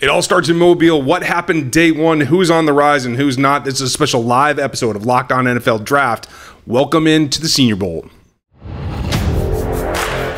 It 0.00 0.08
all 0.08 0.22
starts 0.22 0.48
in 0.48 0.56
Mobile. 0.56 1.02
What 1.02 1.22
happened 1.22 1.72
day 1.72 1.92
one? 1.92 2.20
Who's 2.20 2.50
on 2.50 2.64
the 2.64 2.72
rise 2.72 3.04
and 3.04 3.16
who's 3.16 3.36
not? 3.36 3.66
This 3.66 3.74
is 3.74 3.82
a 3.82 3.88
special 3.90 4.22
live 4.22 4.58
episode 4.58 4.96
of 4.96 5.04
Locked 5.04 5.30
On 5.30 5.44
NFL 5.44 5.84
Draft. 5.84 6.26
Welcome 6.66 7.06
into 7.06 7.38
the 7.38 7.48
Senior 7.48 7.76
Bowl. 7.76 8.08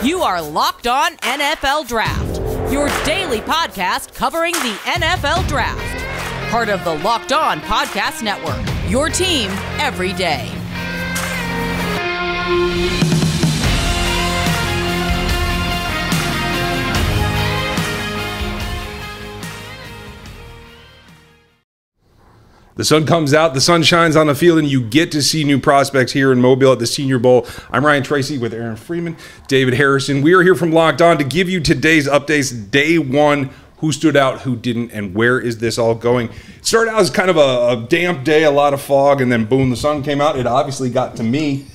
You 0.02 0.20
are 0.22 0.42
Locked 0.42 0.88
On 0.88 1.16
NFL 1.18 1.86
Draft, 1.86 2.72
your 2.72 2.88
daily 3.04 3.38
podcast 3.38 4.12
covering 4.14 4.54
the 4.54 4.76
NFL 4.84 5.46
Draft. 5.46 6.50
Part 6.50 6.68
of 6.68 6.82
the 6.82 6.94
Locked 6.96 7.30
On 7.30 7.60
Podcast 7.60 8.24
Network, 8.24 8.60
your 8.90 9.10
team 9.10 9.48
every 9.78 10.12
day. 10.14 10.50
The 22.82 22.86
sun 22.86 23.06
comes 23.06 23.32
out, 23.32 23.54
the 23.54 23.60
sun 23.60 23.84
shines 23.84 24.16
on 24.16 24.26
the 24.26 24.34
field, 24.34 24.58
and 24.58 24.66
you 24.66 24.82
get 24.82 25.12
to 25.12 25.22
see 25.22 25.44
new 25.44 25.60
prospects 25.60 26.10
here 26.10 26.32
in 26.32 26.40
Mobile 26.40 26.72
at 26.72 26.80
the 26.80 26.86
Senior 26.88 27.20
Bowl. 27.20 27.46
I'm 27.70 27.86
Ryan 27.86 28.02
Tracy 28.02 28.38
with 28.38 28.52
Aaron 28.52 28.74
Freeman, 28.74 29.16
David 29.46 29.74
Harrison. 29.74 30.20
We 30.20 30.32
are 30.32 30.42
here 30.42 30.56
from 30.56 30.72
Locked 30.72 31.00
On 31.00 31.16
to 31.16 31.22
give 31.22 31.48
you 31.48 31.60
today's 31.60 32.08
updates. 32.08 32.72
Day 32.72 32.98
one, 32.98 33.50
who 33.76 33.92
stood 33.92 34.16
out, 34.16 34.40
who 34.40 34.56
didn't, 34.56 34.90
and 34.90 35.14
where 35.14 35.38
is 35.38 35.58
this 35.58 35.78
all 35.78 35.94
going? 35.94 36.28
It 36.58 36.66
started 36.66 36.90
out 36.90 37.00
as 37.00 37.08
kind 37.08 37.30
of 37.30 37.36
a, 37.36 37.68
a 37.68 37.86
damp 37.88 38.24
day, 38.24 38.42
a 38.42 38.50
lot 38.50 38.74
of 38.74 38.82
fog, 38.82 39.20
and 39.20 39.30
then 39.30 39.44
boom, 39.44 39.70
the 39.70 39.76
sun 39.76 40.02
came 40.02 40.20
out. 40.20 40.36
It 40.36 40.48
obviously 40.48 40.90
got 40.90 41.14
to 41.18 41.22
me. 41.22 41.66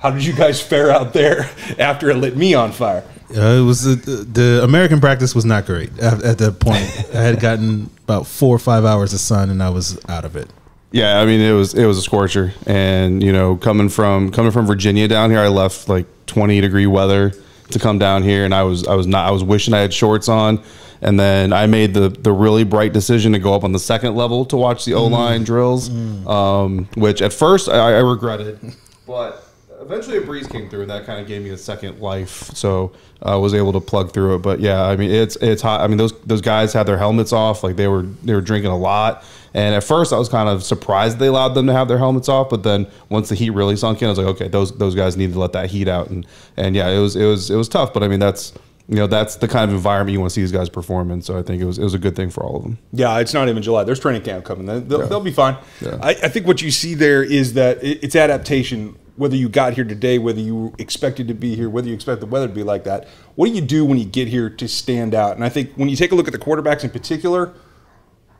How 0.00 0.10
did 0.10 0.24
you 0.24 0.32
guys 0.32 0.60
fare 0.60 0.90
out 0.90 1.12
there 1.12 1.48
after 1.78 2.10
it 2.10 2.16
lit 2.16 2.36
me 2.36 2.54
on 2.54 2.72
fire? 2.72 3.04
Uh, 3.30 3.40
it 3.40 3.64
was 3.64 3.82
the, 3.82 3.94
the 3.96 4.60
American 4.62 5.00
practice 5.00 5.34
was 5.34 5.44
not 5.44 5.66
great 5.66 5.96
at, 5.98 6.22
at 6.22 6.38
that 6.38 6.60
point. 6.60 6.84
I 7.14 7.22
had 7.22 7.40
gotten 7.40 7.90
about 8.04 8.26
four 8.26 8.54
or 8.54 8.58
five 8.58 8.84
hours 8.84 9.12
of 9.12 9.20
sun, 9.20 9.50
and 9.50 9.62
I 9.62 9.70
was 9.70 9.98
out 10.08 10.24
of 10.24 10.36
it. 10.36 10.48
Yeah, 10.92 11.20
I 11.20 11.26
mean 11.26 11.40
it 11.40 11.52
was 11.52 11.74
it 11.74 11.84
was 11.86 11.98
a 11.98 12.02
scorcher, 12.02 12.54
and 12.66 13.22
you 13.22 13.32
know 13.32 13.56
coming 13.56 13.88
from 13.88 14.30
coming 14.30 14.52
from 14.52 14.66
Virginia 14.66 15.08
down 15.08 15.30
here, 15.30 15.40
I 15.40 15.48
left 15.48 15.88
like 15.88 16.06
twenty 16.26 16.60
degree 16.60 16.86
weather 16.86 17.32
to 17.70 17.78
come 17.78 17.98
down 17.98 18.22
here, 18.22 18.44
and 18.44 18.54
I 18.54 18.62
was 18.62 18.86
I 18.86 18.94
was 18.94 19.06
not 19.06 19.26
I 19.26 19.32
was 19.32 19.42
wishing 19.42 19.74
I 19.74 19.80
had 19.80 19.92
shorts 19.92 20.28
on, 20.28 20.62
and 21.02 21.18
then 21.18 21.52
I 21.52 21.66
made 21.66 21.92
the 21.94 22.08
the 22.08 22.32
really 22.32 22.62
bright 22.64 22.92
decision 22.92 23.32
to 23.32 23.38
go 23.40 23.54
up 23.54 23.64
on 23.64 23.72
the 23.72 23.78
second 23.80 24.14
level 24.14 24.44
to 24.46 24.56
watch 24.56 24.84
the 24.84 24.94
O 24.94 25.06
line 25.06 25.42
drills, 25.42 25.90
um, 26.26 26.88
which 26.94 27.20
at 27.20 27.32
first 27.32 27.68
I, 27.68 27.96
I 27.96 27.98
regretted, 27.98 28.58
but 29.06 29.45
eventually 29.86 30.18
a 30.18 30.20
breeze 30.20 30.46
came 30.46 30.68
through 30.68 30.82
and 30.82 30.90
that 30.90 31.06
kind 31.06 31.20
of 31.20 31.26
gave 31.26 31.42
me 31.42 31.50
a 31.50 31.56
second 31.56 32.00
life 32.00 32.50
so 32.54 32.92
i 33.22 33.34
was 33.36 33.54
able 33.54 33.72
to 33.72 33.80
plug 33.80 34.12
through 34.12 34.34
it 34.34 34.38
but 34.38 34.60
yeah 34.60 34.82
i 34.84 34.96
mean 34.96 35.10
it's 35.10 35.36
it's 35.36 35.62
hot 35.62 35.80
i 35.80 35.86
mean 35.86 35.96
those 35.96 36.12
those 36.22 36.40
guys 36.40 36.72
had 36.72 36.84
their 36.86 36.98
helmets 36.98 37.32
off 37.32 37.62
like 37.62 37.76
they 37.76 37.88
were 37.88 38.02
they 38.24 38.34
were 38.34 38.40
drinking 38.40 38.70
a 38.70 38.76
lot 38.76 39.24
and 39.54 39.74
at 39.74 39.84
first 39.84 40.12
i 40.12 40.18
was 40.18 40.28
kind 40.28 40.48
of 40.48 40.62
surprised 40.62 41.18
they 41.18 41.28
allowed 41.28 41.54
them 41.54 41.66
to 41.66 41.72
have 41.72 41.88
their 41.88 41.98
helmets 41.98 42.28
off 42.28 42.50
but 42.50 42.62
then 42.62 42.86
once 43.08 43.28
the 43.28 43.34
heat 43.34 43.50
really 43.50 43.76
sunk 43.76 44.02
in 44.02 44.06
i 44.06 44.10
was 44.10 44.18
like 44.18 44.26
okay 44.26 44.48
those 44.48 44.76
those 44.78 44.94
guys 44.94 45.16
need 45.16 45.32
to 45.32 45.38
let 45.38 45.52
that 45.52 45.70
heat 45.70 45.88
out 45.88 46.10
and 46.10 46.26
and 46.56 46.74
yeah 46.76 46.88
it 46.88 46.98
was 46.98 47.16
it 47.16 47.24
was 47.24 47.50
it 47.50 47.56
was 47.56 47.68
tough 47.68 47.92
but 47.94 48.02
i 48.02 48.08
mean 48.08 48.20
that's 48.20 48.52
you 48.88 48.94
know 48.94 49.08
that's 49.08 49.34
the 49.36 49.48
kind 49.48 49.68
of 49.68 49.74
environment 49.76 50.12
you 50.12 50.20
want 50.20 50.30
to 50.30 50.34
see 50.34 50.40
these 50.42 50.52
guys 50.52 50.68
perform 50.68 51.10
in. 51.10 51.20
So 51.20 51.36
I 51.36 51.42
think 51.42 51.60
it 51.60 51.64
was 51.64 51.76
it 51.76 51.82
was 51.82 51.94
a 51.94 51.98
good 51.98 52.14
thing 52.14 52.30
for 52.30 52.44
all 52.44 52.54
of 52.58 52.62
them. 52.62 52.78
Yeah, 52.92 53.18
it's 53.18 53.34
not 53.34 53.48
even 53.48 53.60
July. 53.60 53.82
There's 53.82 53.98
training 53.98 54.22
camp 54.22 54.44
coming. 54.44 54.64
They'll, 54.66 55.00
Yeah. 55.00 55.06
they'll 55.06 55.18
be 55.18 55.32
fine. 55.32 55.56
Yeah. 55.80 55.98
I, 56.00 56.10
I 56.10 56.28
think 56.28 56.46
what 56.46 56.62
you 56.62 56.70
see 56.70 56.94
there 56.94 57.20
is 57.24 57.54
that 57.54 57.78
it's 57.82 58.14
adaptation. 58.14 58.94
Whether 59.16 59.36
you 59.36 59.48
got 59.48 59.72
here 59.72 59.84
today, 59.84 60.18
whether 60.18 60.40
you 60.40 60.74
expected 60.78 61.28
to 61.28 61.34
be 61.34 61.54
here, 61.56 61.70
whether 61.70 61.88
you 61.88 61.94
expect 61.94 62.20
the 62.20 62.26
weather 62.26 62.48
to 62.48 62.54
be 62.54 62.62
like 62.62 62.84
that, 62.84 63.08
what 63.34 63.46
do 63.46 63.52
you 63.52 63.62
do 63.62 63.84
when 63.84 63.98
you 63.98 64.04
get 64.04 64.28
here 64.28 64.50
to 64.50 64.68
stand 64.68 65.14
out? 65.14 65.36
And 65.36 65.44
I 65.44 65.48
think 65.48 65.72
when 65.76 65.88
you 65.88 65.96
take 65.96 66.12
a 66.12 66.14
look 66.14 66.26
at 66.28 66.32
the 66.32 66.38
quarterbacks 66.38 66.84
in 66.84 66.90
particular, 66.90 67.54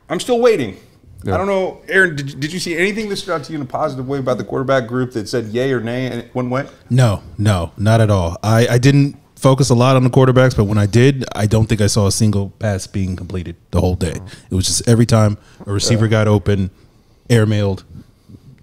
I'm 0.09 0.19
still 0.19 0.39
waiting. 0.39 0.77
Yeah. 1.23 1.33
I 1.33 1.37
don't 1.37 1.47
know, 1.47 1.81
Aaron. 1.87 2.15
Did, 2.15 2.31
you- 2.31 2.39
did 2.39 2.53
you 2.53 2.59
see 2.59 2.77
anything 2.77 3.09
that 3.09 3.15
stood 3.17 3.33
out 3.33 3.43
to 3.45 3.51
you 3.51 3.57
in 3.57 3.63
a 3.63 3.67
positive 3.67 4.07
way 4.07 4.19
about 4.19 4.37
the 4.37 4.43
quarterback 4.43 4.87
group 4.87 5.13
that 5.13 5.27
said 5.27 5.45
yay 5.45 5.71
or 5.73 5.79
nay 5.79 6.05
and 6.05 6.21
it 6.21 6.35
one 6.35 6.49
way? 6.51 6.67
No, 6.91 7.23
no, 7.39 7.71
not 7.77 7.99
at 8.01 8.11
all. 8.11 8.37
I, 8.43 8.67
I 8.67 8.77
didn't 8.77 9.17
focus 9.35 9.69
a 9.71 9.75
lot 9.75 9.95
on 9.95 10.03
the 10.03 10.09
quarterbacks, 10.11 10.55
but 10.55 10.65
when 10.65 10.77
I 10.77 10.85
did, 10.85 11.25
I 11.35 11.47
don't 11.47 11.65
think 11.67 11.81
I 11.81 11.87
saw 11.87 12.05
a 12.05 12.11
single 12.11 12.51
pass 12.59 12.85
being 12.85 13.15
completed 13.15 13.55
the 13.71 13.81
whole 13.81 13.95
day. 13.95 14.13
Oh. 14.19 14.27
It 14.51 14.55
was 14.55 14.67
just 14.67 14.87
every 14.87 15.07
time 15.07 15.39
a 15.65 15.71
receiver 15.71 16.07
got 16.07 16.27
open, 16.27 16.69
airmailed, 17.29 17.83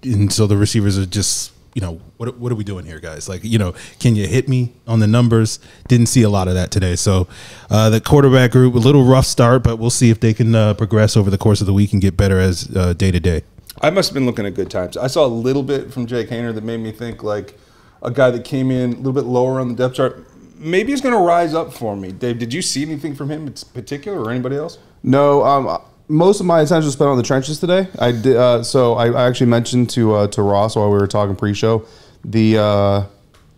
and 0.03 0.31
so 0.31 0.47
the 0.47 0.55
receivers 0.57 0.97
are 0.97 1.05
just, 1.05 1.51
you 1.75 1.81
know, 1.81 1.99
what 2.15 2.37
what 2.37 2.51
are 2.51 2.55
we 2.55 2.63
doing 2.63 2.85
here, 2.85 2.99
guys? 2.99 3.27
Like, 3.27 3.43
you 3.43 3.59
know, 3.59 3.75
can 3.99 4.15
you 4.15 4.25
hit 4.25 4.47
me 4.47 4.73
on 4.87 5.01
the 5.01 5.07
numbers? 5.07 5.59
Didn't 5.89 6.07
see 6.07 6.23
a 6.23 6.29
lot 6.29 6.47
of 6.47 6.53
that 6.53 6.71
today. 6.71 6.95
So 6.95 7.27
uh, 7.69 7.89
the 7.89 7.99
quarterback 7.99 8.51
group, 8.51 8.75
a 8.75 8.79
little 8.79 9.03
rough 9.03 9.25
start, 9.25 9.61
but 9.61 9.77
we'll 9.77 9.89
see 9.89 10.09
if 10.09 10.21
they 10.21 10.33
can 10.33 10.55
uh, 10.55 10.73
progress 10.73 11.17
over 11.17 11.29
the 11.29 11.37
course 11.37 11.59
of 11.59 11.67
the 11.67 11.73
week 11.73 11.91
and 11.91 12.01
get 12.01 12.15
better 12.15 12.39
as 12.39 12.73
uh, 12.75 12.93
day 12.93 13.11
to 13.11 13.19
day. 13.19 13.43
I 13.81 13.89
must 13.89 14.09
have 14.09 14.13
been 14.13 14.25
looking 14.25 14.45
at 14.45 14.53
good 14.53 14.71
times. 14.71 14.95
I 14.95 15.07
saw 15.07 15.25
a 15.25 15.27
little 15.27 15.63
bit 15.63 15.91
from 15.91 16.05
Jake 16.05 16.29
Haener 16.29 16.55
that 16.55 16.63
made 16.63 16.79
me 16.79 16.93
think 16.93 17.23
like 17.23 17.59
a 18.01 18.09
guy 18.09 18.31
that 18.31 18.45
came 18.45 18.71
in 18.71 18.93
a 18.93 18.95
little 18.95 19.11
bit 19.11 19.25
lower 19.25 19.59
on 19.59 19.67
the 19.67 19.75
depth 19.75 19.95
chart. 19.95 20.25
Maybe 20.57 20.91
he's 20.93 21.01
going 21.01 21.13
to 21.13 21.19
rise 21.19 21.53
up 21.53 21.73
for 21.73 21.97
me. 21.97 22.13
Dave, 22.13 22.39
did 22.39 22.53
you 22.53 22.61
see 22.61 22.83
anything 22.83 23.15
from 23.15 23.29
him 23.29 23.47
in 23.47 23.53
particular 23.73 24.17
or 24.21 24.31
anybody 24.31 24.55
else? 24.55 24.79
No, 25.03 25.43
um, 25.43 25.81
most 26.07 26.39
of 26.39 26.45
my 26.45 26.61
attention 26.61 26.85
was 26.85 26.93
spent 26.93 27.09
on 27.09 27.17
the 27.17 27.23
trenches 27.23 27.59
today. 27.59 27.87
I 27.99 28.11
did, 28.11 28.35
uh, 28.35 28.63
so 28.63 28.93
I, 28.95 29.09
I 29.11 29.27
actually 29.27 29.47
mentioned 29.47 29.89
to 29.91 30.13
uh, 30.13 30.27
to 30.27 30.41
Ross 30.41 30.75
while 30.75 30.91
we 30.91 30.97
were 30.97 31.07
talking 31.07 31.35
pre-show 31.35 31.85
the 32.23 32.57
uh, 32.57 33.03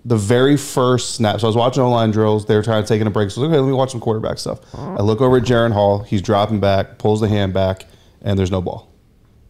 the 0.06 0.18
very 0.18 0.57
first 0.57 1.16
snap. 1.16 1.40
So 1.40 1.47
I 1.47 1.50
was 1.50 1.56
watching 1.56 1.84
O 1.84 1.90
line 1.90 2.12
drills. 2.12 2.46
They 2.46 2.56
were 2.56 2.63
trying 2.63 2.84
to 2.84 2.88
take 2.88 3.02
a 3.02 3.09
break. 3.09 3.31
So 3.31 3.44
okay, 3.44 3.57
let 3.57 3.68
me 3.68 3.74
watch 3.74 3.91
some 3.91 4.00
quarterback 4.00 4.40
stuff. 4.40 4.59
I 4.74 5.02
look 5.02 5.22
over 5.22 5.38
at 5.38 5.44
Jaren 5.44 5.74
Hall. 5.74 6.00
He's 6.00 6.22
dropping 6.22 6.59
back, 6.59 6.97
pulls 6.97 7.22
the 7.22 7.28
hand 7.28 7.53
back, 7.53 7.86
and 8.22 8.38
there's 8.38 8.52
no 8.52 8.62
ball. 8.62 8.87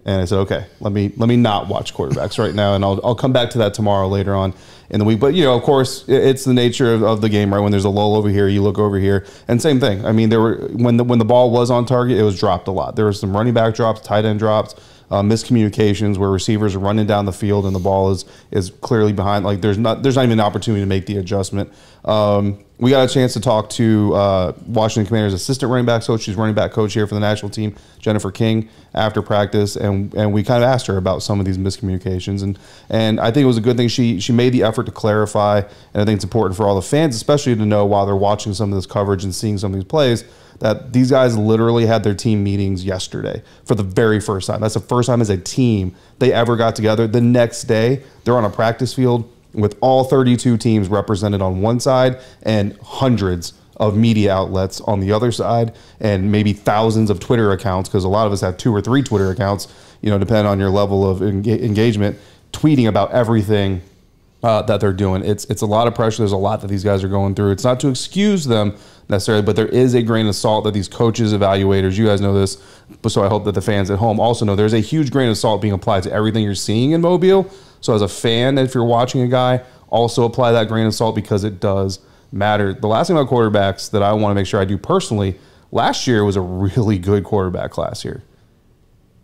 And 0.07 0.21
I 0.21 0.25
said, 0.25 0.39
okay, 0.39 0.65
let 0.79 0.93
me 0.93 1.11
let 1.17 1.27
me 1.27 1.35
not 1.35 1.67
watch 1.67 1.93
quarterbacks 1.93 2.39
right 2.39 2.55
now, 2.55 2.75
and 2.75 2.83
I'll 2.85 2.99
I'll 3.03 3.13
come 3.13 3.33
back 3.33 3.49
to 3.51 3.57
that 3.57 3.73
tomorrow 3.73 4.07
later 4.07 4.33
on 4.33 4.53
in 4.89 4.99
the 4.99 5.05
week. 5.05 5.19
But 5.19 5.33
you 5.33 5.43
know, 5.43 5.53
of 5.53 5.63
course, 5.63 6.05
it's 6.07 6.45
the 6.45 6.53
nature 6.53 6.93
of, 6.93 7.03
of 7.03 7.19
the 7.19 7.27
game, 7.27 7.53
right? 7.53 7.59
When 7.59 7.71
there's 7.71 7.83
a 7.83 7.89
lull 7.89 8.15
over 8.15 8.29
here, 8.29 8.47
you 8.47 8.63
look 8.63 8.79
over 8.79 8.97
here, 8.97 9.25
and 9.49 9.61
same 9.61 9.81
thing. 9.81 10.05
I 10.05 10.13
mean, 10.13 10.29
there 10.29 10.39
were 10.39 10.69
when 10.71 10.95
the 10.95 11.03
when 11.03 11.19
the 11.19 11.25
ball 11.25 11.51
was 11.51 11.69
on 11.69 11.85
target, 11.85 12.17
it 12.17 12.23
was 12.23 12.39
dropped 12.39 12.69
a 12.69 12.71
lot. 12.71 12.95
There 12.95 13.05
was 13.05 13.19
some 13.19 13.35
running 13.35 13.53
back 13.53 13.75
drops, 13.75 13.99
tight 13.99 14.23
end 14.23 14.39
drops, 14.39 14.75
uh, 15.09 15.21
miscommunications 15.21 16.17
where 16.17 16.29
receivers 16.29 16.75
are 16.75 16.79
running 16.79 17.07
down 17.07 17.25
the 17.25 17.33
field 17.33 17.65
and 17.65 17.75
the 17.75 17.79
ball 17.79 18.11
is 18.11 18.25
is 18.51 18.71
clearly 18.81 19.13
behind. 19.13 19.45
Like 19.45 19.61
there's 19.61 19.77
not 19.77 20.03
there's 20.03 20.15
not 20.15 20.25
even 20.25 20.39
an 20.39 20.45
opportunity 20.45 20.81
to 20.81 20.87
make 20.87 21.05
the 21.05 21.17
adjustment. 21.17 21.71
Um, 22.03 22.63
we 22.79 22.91
got 22.91 23.09
a 23.09 23.11
chance 23.11 23.33
to 23.33 23.39
talk 23.39 23.69
to 23.71 24.13
uh, 24.13 24.53
Washington 24.67 25.07
Commanders 25.07 25.33
assistant 25.33 25.71
running 25.71 25.85
back 25.85 26.03
coach. 26.03 26.21
She's 26.21 26.35
running 26.35 26.53
back 26.53 26.71
coach 26.71 26.93
here 26.93 27.07
for 27.07 27.15
the 27.15 27.19
national 27.19 27.49
team, 27.49 27.75
Jennifer 27.99 28.31
King, 28.31 28.69
after 28.93 29.21
practice, 29.21 29.75
and 29.75 30.13
and 30.13 30.33
we 30.33 30.43
kind 30.43 30.63
of 30.63 30.69
asked 30.69 30.87
her 30.87 30.97
about 30.97 31.23
some 31.23 31.39
of 31.39 31.45
these 31.45 31.57
miscommunications, 31.57 32.43
and 32.43 32.59
and 32.89 33.19
I 33.19 33.31
think 33.31 33.43
it 33.43 33.47
was 33.47 33.57
a 33.57 33.61
good 33.61 33.77
thing. 33.77 33.87
She 33.87 34.19
she 34.19 34.31
made 34.31 34.53
the 34.53 34.63
effort 34.63 34.85
to 34.85 34.91
clarify, 34.91 35.59
and 35.59 36.01
I 36.01 36.05
think 36.05 36.17
it's 36.17 36.23
important 36.23 36.55
for 36.55 36.67
all 36.67 36.75
the 36.75 36.81
fans, 36.81 37.15
especially 37.15 37.55
to 37.55 37.65
know 37.65 37.85
while 37.85 38.05
they're 38.05 38.15
watching 38.15 38.53
some 38.53 38.71
of 38.71 38.75
this 38.75 38.85
coverage 38.85 39.23
and 39.23 39.33
seeing 39.33 39.57
some 39.57 39.73
of 39.73 39.79
these 39.79 39.87
plays. 39.87 40.23
That 40.59 40.93
these 40.93 41.11
guys 41.11 41.37
literally 41.37 41.85
had 41.85 42.03
their 42.03 42.15
team 42.15 42.43
meetings 42.43 42.83
yesterday 42.83 43.43
for 43.63 43.75
the 43.75 43.83
very 43.83 44.19
first 44.19 44.47
time. 44.47 44.61
That's 44.61 44.73
the 44.73 44.79
first 44.79 45.07
time 45.07 45.21
as 45.21 45.29
a 45.29 45.37
team 45.37 45.95
they 46.19 46.33
ever 46.33 46.55
got 46.55 46.75
together. 46.75 47.07
The 47.07 47.21
next 47.21 47.63
day, 47.63 48.03
they're 48.23 48.37
on 48.37 48.45
a 48.45 48.49
practice 48.49 48.93
field 48.93 49.31
with 49.53 49.77
all 49.81 50.03
32 50.03 50.57
teams 50.57 50.87
represented 50.87 51.41
on 51.41 51.61
one 51.61 51.79
side 51.79 52.19
and 52.43 52.77
hundreds 52.81 53.53
of 53.77 53.95
media 53.95 54.33
outlets 54.33 54.81
on 54.81 54.99
the 54.99 55.11
other 55.11 55.31
side 55.31 55.75
and 55.99 56.31
maybe 56.31 56.53
thousands 56.53 57.09
of 57.09 57.19
Twitter 57.19 57.51
accounts 57.51 57.89
because 57.89 58.03
a 58.03 58.09
lot 58.09 58.25
of 58.25 58.33
us 58.33 58.41
have 58.41 58.57
two 58.57 58.73
or 58.73 58.81
three 58.81 59.03
Twitter 59.03 59.29
accounts, 59.29 59.67
you 60.01 60.09
know, 60.09 60.17
depending 60.17 60.47
on 60.47 60.59
your 60.59 60.69
level 60.69 61.09
of 61.09 61.19
enga- 61.19 61.61
engagement, 61.61 62.17
tweeting 62.51 62.87
about 62.87 63.11
everything 63.11 63.81
uh, 64.43 64.61
that 64.63 64.79
they're 64.79 64.93
doing. 64.93 65.23
It's 65.23 65.45
it's 65.45 65.61
a 65.61 65.65
lot 65.65 65.87
of 65.87 65.95
pressure. 65.95 66.19
There's 66.19 66.31
a 66.31 66.37
lot 66.37 66.61
that 66.61 66.67
these 66.67 66.83
guys 66.83 67.03
are 67.03 67.07
going 67.07 67.35
through. 67.35 67.51
It's 67.51 67.63
not 67.63 67.79
to 67.81 67.89
excuse 67.89 68.45
them 68.45 68.75
necessarily, 69.09 69.43
but 69.43 69.55
there 69.55 69.67
is 69.67 69.93
a 69.93 70.03
grain 70.03 70.27
of 70.27 70.35
salt 70.35 70.63
that 70.65 70.73
these 70.73 70.87
coaches, 70.87 71.33
evaluators, 71.33 71.97
you 71.97 72.05
guys 72.05 72.21
know 72.21 72.33
this, 72.33 72.61
but 73.01 73.11
so 73.11 73.23
I 73.23 73.29
hope 73.29 73.45
that 73.45 73.53
the 73.53 73.61
fans 73.61 73.89
at 73.89 73.99
home 73.99 74.19
also 74.19 74.45
know 74.45 74.55
there's 74.55 74.73
a 74.73 74.79
huge 74.79 75.11
grain 75.11 75.29
of 75.29 75.37
salt 75.37 75.61
being 75.61 75.73
applied 75.73 76.03
to 76.03 76.11
everything 76.11 76.43
you're 76.43 76.55
seeing 76.55 76.91
in 76.91 77.01
Mobile. 77.01 77.49
So 77.81 77.93
as 77.95 78.01
a 78.01 78.07
fan, 78.07 78.57
if 78.57 78.73
you're 78.73 78.83
watching 78.83 79.21
a 79.21 79.27
guy, 79.27 79.63
also 79.89 80.25
apply 80.25 80.51
that 80.51 80.67
grain 80.67 80.85
of 80.85 80.93
salt 80.93 81.15
because 81.15 81.43
it 81.43 81.59
does 81.59 81.99
matter. 82.31 82.73
The 82.73 82.87
last 82.87 83.07
thing 83.07 83.17
about 83.17 83.31
quarterbacks 83.31 83.89
that 83.91 84.03
I 84.03 84.11
want 84.13 84.31
to 84.31 84.35
make 84.35 84.45
sure 84.45 84.59
I 84.59 84.65
do 84.65 84.77
personally, 84.77 85.39
last 85.71 86.05
year 86.05 86.25
was 86.25 86.35
a 86.35 86.41
really 86.41 86.99
good 86.99 87.23
quarterback 87.23 87.71
class 87.71 88.01
here 88.01 88.23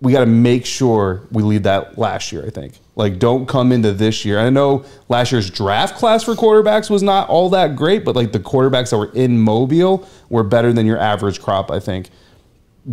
we 0.04 0.12
got 0.12 0.20
to 0.20 0.26
make 0.26 0.66
sure 0.66 1.26
we 1.32 1.42
leave 1.44 1.64
that 1.64 1.98
last 1.98 2.32
year. 2.34 2.46
I 2.46 2.50
think 2.50 2.80
like 2.96 3.20
don't 3.20 3.48
come 3.48 3.72
into 3.72 3.92
this 3.92 4.24
year. 4.26 4.40
I 4.40 4.50
know 4.50 4.86
last 5.10 5.32
year's 5.32 5.50
draft 5.50 5.96
class 5.96 6.24
for 6.24 6.36
quarterbacks 6.36 6.90
was 6.90 7.02
not 7.02 7.28
all 7.30 7.50
that 7.50 7.76
great, 7.76 8.06
but 8.06 8.16
like 8.16 8.32
the 8.32 8.40
quarterbacks 8.40 8.92
that 8.92 8.98
were 8.98 9.12
in 9.14 9.40
Mobile 9.40 10.08
were 10.30 10.44
better 10.44 10.72
than 10.72 10.86
your 10.86 11.00
average 11.00 11.42
crop. 11.42 11.72
I 11.72 11.80
think. 11.80 12.10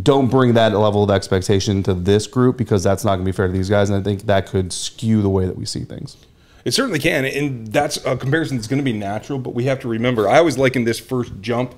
Don't 0.03 0.31
bring 0.31 0.55
that 0.55 0.73
level 0.73 1.03
of 1.03 1.11
expectation 1.11 1.83
to 1.83 1.95
this 1.95 2.29
group 2.29 2.57
because 2.57 2.85
that's 2.85 3.05
not 3.05 3.17
going 3.17 3.25
to 3.25 3.33
be 3.33 3.35
fair 3.35 3.49
to 3.49 3.53
these 3.53 3.69
guys, 3.69 3.91
and 3.91 3.99
I 3.99 4.03
think 4.05 4.23
that 4.27 4.47
could 4.47 4.73
skew 4.73 5.21
the 5.21 5.29
way 5.29 5.47
that 5.47 5.57
we 5.57 5.67
see 5.67 5.83
things. 5.83 6.17
It 6.65 6.75
certainly 6.75 7.01
can, 7.01 7.25
and 7.25 7.67
that's 7.67 7.97
a 8.05 8.17
comparison 8.17 8.57
that's 8.57 8.69
going 8.69 8.79
to 8.79 8.85
be 8.85 8.93
natural. 8.93 9.41
But 9.41 9.55
we 9.55 9.65
have 9.65 9.81
to 9.81 9.89
remember, 9.89 10.29
I 10.29 10.39
always 10.39 10.57
liken 10.57 10.85
this 10.85 11.01
first 11.01 11.33
jump 11.41 11.75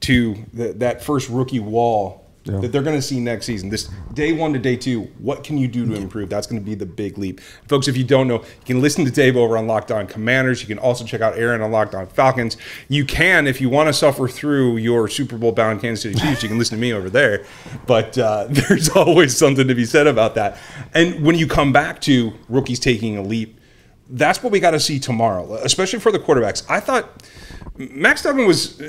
to 0.00 0.36
the, 0.52 0.72
that 0.74 1.02
first 1.02 1.28
rookie 1.28 1.60
wall 1.60 2.21
that 2.44 2.72
they're 2.72 2.82
going 2.82 2.96
to 2.96 3.02
see 3.02 3.20
next 3.20 3.46
season. 3.46 3.68
This 3.68 3.88
day 4.14 4.32
one 4.32 4.52
to 4.52 4.58
day 4.58 4.76
two, 4.76 5.02
what 5.18 5.44
can 5.44 5.58
you 5.58 5.68
do 5.68 5.86
to 5.86 5.94
improve? 5.94 6.28
That's 6.28 6.46
going 6.46 6.60
to 6.60 6.64
be 6.64 6.74
the 6.74 6.86
big 6.86 7.18
leap. 7.18 7.40
Folks, 7.68 7.88
if 7.88 7.96
you 7.96 8.04
don't 8.04 8.26
know, 8.26 8.40
you 8.40 8.64
can 8.64 8.80
listen 8.80 9.04
to 9.04 9.10
Dave 9.10 9.36
over 9.36 9.56
on 9.56 9.66
Locked 9.66 9.92
On 9.92 10.06
Commanders. 10.06 10.60
You 10.60 10.68
can 10.68 10.78
also 10.78 11.04
check 11.04 11.20
out 11.20 11.38
Aaron 11.38 11.60
on 11.60 11.70
Locked 11.70 11.94
On 11.94 12.06
Falcons. 12.06 12.56
You 12.88 13.04
can, 13.04 13.46
if 13.46 13.60
you 13.60 13.68
want 13.68 13.88
to 13.88 13.92
suffer 13.92 14.26
through 14.26 14.78
your 14.78 15.08
Super 15.08 15.38
Bowl 15.38 15.52
bound 15.52 15.80
Kansas 15.80 16.02
City 16.02 16.18
Chiefs, 16.18 16.42
you 16.42 16.48
can 16.48 16.58
listen 16.58 16.76
to 16.76 16.80
me 16.80 16.92
over 16.92 17.08
there. 17.08 17.44
But 17.86 18.18
uh, 18.18 18.46
there's 18.50 18.88
always 18.90 19.36
something 19.36 19.68
to 19.68 19.74
be 19.74 19.84
said 19.84 20.06
about 20.06 20.34
that. 20.34 20.58
And 20.94 21.24
when 21.24 21.36
you 21.36 21.46
come 21.46 21.72
back 21.72 22.00
to 22.02 22.32
rookies 22.48 22.80
taking 22.80 23.16
a 23.16 23.22
leap, 23.22 23.60
that's 24.10 24.42
what 24.42 24.52
we 24.52 24.60
got 24.60 24.72
to 24.72 24.80
see 24.80 24.98
tomorrow, 24.98 25.54
especially 25.54 25.98
for 25.98 26.12
the 26.12 26.18
quarterbacks. 26.18 26.68
I 26.68 26.80
thought 26.80 27.22
Max 27.76 28.22
Duggan 28.22 28.46
was 28.46 28.80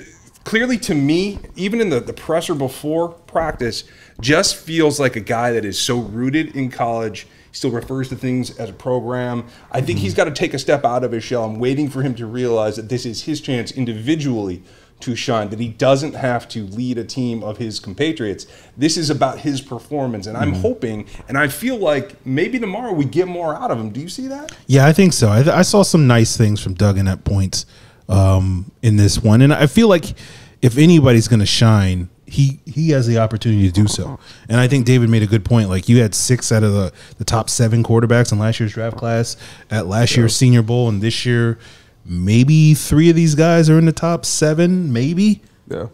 clearly 0.43 0.77
to 0.79 0.95
me, 0.95 1.39
even 1.55 1.81
in 1.81 1.89
the, 1.89 1.99
the 1.99 2.13
presser 2.13 2.55
before 2.55 3.09
practice, 3.09 3.83
just 4.19 4.55
feels 4.55 4.99
like 4.99 5.15
a 5.15 5.21
guy 5.21 5.51
that 5.51 5.65
is 5.65 5.79
so 5.79 5.99
rooted 5.99 6.55
in 6.55 6.69
college. 6.69 7.27
He 7.51 7.57
still 7.57 7.71
refers 7.71 8.09
to 8.09 8.15
things 8.15 8.57
as 8.57 8.69
a 8.69 8.73
program. 8.73 9.45
I 9.71 9.81
think 9.81 9.99
he's 9.99 10.13
mm-hmm. 10.13 10.17
got 10.17 10.23
to 10.25 10.31
take 10.31 10.53
a 10.53 10.59
step 10.59 10.85
out 10.85 11.03
of 11.03 11.11
his 11.11 11.23
shell. 11.23 11.45
I'm 11.45 11.59
waiting 11.59 11.89
for 11.89 12.01
him 12.01 12.15
to 12.15 12.25
realize 12.25 12.75
that 12.75 12.89
this 12.89 13.05
is 13.05 13.23
his 13.23 13.41
chance 13.41 13.71
individually 13.71 14.63
to 15.01 15.15
shine, 15.15 15.49
that 15.49 15.59
he 15.59 15.67
doesn't 15.67 16.13
have 16.13 16.47
to 16.47 16.63
lead 16.67 16.97
a 16.97 17.03
team 17.03 17.43
of 17.43 17.57
his 17.57 17.79
compatriots. 17.79 18.47
This 18.77 18.95
is 18.95 19.09
about 19.09 19.39
his 19.39 19.59
performance. 19.59 20.27
And 20.27 20.37
I'm 20.37 20.53
mm-hmm. 20.53 20.61
hoping, 20.61 21.07
and 21.27 21.37
I 21.37 21.49
feel 21.49 21.77
like 21.77 22.25
maybe 22.25 22.57
tomorrow 22.57 22.93
we 22.93 23.05
get 23.05 23.27
more 23.27 23.53
out 23.53 23.69
of 23.69 23.79
him. 23.79 23.89
Do 23.89 23.99
you 23.99 24.07
see 24.09 24.27
that? 24.27 24.55
Yeah, 24.65 24.85
I 24.87 24.93
think 24.93 25.11
so. 25.11 25.27
I, 25.27 25.59
I 25.59 25.61
saw 25.61 25.83
some 25.83 26.07
nice 26.07 26.37
things 26.37 26.61
from 26.61 26.73
Duggan 26.73 27.07
at 27.07 27.25
points 27.25 27.65
um, 28.09 28.71
in 28.81 28.97
this 28.97 29.21
one, 29.21 29.41
and 29.41 29.53
I 29.53 29.67
feel 29.67 29.87
like 29.87 30.13
if 30.61 30.77
anybody's 30.77 31.27
going 31.27 31.39
to 31.41 31.45
shine, 31.45 32.09
he 32.25 32.59
he 32.65 32.89
has 32.91 33.05
the 33.05 33.17
opportunity 33.19 33.67
to 33.67 33.73
do 33.73 33.87
so. 33.87 34.19
And 34.49 34.59
I 34.59 34.67
think 34.67 34.85
David 34.85 35.09
made 35.09 35.21
a 35.23 35.27
good 35.27 35.45
point. 35.45 35.69
Like 35.69 35.87
you 35.89 36.01
had 36.01 36.15
six 36.15 36.51
out 36.51 36.63
of 36.63 36.73
the 36.73 36.91
the 37.17 37.25
top 37.25 37.49
seven 37.49 37.83
quarterbacks 37.83 38.31
in 38.31 38.39
last 38.39 38.59
year's 38.59 38.73
draft 38.73 38.97
class 38.97 39.37
at 39.69 39.87
last 39.87 40.15
year's 40.17 40.35
Senior 40.35 40.61
Bowl, 40.63 40.89
and 40.89 41.01
this 41.01 41.25
year 41.25 41.59
maybe 42.05 42.73
three 42.73 43.09
of 43.09 43.15
these 43.15 43.35
guys 43.35 43.69
are 43.69 43.77
in 43.79 43.85
the 43.85 43.91
top 43.93 44.25
seven, 44.25 44.91
maybe 44.91 45.41
Yeah. 45.71 45.87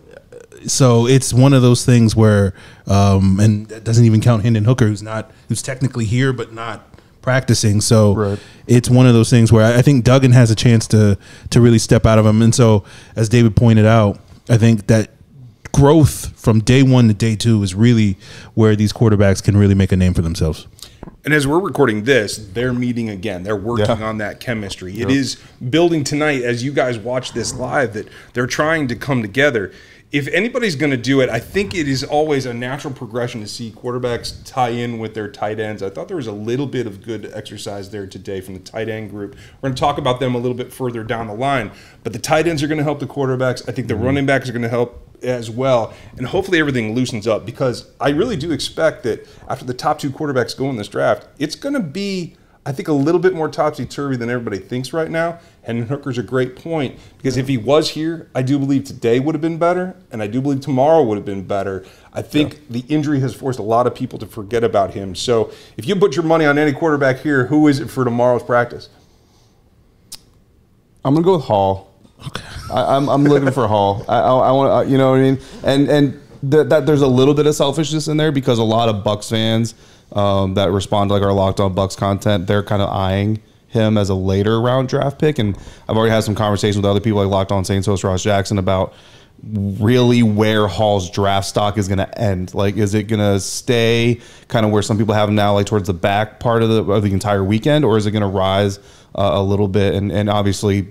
so 0.66 1.08
it's 1.08 1.32
one 1.34 1.54
of 1.54 1.62
those 1.62 1.86
things 1.86 2.16
where, 2.16 2.54
um, 2.88 3.40
and 3.40 3.68
that 3.68 3.84
doesn't 3.84 4.04
even 4.04 4.20
count 4.20 4.42
Hendon 4.42 4.66
Hooker, 4.66 4.88
who's 4.88 5.04
not, 5.04 5.30
who's 5.50 5.62
technically 5.62 6.06
here 6.06 6.34
but 6.34 6.52
not 6.52 6.89
practicing. 7.22 7.82
So 7.82 8.14
Right. 8.16 8.40
it's 8.68 8.90
one 8.90 9.06
of 9.08 9.14
those 9.14 9.30
things 9.30 9.52
where 9.52 9.64
I 9.66 9.78
I 9.80 9.82
think 9.82 10.04
Duggan 10.04 10.32
has 10.32 10.52
a 10.52 10.56
chance 10.56 10.88
to 10.88 11.18
to 11.50 11.62
really 11.62 11.80
step 11.80 12.06
out 12.06 12.20
of 12.20 12.26
him. 12.26 12.42
And 12.42 12.54
so, 12.54 12.84
as 13.16 13.30
David 13.30 13.56
pointed 13.56 13.86
out, 13.86 14.20
I 14.50 14.58
think 14.58 14.88
that 14.88 15.12
growth 15.72 16.34
from 16.36 16.60
day 16.60 16.82
one 16.84 17.08
to 17.08 17.14
day 17.14 17.36
two 17.36 17.62
is 17.64 17.76
really 17.76 18.18
where 18.56 18.76
these 18.76 18.92
quarterbacks 18.92 19.42
can 19.44 19.56
really 19.56 19.76
make 19.76 19.92
a 19.92 19.96
name 19.98 20.14
for 20.14 20.22
themselves. 20.22 20.68
And 21.24 21.34
as 21.34 21.46
we're 21.48 21.60
recording 21.60 22.04
this, 22.04 22.38
they're 22.54 22.74
meeting 22.74 23.10
again. 23.10 23.44
They're 23.44 23.56
working 23.56 23.86
Yeah. 24.00 24.06
on 24.08 24.18
that 24.18 24.40
chemistry. 24.40 25.00
It 25.00 25.10
is 25.10 25.38
building 25.70 26.04
tonight 26.04 26.44
as 26.44 26.64
you 26.64 26.72
guys 26.74 26.98
watch 26.98 27.34
this 27.34 27.54
live 27.54 27.94
that 27.94 28.08
they're 28.34 28.48
trying 28.48 28.88
to 28.90 28.96
come 28.96 29.22
together. 29.22 29.72
If 30.12 30.28
anybody's 30.30 30.76
going 30.76 30.90
to 30.90 30.98
do 30.98 31.22
it, 31.22 31.30
I 31.30 31.40
think 31.40 31.76
it 31.76 31.88
is 31.88 32.04
always 32.04 32.48
a 32.48 32.54
natural 32.54 32.92
progression 32.92 33.42
to 33.42 33.48
see 33.48 33.70
quarterbacks 33.70 34.44
tie 34.44 34.70
in 34.70 34.98
with 34.98 35.14
their 35.14 35.30
tight 35.30 35.60
ends. 35.60 35.84
I 35.84 35.92
thought 35.92 36.08
there 36.08 36.18
was 36.18 36.26
a 36.26 36.32
little 36.32 36.66
bit 36.66 36.88
of 36.88 37.04
good 37.04 37.30
exercise 37.32 37.92
there 37.92 38.08
today 38.08 38.42
from 38.42 38.56
the 38.56 38.60
tight 38.60 38.90
end 38.90 39.12
group. 39.12 39.36
We're 39.36 39.70
going 39.70 39.76
to 39.76 39.80
talk 39.80 40.00
about 40.00 40.20
them 40.20 40.34
a 40.34 40.40
little 40.40 40.58
bit 40.58 40.74
further 40.74 41.04
down 41.04 41.28
the 41.28 41.36
line, 41.36 41.70
but 42.04 42.14
the 42.14 42.18
tight 42.18 42.48
ends 42.48 42.64
are 42.64 42.68
going 42.68 42.80
to 42.80 42.84
help 42.84 43.00
the 43.00 43.06
quarterbacks. 43.06 43.70
I 43.70 43.72
think 43.72 43.88
the 43.88 43.94
mm-hmm. 43.94 44.04
running 44.04 44.26
backs 44.26 44.50
are 44.50 44.52
going 44.52 44.64
to 44.64 44.70
help 44.70 45.00
as 45.24 45.52
well. 45.52 45.94
And 46.18 46.26
hopefully 46.26 46.60
everything 46.60 46.96
loosens 46.96 47.28
up 47.28 47.46
because 47.46 47.92
I 48.00 48.10
really 48.10 48.36
do 48.36 48.52
expect 48.52 49.04
that 49.04 49.28
after 49.48 49.66
the 49.66 49.76
top 49.76 50.00
two 50.00 50.10
quarterbacks 50.10 50.58
go 50.58 50.72
in 50.72 50.78
this 50.78 50.88
draft, 50.88 51.28
it's 51.38 51.56
going 51.56 51.76
to 51.76 51.82
be, 51.82 52.36
I 52.66 52.72
think, 52.72 52.88
a 52.88 52.94
little 52.94 53.22
bit 53.22 53.34
more 53.34 53.50
topsy 53.50 53.86
turvy 53.86 54.18
than 54.18 54.30
everybody 54.30 54.60
thinks 54.60 54.94
right 54.94 55.10
now. 55.10 55.40
And 55.64 55.86
Hooker's 55.86 56.18
a 56.18 56.24
great 56.24 56.56
point 56.56 57.00
because 57.18 57.38
if 57.38 57.48
he 57.48 57.58
was 57.58 57.92
here, 57.92 58.30
I 58.36 58.42
do 58.42 58.60
believe 58.60 58.84
today 58.84 59.20
would 59.20 59.36
have 59.36 59.42
been 59.42 59.58
better, 59.58 59.96
and 60.12 60.22
I 60.22 60.28
do 60.28 60.42
believe 60.42 60.62
tomorrow 60.62 61.04
would 61.04 61.18
have 61.18 61.26
been 61.26 61.46
better. 61.46 61.86
I 62.12 62.22
think 62.22 62.68
the 62.70 62.84
injury 62.90 63.20
has 63.22 63.34
forced 63.36 63.60
a 63.60 63.64
lot 63.64 63.88
of 63.88 63.96
people 63.96 64.20
to 64.20 64.26
forget 64.26 64.64
about 64.64 64.94
him. 64.94 65.16
So 65.16 65.52
if 65.78 65.88
you 65.88 65.96
put 65.96 66.16
your 66.16 66.26
money 66.26 66.46
on 66.46 66.58
any 66.58 66.74
quarterback 66.74 67.20
here, 67.20 67.46
who 67.46 67.68
is 67.68 67.80
it 67.80 67.90
for 67.90 68.04
tomorrow's 68.04 68.44
practice? 68.44 68.90
I'm 71.06 71.14
gonna 71.14 71.24
go 71.24 71.38
with 71.38 71.46
Hall. 71.46 71.94
Okay. 72.28 72.44
I, 72.72 72.96
I'm 72.96 73.08
I'm 73.10 73.24
looking 73.24 73.52
for 73.52 73.68
Hall. 73.68 74.04
I 74.08 74.20
I, 74.20 74.38
I 74.50 74.52
want 74.52 74.86
to, 74.86 74.92
you 74.92 74.98
know 74.98 75.12
what 75.12 75.20
I 75.20 75.22
mean. 75.22 75.40
And 75.64 75.90
and 75.90 76.22
th- 76.52 76.68
that 76.68 76.86
there's 76.86 77.02
a 77.02 77.08
little 77.08 77.34
bit 77.34 77.48
of 77.48 77.56
selfishness 77.56 78.08
in 78.08 78.18
there 78.18 78.32
because 78.32 78.60
a 78.60 78.64
lot 78.64 78.90
of 78.90 79.04
Bucs 79.04 79.30
fans 79.30 79.76
um, 80.14 80.56
that 80.56 80.72
respond 80.72 81.10
to 81.10 81.14
like 81.14 81.24
our 81.24 81.34
locked 81.34 81.60
on 81.60 81.76
Bucs 81.76 81.98
content, 81.98 82.48
they're 82.48 82.64
kind 82.64 82.82
of 82.82 82.90
eyeing 82.90 83.42
him 83.68 83.98
as 83.98 84.10
a 84.10 84.16
later 84.16 84.60
round 84.60 84.90
draft 84.90 85.20
pick. 85.20 85.40
And 85.40 85.58
I've 85.88 85.96
already 85.96 86.12
had 86.12 86.24
some 86.24 86.36
conversations 86.36 86.78
with 86.78 86.86
other 86.86 87.00
people 87.00 87.20
like 87.20 87.30
Locked 87.30 87.52
On 87.52 87.64
Saints 87.64 87.88
host 87.88 88.04
Ross 88.04 88.24
Jackson 88.24 88.58
about 88.58 88.94
really 89.44 90.24
where 90.24 90.68
Hall's 90.68 91.10
draft 91.10 91.48
stock 91.48 91.78
is 91.78 91.88
going 91.88 92.00
to 92.00 92.20
end. 92.20 92.54
Like, 92.54 92.76
is 92.76 92.94
it 92.94 93.04
going 93.04 93.20
to 93.20 93.40
stay 93.40 94.20
kind 94.48 94.66
of 94.66 94.72
where 94.72 94.82
some 94.82 94.98
people 94.98 95.14
have 95.14 95.30
him 95.30 95.36
now, 95.36 95.54
like 95.54 95.66
towards 95.66 95.88
the 95.88 95.94
back 95.94 96.40
part 96.40 96.64
of 96.64 96.70
the 96.70 96.84
of 96.84 97.04
the 97.04 97.14
entire 97.14 97.44
weekend, 97.44 97.86
or 97.86 97.98
is 97.98 98.06
it 98.06 98.12
going 98.12 98.22
to 98.22 98.28
rise 98.28 98.80
uh, 99.16 99.32
a 99.34 99.44
little 99.44 99.68
bit? 99.68 99.94
And 99.94 100.12
and 100.12 100.30
obviously, 100.30 100.88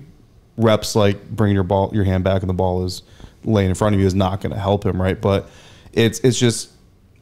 reps 0.57 0.95
like 0.95 1.29
bringing 1.29 1.55
your 1.55 1.63
ball, 1.63 1.91
your 1.93 2.05
hand 2.05 2.23
back, 2.23 2.41
and 2.41 2.49
the 2.49 2.53
ball 2.53 2.85
is 2.85 3.03
laying 3.43 3.69
in 3.69 3.75
front 3.75 3.95
of 3.95 4.01
you 4.01 4.07
is 4.07 4.15
not 4.15 4.41
going 4.41 4.53
to 4.53 4.59
help 4.59 4.85
him, 4.85 5.01
right? 5.01 5.19
But 5.19 5.49
it's 5.93 6.19
it's 6.19 6.39
just 6.39 6.71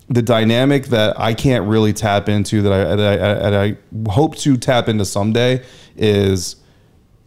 the 0.09 0.21
dynamic 0.21 0.85
that 0.87 1.19
I 1.19 1.33
can't 1.33 1.67
really 1.67 1.93
tap 1.93 2.29
into 2.29 2.61
that 2.61 2.71
I 2.71 2.95
that 2.95 3.21
I, 3.21 3.49
that 3.49 3.53
I 3.53 4.09
hope 4.11 4.35
to 4.37 4.57
tap 4.57 4.87
into 4.87 5.05
someday 5.05 5.63
is 5.95 6.55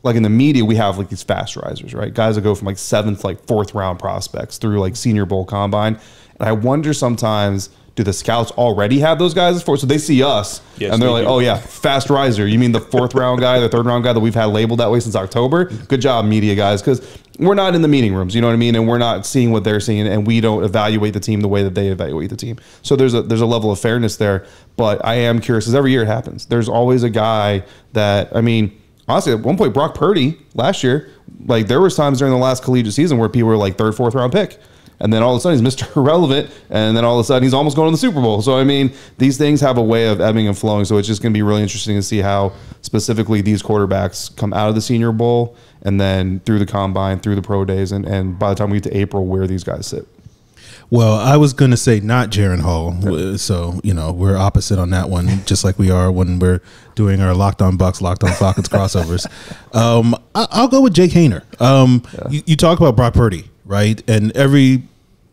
like 0.03 0.17
in 0.17 0.23
the 0.23 0.31
media, 0.31 0.65
we 0.65 0.77
have 0.77 0.97
like 0.97 1.11
these 1.11 1.23
fast 1.23 1.56
risers, 1.56 1.93
right? 1.93 2.15
Guys 2.15 2.37
that 2.37 2.41
go 2.43 2.55
from 2.55 2.67
like 2.67 2.79
seventh, 2.79 3.23
like 3.23 3.44
fourth 3.47 3.75
round 3.75 3.99
prospects 3.99 4.56
through 4.56 4.81
like 4.81 4.97
Senior 4.97 5.27
Bowl 5.27 5.44
combine. 5.44 5.99
And 6.38 6.49
I 6.49 6.53
wonder 6.53 6.94
sometimes, 6.94 7.69
do 7.97 8.05
the 8.05 8.12
scouts 8.15 8.50
already 8.53 9.00
have 9.00 9.19
those 9.19 9.35
guys 9.35 9.62
for? 9.62 9.77
So 9.77 9.87
they 9.87 9.99
see 9.99 10.23
us 10.23 10.62
Yes, 10.79 10.94
and 10.94 11.03
they're 11.03 11.09
they 11.09 11.12
like, 11.12 11.25
do. 11.25 11.29
oh 11.29 11.38
yeah, 11.41 11.56
fast 11.56 12.09
riser. 12.09 12.47
You 12.47 12.59
mean 12.59 12.73
the 12.73 12.81
fourth 12.81 13.15
round 13.15 13.41
guy, 13.41 13.59
the 13.59 13.69
third 13.69 13.85
round 13.85 14.05
guy 14.05 14.15
that 14.15 14.21
we've 14.21 14.35
had 14.35 14.47
labeled 14.47 14.81
that 14.81 14.91
way 14.91 15.00
since 15.00 15.15
October? 15.17 15.65
Good 15.67 16.00
job, 16.00 16.25
media 16.25 16.55
guys, 16.55 16.81
because 16.81 17.00
we're 17.40 17.54
not 17.54 17.75
in 17.75 17.82
the 17.82 17.88
meeting 17.88 18.14
rooms, 18.14 18.34
you 18.34 18.40
know 18.40 18.48
what 18.48 18.52
I 18.52 18.56
mean? 18.56 18.75
And 18.75 18.87
we're 18.87 18.98
not 18.98 19.25
seeing 19.25 19.50
what 19.50 19.64
they're 19.64 19.81
seeing, 19.81 20.06
and 20.06 20.26
we 20.26 20.40
don't 20.40 20.62
evaluate 20.62 21.14
the 21.14 21.20
team 21.20 21.40
the 21.40 21.48
way 21.48 21.62
that 21.62 21.75
they 21.75 21.88
evaluate 21.88 22.31
the 22.31 22.37
team. 22.37 22.58
So 22.82 22.96
there's 22.96 23.14
a 23.14 23.22
there's 23.22 23.40
a 23.40 23.46
level 23.46 23.72
of 23.72 23.81
fairness 23.81 24.17
there. 24.17 24.46
But 24.76 25.05
I 25.05 25.15
am 25.15 25.41
curious, 25.41 25.65
because 25.65 25.74
every 25.74 25.91
year 25.91 26.03
it 26.03 26.06
happens. 26.06 26.46
There's 26.46 26.69
always 26.69 27.03
a 27.03 27.10
guy 27.10 27.65
that 27.93 28.34
I 28.36 28.41
mean 28.41 28.81
honestly, 29.10 29.32
at 29.32 29.41
one 29.41 29.56
point, 29.56 29.74
Brock 29.74 29.94
Purdy 29.94 30.38
last 30.55 30.82
year, 30.82 31.10
like 31.46 31.67
there 31.67 31.81
was 31.81 31.96
times 31.96 32.19
during 32.19 32.32
the 32.32 32.38
last 32.38 32.62
collegiate 32.62 32.94
season 32.94 33.19
where 33.19 33.29
people 33.29 33.48
were 33.48 33.56
like 33.56 33.76
third, 33.76 33.94
fourth 33.94 34.15
round 34.15 34.32
pick. 34.32 34.58
And 35.03 35.10
then 35.10 35.22
all 35.22 35.34
of 35.34 35.38
a 35.38 35.41
sudden 35.41 35.65
he's 35.65 35.74
Mr. 35.74 35.96
Irrelevant. 35.96 36.50
And 36.69 36.96
then 36.96 37.05
all 37.05 37.19
of 37.19 37.24
a 37.24 37.26
sudden 37.26 37.43
he's 37.43 37.55
almost 37.55 37.74
going 37.74 37.88
to 37.88 37.93
the 37.93 37.98
Super 37.98 38.20
Bowl. 38.20 38.43
So, 38.43 38.58
I 38.58 38.65
mean, 38.65 38.93
these 39.19 39.38
things 39.38 39.60
have 39.62 39.79
a 39.79 39.82
way 39.82 40.08
of 40.08 40.20
ebbing 40.20 40.46
and 40.46 40.56
flowing. 40.56 40.84
So 40.84 40.98
it's 40.98 41.08
just 41.08 41.22
going 41.22 41.32
to 41.32 41.36
be 41.36 41.43
really 41.43 41.62
interesting 41.62 41.96
to 41.96 42.03
see 42.03 42.19
how 42.19 42.53
specifically 42.82 43.41
these 43.41 43.62
quarterbacks 43.62 44.34
come 44.36 44.53
out 44.53 44.69
of 44.69 44.74
the 44.74 44.82
Senior 44.82 45.12
Bowl 45.12 45.56
and 45.82 46.01
then 46.01 46.41
through 46.41 46.58
the 46.58 46.67
combine, 46.67 47.20
through 47.20 47.34
the 47.37 47.43
pro 47.43 47.65
days. 47.65 47.93
And, 47.93 48.05
and 48.06 48.39
by 48.39 48.51
the 48.51 48.55
time 48.56 48.70
we 48.70 48.81
get 48.81 48.91
to 48.91 48.96
April, 48.96 49.27
where 49.27 49.46
these 49.46 49.65
guys 49.65 49.87
sit. 49.87 50.06
Well, 50.91 51.15
I 51.15 51.37
was 51.37 51.53
going 51.53 51.70
to 51.70 51.77
say 51.77 52.01
not 52.01 52.31
Jaren 52.31 52.60
Hall. 52.60 53.37
So, 53.39 53.81
you 53.84 53.94
know, 53.94 54.10
we're 54.13 54.37
opposite 54.37 54.79
on 54.79 54.91
that 54.91 55.08
one, 55.08 55.29
just 55.46 55.63
like 55.63 55.79
we 55.79 55.91
are 55.91 56.10
when 56.10 56.39
we're 56.41 56.60
doing 56.96 57.20
our 57.20 57.32
Locked 57.32 57.63
On 57.63 57.79
Bucs, 57.79 58.01
Locked 58.01 58.25
On 58.25 58.32
Falcons 58.32 58.69
crossovers. 58.70 59.27
Um, 59.75 60.15
I- 60.34 60.49
I'll 60.51 60.69
go 60.69 60.81
with 60.81 60.93
Jake 60.94 61.13
Haener. 61.13 61.43
Um, 61.60 62.03
you, 62.29 62.43
you 62.44 62.56
talk 62.56 62.81
about 62.81 62.96
Brock 62.96 63.15
Purdy, 63.15 63.49
right? 63.65 64.03
And 64.10 64.37
every 64.37 64.82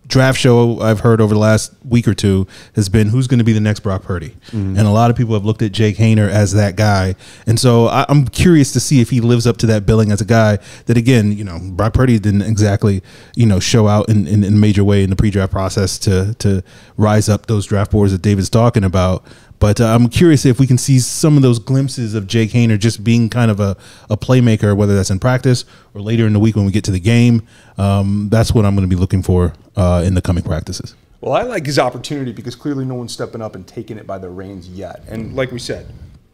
draft 0.08 0.40
show 0.40 0.80
I've 0.80 1.02
heard 1.02 1.20
over 1.20 1.34
the 1.34 1.40
last 1.40 1.74
week 1.84 2.08
or 2.08 2.14
two 2.14 2.48
has 2.76 2.90
been 2.90 3.10
who's 3.10 3.28
going 3.28 3.40
to 3.40 3.44
be 3.44 3.54
the 3.54 3.60
next 3.60 3.82
Brock 3.82 4.04
Purdy. 4.04 4.30
Mm-hmm. 4.48 4.78
And 4.78 4.80
a 4.80 4.92
lot 4.92 5.12
of 5.12 5.18
people 5.18 5.34
have 5.34 5.46
looked 5.46 5.62
at 5.62 5.72
Jake 5.72 5.98
Haener 5.98 6.30
as 6.30 6.54
that 6.54 6.76
guy. 6.76 7.16
And 7.46 7.60
so 7.60 7.88
I, 7.88 8.06
I'm 8.08 8.28
curious 8.28 8.72
to 8.74 8.80
see 8.80 9.02
if 9.02 9.10
he 9.10 9.22
lives 9.22 9.46
up 9.46 9.58
to 9.58 9.66
that 9.68 9.86
billing 9.86 10.12
as 10.12 10.22
a 10.22 10.26
guy 10.26 10.60
that, 10.86 10.98
again, 10.98 11.32
you 11.32 11.44
know, 11.44 11.60
Brock 11.62 11.94
Purdy 11.94 12.20
didn't 12.20 12.44
exactly, 12.44 13.04
you 13.36 13.46
know, 13.46 13.60
show 13.60 13.88
out 13.88 14.10
in, 14.10 14.28
in, 14.28 14.44
in 14.44 14.54
a 14.54 14.58
major 14.58 14.84
way 14.84 15.04
in 15.04 15.10
the 15.10 15.16
pre 15.16 15.30
draft 15.30 15.52
process 15.52 15.98
to, 16.00 16.34
to 16.36 16.64
rise 16.96 17.28
up 17.28 17.48
those 17.48 17.66
draft 17.66 17.92
boards 17.92 18.12
that 18.12 18.22
David's 18.22 18.50
talking 18.50 18.84
about. 18.84 19.26
But 19.60 19.82
uh, 19.82 19.88
I'm 19.88 20.08
curious 20.10 20.46
if 20.46 20.60
we 20.60 20.68
can 20.68 20.78
see 20.78 21.00
some 21.00 21.36
of 21.36 21.42
those 21.42 21.60
glimpses 21.60 22.14
of 22.14 22.28
Jake 22.28 22.52
Haener 22.52 22.78
just 22.78 23.04
being 23.04 23.30
kind 23.30 23.50
of 23.50 23.60
a, 23.60 23.76
a 24.10 24.18
playmaker, 24.18 24.76
whether 24.76 24.96
that's 24.96 25.10
in 25.10 25.20
practice 25.20 25.66
or 25.94 26.02
later 26.02 26.28
in 26.28 26.34
the 26.34 26.40
week 26.40 26.56
when 26.56 26.66
we 26.66 26.72
get 26.72 26.84
to 26.86 26.92
the 26.92 27.00
game. 27.00 27.48
Um, 27.78 28.30
that's 28.30 28.54
what 28.54 28.66
I'm 28.66 28.76
going 28.76 28.88
to 28.88 28.96
be 28.96 29.00
looking 29.00 29.24
for 29.24 29.54
uh, 29.76 30.04
in 30.06 30.14
the 30.14 30.22
coming 30.22 30.44
practices. 30.44 30.96
Well, 31.22 31.34
I 31.34 31.42
like 31.42 31.66
his 31.66 31.80
opportunity 31.80 32.32
because 32.32 32.56
clearly 32.56 32.86
no 32.86 32.94
one's 32.94 33.12
stepping 33.12 33.42
up 33.42 33.56
and 33.56 33.68
taking 33.68 33.98
it 33.98 34.06
by 34.06 34.20
the 34.20 34.30
reins 34.30 34.70
yet. 34.70 35.04
And 35.08 35.36
like 35.36 35.52
we 35.52 35.58
said, 35.58 35.92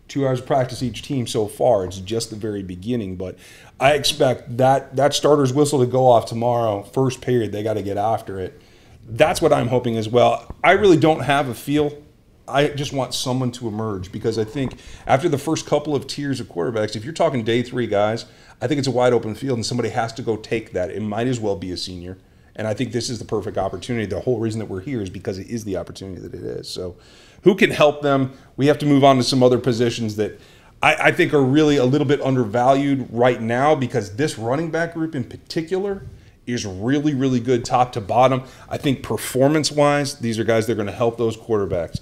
two 0.09 0.27
hours 0.27 0.41
of 0.41 0.45
practice 0.45 0.83
each 0.83 1.03
team 1.03 1.25
so 1.25 1.47
far. 1.47 1.85
It's 1.85 1.99
just 1.99 2.29
the 2.29 2.35
very 2.35 2.63
beginning, 2.63 3.15
but 3.15 3.37
I 3.79 3.93
expect 3.93 4.57
that 4.57 4.97
that 4.97 5.13
starter's 5.13 5.53
whistle 5.53 5.79
to 5.79 5.85
go 5.85 6.07
off 6.07 6.25
tomorrow. 6.25 6.83
First 6.83 7.21
period, 7.21 7.53
they 7.53 7.63
got 7.63 7.75
to 7.75 7.81
get 7.81 7.97
after 7.97 8.39
it. 8.39 8.61
That's 9.07 9.41
what 9.41 9.53
I'm 9.53 9.67
hoping 9.67 9.97
as 9.97 10.09
well. 10.09 10.53
I 10.63 10.73
really 10.73 10.97
don't 10.97 11.21
have 11.21 11.47
a 11.47 11.53
feel. 11.53 12.02
I 12.47 12.67
just 12.67 12.91
want 12.91 13.13
someone 13.13 13.51
to 13.53 13.67
emerge 13.67 14.11
because 14.11 14.37
I 14.37 14.43
think 14.43 14.77
after 15.07 15.29
the 15.29 15.37
first 15.37 15.65
couple 15.65 15.95
of 15.95 16.07
tiers 16.07 16.39
of 16.39 16.47
quarterbacks, 16.47 16.95
if 16.95 17.05
you're 17.05 17.13
talking 17.13 17.43
day 17.43 17.63
three 17.63 17.87
guys, 17.87 18.25
I 18.61 18.67
think 18.67 18.79
it's 18.79 18.87
a 18.87 18.91
wide 18.91 19.13
open 19.13 19.35
field 19.35 19.57
and 19.57 19.65
somebody 19.65 19.89
has 19.89 20.11
to 20.13 20.21
go 20.21 20.35
take 20.35 20.73
that. 20.73 20.89
It 20.89 21.01
might 21.01 21.27
as 21.27 21.39
well 21.39 21.55
be 21.55 21.71
a 21.71 21.77
senior. 21.77 22.17
And 22.55 22.67
I 22.67 22.73
think 22.73 22.91
this 22.91 23.09
is 23.09 23.17
the 23.19 23.25
perfect 23.25 23.57
opportunity. 23.57 24.05
The 24.05 24.19
whole 24.19 24.39
reason 24.39 24.59
that 24.59 24.67
we're 24.67 24.81
here 24.81 25.01
is 25.01 25.09
because 25.09 25.39
it 25.39 25.47
is 25.47 25.63
the 25.63 25.77
opportunity 25.77 26.21
that 26.21 26.33
it 26.33 26.43
is. 26.43 26.69
So, 26.69 26.95
who 27.43 27.55
can 27.55 27.71
help 27.71 28.01
them? 28.01 28.33
We 28.55 28.67
have 28.67 28.77
to 28.79 28.85
move 28.85 29.03
on 29.03 29.17
to 29.17 29.23
some 29.23 29.43
other 29.43 29.57
positions 29.57 30.15
that 30.17 30.39
I, 30.81 30.95
I 30.95 31.11
think 31.11 31.33
are 31.33 31.41
really 31.41 31.77
a 31.77 31.85
little 31.85 32.07
bit 32.07 32.21
undervalued 32.21 33.07
right 33.09 33.41
now 33.41 33.73
because 33.73 34.15
this 34.15 34.37
running 34.37 34.69
back 34.69 34.93
group 34.93 35.15
in 35.15 35.23
particular 35.23 36.03
is 36.45 36.65
really, 36.65 37.13
really 37.13 37.39
good 37.39 37.65
top 37.65 37.93
to 37.93 38.01
bottom. 38.01 38.43
I 38.69 38.77
think 38.77 39.01
performance 39.01 39.71
wise, 39.71 40.19
these 40.19 40.37
are 40.39 40.43
guys 40.43 40.67
that 40.67 40.73
are 40.73 40.75
going 40.75 40.87
to 40.87 40.93
help 40.93 41.17
those 41.17 41.37
quarterbacks. 41.37 41.99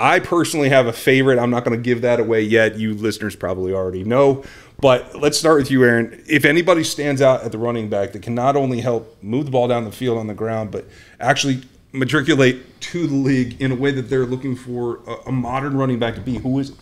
I 0.00 0.20
personally 0.20 0.68
have 0.68 0.86
a 0.86 0.92
favorite. 0.92 1.38
I'm 1.38 1.50
not 1.50 1.64
going 1.64 1.76
to 1.76 1.82
give 1.82 2.02
that 2.02 2.20
away 2.20 2.42
yet. 2.42 2.78
You 2.78 2.94
listeners 2.94 3.34
probably 3.34 3.72
already 3.72 4.04
know. 4.04 4.44
But 4.80 5.16
let's 5.16 5.36
start 5.36 5.58
with 5.58 5.70
you, 5.70 5.84
Aaron. 5.84 6.22
If 6.28 6.44
anybody 6.44 6.84
stands 6.84 7.20
out 7.20 7.42
at 7.42 7.50
the 7.50 7.58
running 7.58 7.88
back 7.88 8.12
that 8.12 8.22
can 8.22 8.34
not 8.34 8.54
only 8.54 8.80
help 8.80 9.20
move 9.22 9.46
the 9.46 9.50
ball 9.50 9.66
down 9.66 9.84
the 9.84 9.92
field 9.92 10.18
on 10.18 10.28
the 10.28 10.34
ground, 10.34 10.70
but 10.70 10.84
actually 11.18 11.62
matriculate 11.92 12.80
to 12.80 13.06
the 13.06 13.14
league 13.14 13.60
in 13.60 13.72
a 13.72 13.74
way 13.74 13.90
that 13.90 14.02
they're 14.02 14.26
looking 14.26 14.54
for 14.54 15.00
a, 15.06 15.28
a 15.28 15.32
modern 15.32 15.76
running 15.76 15.98
back 15.98 16.14
to 16.14 16.20
be, 16.20 16.36
who 16.36 16.58
is 16.58 16.70
it? 16.70 16.76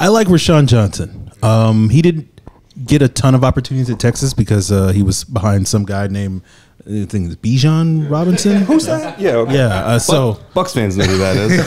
I 0.00 0.08
like 0.08 0.26
Roschon 0.26 0.66
Johnson. 0.66 1.30
Um, 1.42 1.90
he 1.90 2.02
didn't 2.02 2.40
get 2.84 3.02
a 3.02 3.08
ton 3.08 3.34
of 3.34 3.44
opportunities 3.44 3.90
at 3.90 3.98
Texas 3.98 4.34
because 4.34 4.70
uh, 4.70 4.88
he 4.88 5.02
was 5.02 5.24
behind 5.24 5.68
some 5.68 5.84
guy 5.84 6.06
named 6.06 6.42
I 6.86 7.04
think 7.04 7.30
it's 7.30 7.36
Bijan 7.36 8.10
Robinson. 8.10 8.56
Who's 8.66 8.86
that? 8.86 9.20
Yeah, 9.20 9.32
okay. 9.36 9.54
Yeah. 9.54 9.66
Uh, 9.66 9.98
so 9.98 10.34
Bucs 10.54 10.72
fans 10.72 10.96
know 10.96 11.04
who 11.04 11.18
that 11.18 11.36
is. 11.36 11.60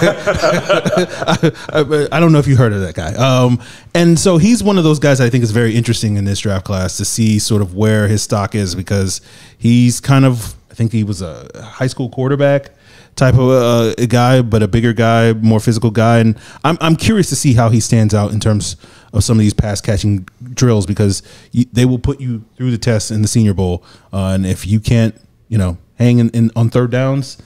I, 1.70 2.08
I 2.15 2.20
don't 2.20 2.32
know 2.32 2.39
if 2.39 2.48
you 2.48 2.56
heard 2.56 2.74
of 2.74 2.82
that 2.82 2.96
guy. 2.96 3.13
Um, 3.13 3.62
and 3.94 4.18
so 4.18 4.38
he's 4.38 4.63
one 4.63 4.77
of 4.77 4.84
those 4.84 5.00
guys 5.00 5.22
I 5.22 5.30
think 5.30 5.44
is 5.44 5.51
very 5.51 5.75
interesting 5.75 6.15
in 6.15 6.25
this 6.25 6.39
draft 6.39 6.65
class 6.65 6.98
to 6.98 7.06
see 7.06 7.39
sort 7.39 7.62
of 7.62 7.75
where 7.75 8.08
his 8.08 8.24
stock 8.24 8.56
is 8.56 8.74
because 8.74 9.22
he's 9.58 10.00
kind 10.00 10.25
of 10.25 10.56
I 10.72 10.74
think 10.74 10.91
he 10.91 11.03
was 11.03 11.22
a 11.22 11.50
high 11.62 11.88
school 11.88 12.10
quarterback 12.10 12.72
type 13.15 13.36
of 13.36 13.50
uh, 13.50 13.94
a 13.98 14.08
guy, 14.08 14.41
but 14.41 14.63
a 14.63 14.68
bigger 14.68 14.94
guy, 14.94 15.34
more 15.34 15.60
physical 15.60 15.91
guy, 15.91 16.20
and 16.20 16.38
I'm 16.63 16.77
I'm 16.82 16.96
curious 16.96 17.30
to 17.30 17.36
see 17.36 17.53
how 17.53 17.70
he 17.70 17.80
stands 17.80 18.13
out 18.13 18.32
in 18.32 18.39
terms 18.39 18.77
of 19.13 19.24
some 19.24 19.38
of 19.38 19.41
these 19.41 19.53
pass 19.53 19.82
catching 19.82 20.27
drills 20.53 20.86
because 20.86 21.22
you, 21.51 21.65
they 21.72 21.86
will 21.86 22.00
put 22.00 22.20
you 22.20 22.44
through 22.56 22.72
the 22.72 22.77
test 22.77 23.12
in 23.12 23.22
the 23.22 23.27
Senior 23.27 23.53
Bowl, 23.53 23.84
uh, 24.13 24.32
and 24.34 24.46
if 24.46 24.65
you 24.65 24.80
can't, 24.80 25.15
you 25.50 25.58
know, 25.58 25.77
hang 25.96 26.20
in, 26.20 26.30
in 26.30 26.51
on 26.56 26.70
third 26.70 26.91
downs. 26.91 27.38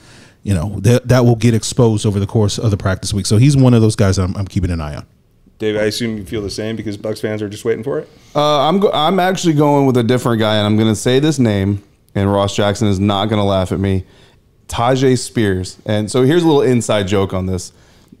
You 0.42 0.54
know 0.54 0.78
that 0.80 1.08
that 1.08 1.24
will 1.24 1.34
get 1.34 1.54
exposed 1.54 2.06
over 2.06 2.20
the 2.20 2.26
course 2.26 2.56
of 2.56 2.70
the 2.70 2.76
practice 2.76 3.12
week. 3.12 3.26
So 3.26 3.36
he's 3.36 3.56
one 3.56 3.74
of 3.74 3.82
those 3.82 3.96
guys 3.96 4.16
I'm, 4.16 4.36
I'm 4.36 4.46
keeping 4.46 4.70
an 4.70 4.80
eye 4.80 4.94
on. 4.94 5.04
Dave, 5.58 5.76
I 5.76 5.84
assume 5.84 6.18
you 6.18 6.24
feel 6.24 6.42
the 6.42 6.50
same 6.50 6.76
because 6.76 6.98
Bucs 6.98 7.20
fans 7.20 7.40
are 7.42 7.48
just 7.48 7.64
waiting 7.64 7.82
for 7.82 7.98
it. 7.98 8.08
Uh, 8.34 8.68
I'm 8.68 8.78
go- 8.78 8.92
I'm 8.92 9.18
actually 9.18 9.54
going 9.54 9.86
with 9.86 9.96
a 9.96 10.02
different 10.02 10.38
guy, 10.38 10.56
and 10.56 10.66
I'm 10.66 10.76
going 10.76 10.88
to 10.88 10.94
say 10.94 11.18
this 11.18 11.38
name, 11.38 11.82
and 12.14 12.30
Ross 12.30 12.54
Jackson 12.54 12.88
is 12.88 13.00
not 13.00 13.26
going 13.26 13.38
to 13.38 13.44
laugh 13.44 13.72
at 13.72 13.80
me. 13.80 14.04
Tyjae 14.68 15.18
Spears. 15.18 15.78
And 15.86 16.10
so 16.10 16.22
here's 16.22 16.42
a 16.42 16.46
little 16.46 16.62
inside 16.62 17.08
joke 17.08 17.32
on 17.32 17.46
this. 17.46 17.72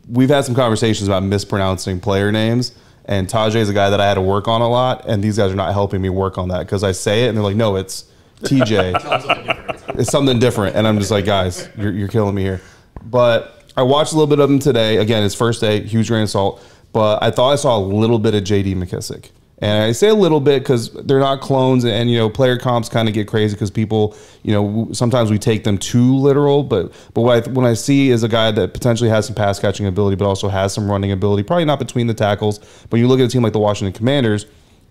We've 0.08 0.28
had 0.28 0.44
some 0.44 0.54
conversations 0.54 1.08
about 1.08 1.22
mispronouncing 1.24 2.00
player 2.00 2.30
names, 2.30 2.72
and 3.04 3.28
Tyjae 3.28 3.56
is 3.56 3.68
a 3.68 3.74
guy 3.74 3.90
that 3.90 4.00
I 4.00 4.06
had 4.06 4.14
to 4.14 4.20
work 4.20 4.46
on 4.48 4.60
a 4.60 4.68
lot, 4.68 5.04
and 5.06 5.22
these 5.22 5.36
guys 5.36 5.50
are 5.50 5.56
not 5.56 5.72
helping 5.72 6.00
me 6.00 6.08
work 6.08 6.38
on 6.38 6.48
that 6.48 6.60
because 6.60 6.84
I 6.84 6.92
say 6.92 7.24
it 7.24 7.28
and 7.28 7.36
they're 7.36 7.44
like, 7.44 7.56
no, 7.56 7.76
it's 7.76 8.04
TJ. 8.42 9.88
it's 9.98 10.10
something 10.10 10.38
different. 10.38 10.76
And 10.76 10.86
I'm 10.86 10.98
just 10.98 11.10
like, 11.10 11.24
guys, 11.24 11.68
you're, 11.76 11.92
you're 11.92 12.08
killing 12.08 12.34
me 12.34 12.42
here. 12.42 12.60
But 13.04 13.64
I 13.76 13.82
watched 13.82 14.12
a 14.12 14.16
little 14.16 14.26
bit 14.26 14.40
of 14.40 14.50
him 14.50 14.58
today. 14.58 14.96
Again, 14.98 15.22
his 15.22 15.34
first 15.34 15.60
day, 15.60 15.82
huge 15.82 16.08
grain 16.08 16.22
of 16.22 16.30
salt. 16.30 16.62
But 16.92 17.22
I 17.22 17.30
thought 17.30 17.52
I 17.52 17.56
saw 17.56 17.76
a 17.76 17.80
little 17.80 18.18
bit 18.18 18.34
of 18.34 18.44
JD 18.44 18.74
McKissic. 18.76 19.30
And 19.58 19.84
I 19.84 19.92
say 19.92 20.08
a 20.08 20.14
little 20.14 20.40
bit 20.40 20.62
because 20.62 20.92
they're 20.92 21.18
not 21.18 21.40
clones, 21.40 21.84
and 21.84 22.10
you 22.10 22.18
know, 22.18 22.28
player 22.28 22.58
comps 22.58 22.90
kind 22.90 23.08
of 23.08 23.14
get 23.14 23.26
crazy 23.26 23.54
because 23.54 23.70
people, 23.70 24.14
you 24.42 24.52
know, 24.52 24.88
sometimes 24.92 25.30
we 25.30 25.38
take 25.38 25.64
them 25.64 25.78
too 25.78 26.14
literal. 26.16 26.62
But 26.62 26.92
but 27.14 27.22
what 27.22 27.48
I, 27.48 27.50
when 27.50 27.64
I 27.64 27.72
see 27.72 28.10
is 28.10 28.22
a 28.22 28.28
guy 28.28 28.50
that 28.50 28.74
potentially 28.74 29.08
has 29.08 29.26
some 29.26 29.34
pass 29.34 29.58
catching 29.58 29.86
ability, 29.86 30.16
but 30.16 30.26
also 30.26 30.48
has 30.48 30.74
some 30.74 30.90
running 30.90 31.10
ability. 31.10 31.42
Probably 31.42 31.64
not 31.64 31.78
between 31.78 32.06
the 32.06 32.14
tackles. 32.14 32.58
But 32.90 32.98
you 32.98 33.08
look 33.08 33.18
at 33.18 33.26
a 33.26 33.28
team 33.28 33.42
like 33.42 33.54
the 33.54 33.58
Washington 33.58 33.94
Commanders, 33.94 34.44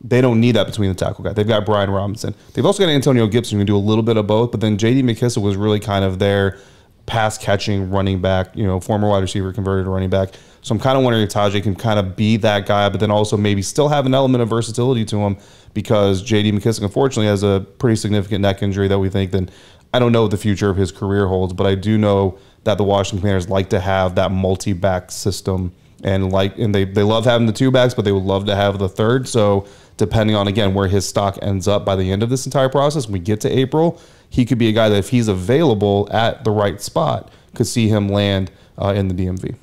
they 0.03 0.19
don't 0.19 0.39
need 0.39 0.53
that 0.53 0.65
between 0.65 0.89
the 0.89 0.95
tackle 0.95 1.24
guy. 1.24 1.34
They've 1.34 1.48
got 1.48 1.63
Brian 1.65 1.91
Robinson. 1.91 2.34
They've 2.53 2.65
also 2.65 2.84
got 2.84 2.89
Antonio 2.89 3.27
Gibson 3.27 3.57
who 3.57 3.62
can 3.62 3.67
do 3.67 3.77
a 3.77 3.77
little 3.77 4.03
bit 4.03 4.17
of 4.17 4.25
both. 4.25 4.50
But 4.50 4.62
then 4.62 4.79
J.D. 4.79 5.03
McKissic 5.03 5.41
was 5.41 5.55
really 5.55 5.79
kind 5.79 6.03
of 6.03 6.17
their 6.17 6.57
pass 7.05 7.38
catching 7.38 7.91
running 7.91 8.19
back. 8.19 8.55
You 8.55 8.65
know, 8.65 8.79
former 8.79 9.10
wide 9.10 9.22
receiver 9.22 9.53
converted 9.53 9.86
to 9.86 9.91
running 9.91 10.10
back. 10.10 10.34
So 10.65 10.74
I'm 10.74 10.81
kind 10.81 10.98
of 10.98 11.03
wondering 11.03 11.24
if 11.24 11.29
Tyjae 11.29 11.62
can 11.62 11.75
kind 11.75 12.00
of 12.00 12.15
be 12.15 12.38
that 12.38 12.65
guy, 12.65 12.89
but 12.89 13.00
then 13.00 13.12
also 13.12 13.38
maybe 13.38 13.62
still 13.62 13.88
have 13.88 14.07
an 14.07 14.15
element 14.15 14.41
of 14.41 14.50
versatility 14.50 15.05
to 15.05 15.17
him 15.17 15.38
because 15.75 16.24
J.D. 16.24 16.53
McKissic 16.53 16.81
unfortunately 16.81 17.27
has 17.27 17.43
a 17.43 17.63
pretty 17.77 17.95
significant 17.95 18.41
neck 18.41 18.63
injury 18.63 18.88
that 18.88 18.98
we 18.98 19.07
think. 19.07 19.29
Then 19.29 19.51
I 19.93 20.00
don't 20.00 20.12
know 20.12 20.24
what 20.24 20.31
the 20.31 20.38
future 20.38 20.72
of 20.72 20.75
his 20.75 20.91
career 20.91 21.27
holds, 21.27 21.53
but 21.53 21.67
I 21.67 21.75
do 21.75 22.00
know 22.00 22.39
that 22.63 22.79
the 22.79 22.84
Washington 22.84 23.19
Commanders 23.19 23.48
like 23.48 23.69
to 23.69 23.79
have 23.79 24.15
that 24.15 24.31
multi-back 24.31 25.12
system 25.12 25.72
and 26.03 26.31
like 26.31 26.57
and 26.57 26.74
they 26.74 26.84
they 26.84 27.03
love 27.03 27.25
having 27.25 27.45
the 27.45 27.53
two 27.53 27.69
backs, 27.69 27.93
but 27.93 28.03
they 28.03 28.12
would 28.12 28.24
love 28.24 28.48
to 28.48 28.55
have 28.55 28.79
the 28.79 28.89
third. 28.89 29.27
So 29.27 29.67
depending 29.98 30.36
on 30.36 30.48
again 30.48 30.74
where 30.74 30.88
his 30.88 31.07
stock 31.07 31.38
ends 31.43 31.67
up 31.67 31.86
by 31.86 31.95
the 31.95 32.12
end 32.12 32.24
of 32.24 32.31
this 32.31 32.48
entire 32.48 32.69
process, 32.69 33.05
when 33.05 33.13
we 33.13 33.19
get 33.19 33.39
to 33.41 33.55
April, 33.55 34.01
he 34.31 34.45
could 34.45 34.57
be 34.57 34.69
a 34.69 34.74
guy 34.74 34.89
that 34.89 34.98
if 34.98 35.10
he's 35.10 35.27
available 35.27 36.10
at 36.12 36.43
the 36.43 36.50
right 36.50 36.81
spot, 36.81 37.31
could 37.53 37.67
see 37.67 37.88
him 37.88 38.10
land 38.10 38.50
uh, 38.79 38.95
in 38.95 39.10
the 39.10 39.13
DMV. 39.13 39.57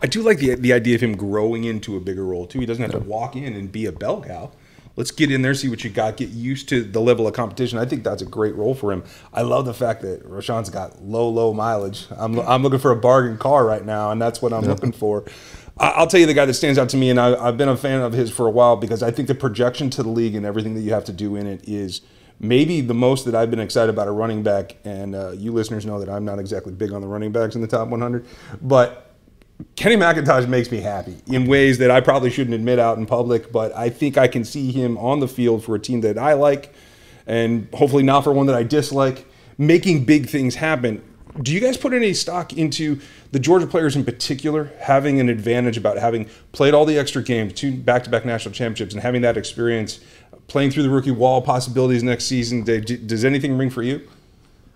I 0.00 0.06
do 0.06 0.22
like 0.22 0.38
the 0.38 0.54
the 0.54 0.72
idea 0.72 0.94
of 0.94 1.00
him 1.00 1.16
growing 1.16 1.64
into 1.64 1.96
a 1.96 2.00
bigger 2.00 2.24
role 2.24 2.46
too. 2.46 2.60
He 2.60 2.66
doesn't 2.66 2.82
have 2.82 2.92
to 2.92 3.06
walk 3.08 3.36
in 3.36 3.54
and 3.54 3.70
be 3.70 3.86
a 3.86 3.92
bell 3.92 4.22
cow. 4.22 4.52
Let's 4.98 5.12
get 5.12 5.30
in 5.30 5.42
there, 5.42 5.54
see 5.54 5.68
what 5.68 5.84
you 5.84 5.90
got, 5.90 6.16
get 6.16 6.30
used 6.30 6.68
to 6.70 6.82
the 6.82 7.00
level 7.00 7.28
of 7.28 7.32
competition. 7.32 7.78
I 7.78 7.84
think 7.84 8.02
that's 8.02 8.20
a 8.20 8.26
great 8.26 8.56
role 8.56 8.74
for 8.74 8.92
him. 8.92 9.04
I 9.32 9.42
love 9.42 9.64
the 9.64 9.72
fact 9.72 10.02
that 10.02 10.24
Roschon's 10.24 10.70
got 10.70 11.00
low, 11.04 11.28
low 11.28 11.52
mileage. 11.52 12.08
I'm, 12.10 12.40
I'm 12.40 12.64
looking 12.64 12.80
for 12.80 12.90
a 12.90 12.96
bargain 12.96 13.38
car 13.38 13.64
right 13.64 13.84
now, 13.86 14.10
and 14.10 14.20
that's 14.20 14.42
what 14.42 14.52
I'm 14.52 14.64
looking 14.64 14.90
for. 14.90 15.24
I'll 15.78 16.08
tell 16.08 16.18
you 16.18 16.26
the 16.26 16.34
guy 16.34 16.46
that 16.46 16.54
stands 16.54 16.80
out 16.80 16.88
to 16.88 16.96
me, 16.96 17.10
and 17.10 17.20
I, 17.20 17.32
I've 17.36 17.56
been 17.56 17.68
a 17.68 17.76
fan 17.76 18.00
of 18.00 18.12
his 18.12 18.28
for 18.32 18.48
a 18.48 18.50
while 18.50 18.74
because 18.74 19.00
I 19.00 19.12
think 19.12 19.28
the 19.28 19.36
projection 19.36 19.88
to 19.90 20.02
the 20.02 20.08
league 20.08 20.34
and 20.34 20.44
everything 20.44 20.74
that 20.74 20.80
you 20.80 20.92
have 20.92 21.04
to 21.04 21.12
do 21.12 21.36
in 21.36 21.46
it 21.46 21.68
is 21.68 22.00
maybe 22.40 22.80
the 22.80 22.94
most 22.94 23.24
that 23.26 23.36
I've 23.36 23.50
been 23.50 23.60
excited 23.60 23.90
about 23.90 24.08
a 24.08 24.12
running 24.12 24.42
back. 24.42 24.76
And 24.84 25.14
uh, 25.14 25.30
you 25.30 25.52
listeners 25.52 25.86
know 25.86 26.00
that 26.00 26.08
I'm 26.08 26.24
not 26.24 26.40
exactly 26.40 26.72
big 26.72 26.92
on 26.92 27.00
the 27.00 27.06
running 27.06 27.30
backs 27.30 27.54
in 27.54 27.60
the 27.60 27.68
top 27.68 27.86
100, 27.86 28.26
but 28.60 29.07
Kenny 29.76 29.96
McIntosh 29.96 30.48
makes 30.48 30.70
me 30.70 30.80
happy 30.80 31.16
in 31.26 31.46
ways 31.46 31.78
that 31.78 31.90
I 31.90 32.00
probably 32.00 32.30
shouldn't 32.30 32.54
admit 32.54 32.78
out 32.78 32.98
in 32.98 33.06
public, 33.06 33.50
but 33.50 33.74
I 33.76 33.90
think 33.90 34.16
I 34.16 34.28
can 34.28 34.44
see 34.44 34.70
him 34.72 34.96
on 34.98 35.20
the 35.20 35.28
field 35.28 35.64
for 35.64 35.74
a 35.74 35.80
team 35.80 36.00
that 36.02 36.18
I 36.18 36.34
like 36.34 36.74
and 37.28 37.68
hopefully 37.74 38.02
not 38.02 38.24
for 38.24 38.32
one 38.32 38.46
that 38.46 38.56
I 38.56 38.62
dislike, 38.62 39.26
making 39.58 40.04
big 40.04 40.28
things 40.28 40.56
happen. 40.56 41.02
Do 41.42 41.52
you 41.52 41.60
guys 41.60 41.76
put 41.76 41.92
any 41.92 42.14
stock 42.14 42.52
into 42.54 43.00
the 43.30 43.38
Georgia 43.38 43.66
players 43.66 43.94
in 43.94 44.04
particular 44.04 44.72
having 44.80 45.20
an 45.20 45.28
advantage 45.28 45.76
about 45.76 45.98
having 45.98 46.28
played 46.52 46.74
all 46.74 46.84
the 46.84 46.98
extra 46.98 47.22
games, 47.22 47.52
two 47.52 47.76
back 47.76 48.02
to 48.04 48.10
back 48.10 48.24
national 48.24 48.54
championships, 48.54 48.94
and 48.94 49.02
having 49.02 49.22
that 49.22 49.36
experience 49.36 50.00
playing 50.48 50.70
through 50.70 50.82
the 50.82 50.90
rookie 50.90 51.10
wall 51.10 51.42
possibilities 51.42 52.02
next 52.02 52.24
season? 52.24 52.64
Does 52.64 53.24
anything 53.24 53.56
ring 53.56 53.70
for 53.70 53.82
you? 53.82 54.08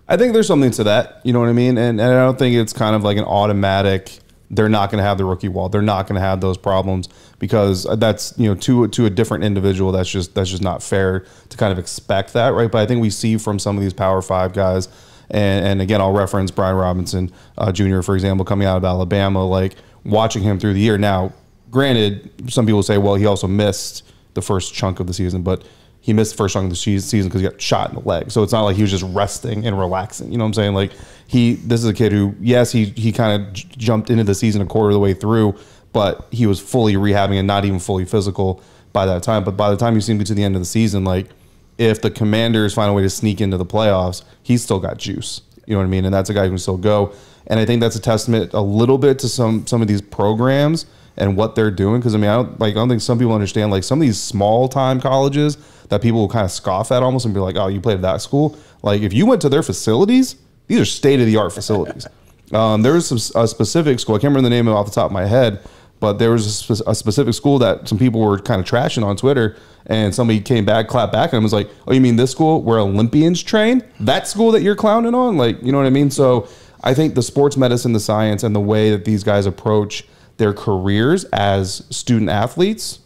I 0.07 0.15
think 0.15 0.33
there's 0.33 0.47
something 0.47 0.71
to 0.71 0.83
that. 0.83 1.21
You 1.23 1.33
know 1.33 1.39
what 1.39 1.49
I 1.49 1.53
mean? 1.53 1.77
And, 1.77 1.99
and 1.99 2.13
I 2.13 2.23
don't 2.23 2.37
think 2.37 2.55
it's 2.55 2.73
kind 2.73 2.95
of 2.95 3.03
like 3.03 3.17
an 3.17 3.23
automatic. 3.23 4.19
They're 4.51 4.69
not 4.69 4.91
going 4.91 5.01
to 5.01 5.03
have 5.03 5.17
the 5.17 5.25
rookie 5.25 5.47
wall. 5.47 5.69
They're 5.69 5.81
not 5.81 6.07
going 6.07 6.15
to 6.15 6.21
have 6.21 6.41
those 6.41 6.57
problems 6.57 7.09
because 7.39 7.87
that's 7.97 8.33
you 8.37 8.47
know 8.47 8.55
to 8.55 8.87
to 8.87 9.05
a 9.05 9.09
different 9.09 9.43
individual. 9.43 9.91
That's 9.91 10.09
just 10.09 10.35
that's 10.35 10.49
just 10.49 10.61
not 10.61 10.83
fair 10.83 11.25
to 11.49 11.57
kind 11.57 11.71
of 11.71 11.79
expect 11.79 12.33
that, 12.33 12.49
right? 12.49 12.71
But 12.71 12.81
I 12.81 12.85
think 12.85 13.01
we 13.01 13.09
see 13.09 13.37
from 13.37 13.59
some 13.59 13.77
of 13.77 13.83
these 13.83 13.93
Power 13.93 14.21
Five 14.21 14.53
guys, 14.53 14.87
and, 15.29 15.65
and 15.65 15.81
again, 15.81 16.01
I'll 16.01 16.13
reference 16.13 16.51
Brian 16.51 16.75
Robinson 16.75 17.31
uh, 17.57 17.71
Jr. 17.71 18.01
for 18.01 18.15
example, 18.15 18.45
coming 18.45 18.67
out 18.67 18.77
of 18.77 18.85
Alabama, 18.85 19.45
like 19.45 19.75
watching 20.05 20.43
him 20.43 20.59
through 20.59 20.73
the 20.73 20.79
year. 20.79 20.97
Now, 20.97 21.33
granted, 21.71 22.51
some 22.51 22.65
people 22.65 22.83
say, 22.83 22.97
well, 22.97 23.15
he 23.15 23.25
also 23.25 23.47
missed 23.47 24.03
the 24.33 24.41
first 24.41 24.73
chunk 24.73 24.99
of 24.99 25.07
the 25.07 25.13
season, 25.13 25.41
but 25.41 25.63
he 26.03 26.11
missed 26.11 26.31
the 26.31 26.37
first 26.37 26.51
chunk 26.51 26.65
of 26.65 26.69
the 26.69 26.75
season 26.75 27.29
because 27.29 27.39
he 27.39 27.47
got 27.47 27.61
shot 27.61 27.87
in 27.87 27.95
the 27.95 28.01
leg. 28.01 28.29
So 28.29 28.43
it's 28.43 28.51
not 28.51 28.63
like 28.63 28.75
he 28.75 28.81
was 28.81 28.91
just 28.91 29.05
resting 29.15 29.65
and 29.65 29.79
relaxing. 29.79 30.33
You 30.33 30.37
know 30.37 30.43
what 30.43 30.49
I'm 30.49 30.53
saying? 30.53 30.73
Like 30.73 30.91
he, 31.27 31.53
this 31.53 31.81
is 31.81 31.87
a 31.87 31.93
kid 31.93 32.11
who, 32.11 32.35
yes, 32.41 32.73
he 32.73 32.87
he 32.87 33.13
kind 33.13 33.41
of 33.41 33.53
jumped 33.53 34.09
into 34.09 34.25
the 34.25 34.35
season 34.35 34.61
a 34.61 34.65
quarter 34.65 34.89
of 34.89 34.95
the 34.95 34.99
way 34.99 35.13
through, 35.13 35.57
but 35.93 36.27
he 36.29 36.45
was 36.45 36.59
fully 36.59 36.95
rehabbing 36.95 37.39
and 37.39 37.47
not 37.47 37.63
even 37.63 37.79
fully 37.79 38.03
physical 38.03 38.61
by 38.91 39.05
that 39.05 39.23
time. 39.23 39.45
But 39.45 39.55
by 39.55 39.71
the 39.71 39.77
time 39.77 39.95
you 39.95 40.01
see 40.01 40.11
him 40.11 40.17
get 40.17 40.27
to 40.27 40.33
the 40.33 40.43
end 40.43 40.57
of 40.57 40.61
the 40.61 40.65
season, 40.65 41.05
like 41.05 41.29
if 41.77 42.01
the 42.01 42.11
Commanders 42.11 42.73
find 42.73 42.91
a 42.91 42.93
way 42.93 43.03
to 43.03 43.09
sneak 43.09 43.39
into 43.39 43.55
the 43.55 43.65
playoffs, 43.65 44.25
he's 44.43 44.61
still 44.61 44.81
got 44.81 44.97
juice. 44.97 45.39
You 45.65 45.75
know 45.75 45.79
what 45.79 45.85
I 45.85 45.89
mean? 45.89 46.03
And 46.03 46.13
that's 46.13 46.29
a 46.29 46.33
guy 46.33 46.43
who 46.43 46.49
can 46.49 46.57
still 46.57 46.75
go. 46.75 47.13
And 47.47 47.61
I 47.61 47.65
think 47.65 47.79
that's 47.79 47.95
a 47.95 48.01
testament 48.01 48.51
a 48.51 48.61
little 48.61 48.97
bit 48.97 49.19
to 49.19 49.29
some 49.29 49.65
some 49.67 49.81
of 49.81 49.87
these 49.87 50.01
programs 50.01 50.85
and 51.15 51.37
what 51.37 51.55
they're 51.55 51.71
doing. 51.71 52.01
Because 52.01 52.13
I 52.13 52.17
mean, 52.17 52.29
I 52.29 52.35
don't 52.35 52.59
like 52.59 52.71
I 52.71 52.75
don't 52.75 52.89
think 52.89 53.01
some 53.01 53.17
people 53.17 53.33
understand 53.33 53.71
like 53.71 53.85
some 53.85 53.99
of 53.99 54.01
these 54.01 54.21
small 54.21 54.67
time 54.67 54.99
colleges 54.99 55.57
that 55.89 56.01
people 56.01 56.19
will 56.19 56.29
kind 56.29 56.45
of 56.45 56.51
scoff 56.51 56.91
at 56.91 57.03
almost 57.03 57.25
and 57.25 57.33
be 57.33 57.39
like, 57.39 57.55
"Oh, 57.55 57.67
you 57.67 57.81
played 57.81 57.95
at 57.95 58.01
that 58.01 58.21
school." 58.21 58.57
Like 58.81 59.01
if 59.01 59.13
you 59.13 59.25
went 59.25 59.41
to 59.41 59.49
their 59.49 59.63
facilities, 59.63 60.35
these 60.67 60.79
are 60.79 60.85
state 60.85 61.19
of 61.19 61.25
the 61.25 61.37
art 61.37 61.53
facilities. 61.53 62.07
Um, 62.51 62.83
there 62.83 62.93
was 62.93 63.07
some, 63.07 63.41
a 63.41 63.47
specific 63.47 63.99
school. 63.99 64.13
I 64.13 64.19
can't 64.19 64.29
remember 64.29 64.47
the 64.47 64.55
name 64.55 64.67
off 64.67 64.85
the 64.85 64.91
top 64.91 65.07
of 65.07 65.11
my 65.11 65.25
head, 65.25 65.59
but 65.99 66.19
there 66.19 66.29
was 66.29 66.45
a, 66.45 66.51
spe- 66.51 66.87
a 66.87 66.93
specific 66.93 67.33
school 67.33 67.57
that 67.59 67.87
some 67.87 67.97
people 67.97 68.21
were 68.21 68.37
kind 68.37 68.61
of 68.61 68.67
trashing 68.67 69.03
on 69.03 69.17
Twitter, 69.17 69.57
and 69.87 70.13
somebody 70.13 70.39
came 70.39 70.63
back, 70.63 70.87
clapped 70.87 71.11
back, 71.11 71.33
and 71.33 71.41
was 71.41 71.53
like, 71.53 71.69
"Oh, 71.87 71.93
you 71.93 72.01
mean 72.01 72.15
this 72.15 72.29
school 72.29 72.61
where 72.61 72.77
Olympians 72.77 73.41
train? 73.41 73.81
That 74.01 74.27
school 74.27 74.51
that 74.51 74.61
you're 74.61 74.75
clowning 74.75 75.15
on? 75.15 75.35
Like, 75.35 75.63
you 75.63 75.71
know 75.71 75.79
what 75.79 75.87
I 75.87 75.91
mean?" 75.91 76.11
So 76.11 76.47
I 76.83 76.93
think 76.93 77.15
the 77.15 77.23
sports 77.23 77.57
medicine, 77.57 77.93
the 77.93 77.99
science, 77.99 78.43
and 78.43 78.55
the 78.55 78.59
way 78.59 78.91
that 78.91 79.05
these 79.05 79.23
guys 79.23 79.45
approach 79.45 80.05
their 80.37 80.53
careers 80.53 81.23
as 81.25 81.85
student 81.89 82.29
athletes 82.29 82.99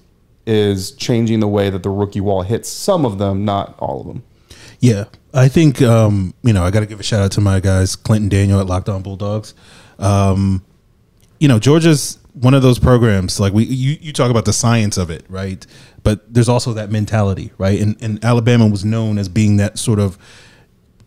is 0.48 0.92
changing 0.94 1.42
the 1.42 1.48
way 1.48 1.70
that 1.70 1.84
the 1.84 1.89
rookie 1.89 2.22
wall 2.22 2.42
hits 2.42 2.70
some 2.70 3.06
of 3.06 3.18
them, 3.18 3.46
not 3.46 3.77
all 3.80 4.01
of 4.01 4.08
them. 4.08 4.24
Yeah, 4.80 5.06
I 5.34 5.48
think 5.48 5.82
um, 5.82 6.34
you 6.44 6.54
know 6.54 6.63
I 6.63 6.72
got 6.72 6.80
to 6.80 6.86
give 6.86 7.00
a 7.00 7.04
shout 7.04 7.22
out 7.22 7.32
to 7.34 7.42
my 7.42 7.60
guys, 7.60 7.96
Clinton 7.96 8.30
Daniel 8.30 8.60
at 8.60 8.66
Locked 8.66 8.89
On 8.89 9.01
Bulldogs. 9.01 9.54
Um, 10.00 10.63
you 11.39 11.48
know, 11.48 11.60
Georgia's 11.60 12.18
one 12.34 12.54
of 12.54 12.62
those 12.62 12.77
programs 12.77 13.39
like 13.39 13.54
we 13.54 13.66
you, 13.66 13.98
you 14.00 14.13
talk 14.13 14.30
about 14.30 14.46
the 14.46 14.54
science 14.54 14.98
of 14.98 15.10
it, 15.10 15.25
right? 15.30 15.66
But 16.04 16.34
there's 16.34 16.50
also 16.50 16.74
that 16.74 16.92
mentality, 16.92 17.51
right? 17.58 17.82
And, 17.82 18.01
and 18.01 18.24
Alabama 18.24 18.68
was 18.68 18.86
known 18.86 19.18
as 19.18 19.27
being 19.27 19.58
that 19.58 19.77
sort 19.77 20.00
of 20.00 20.18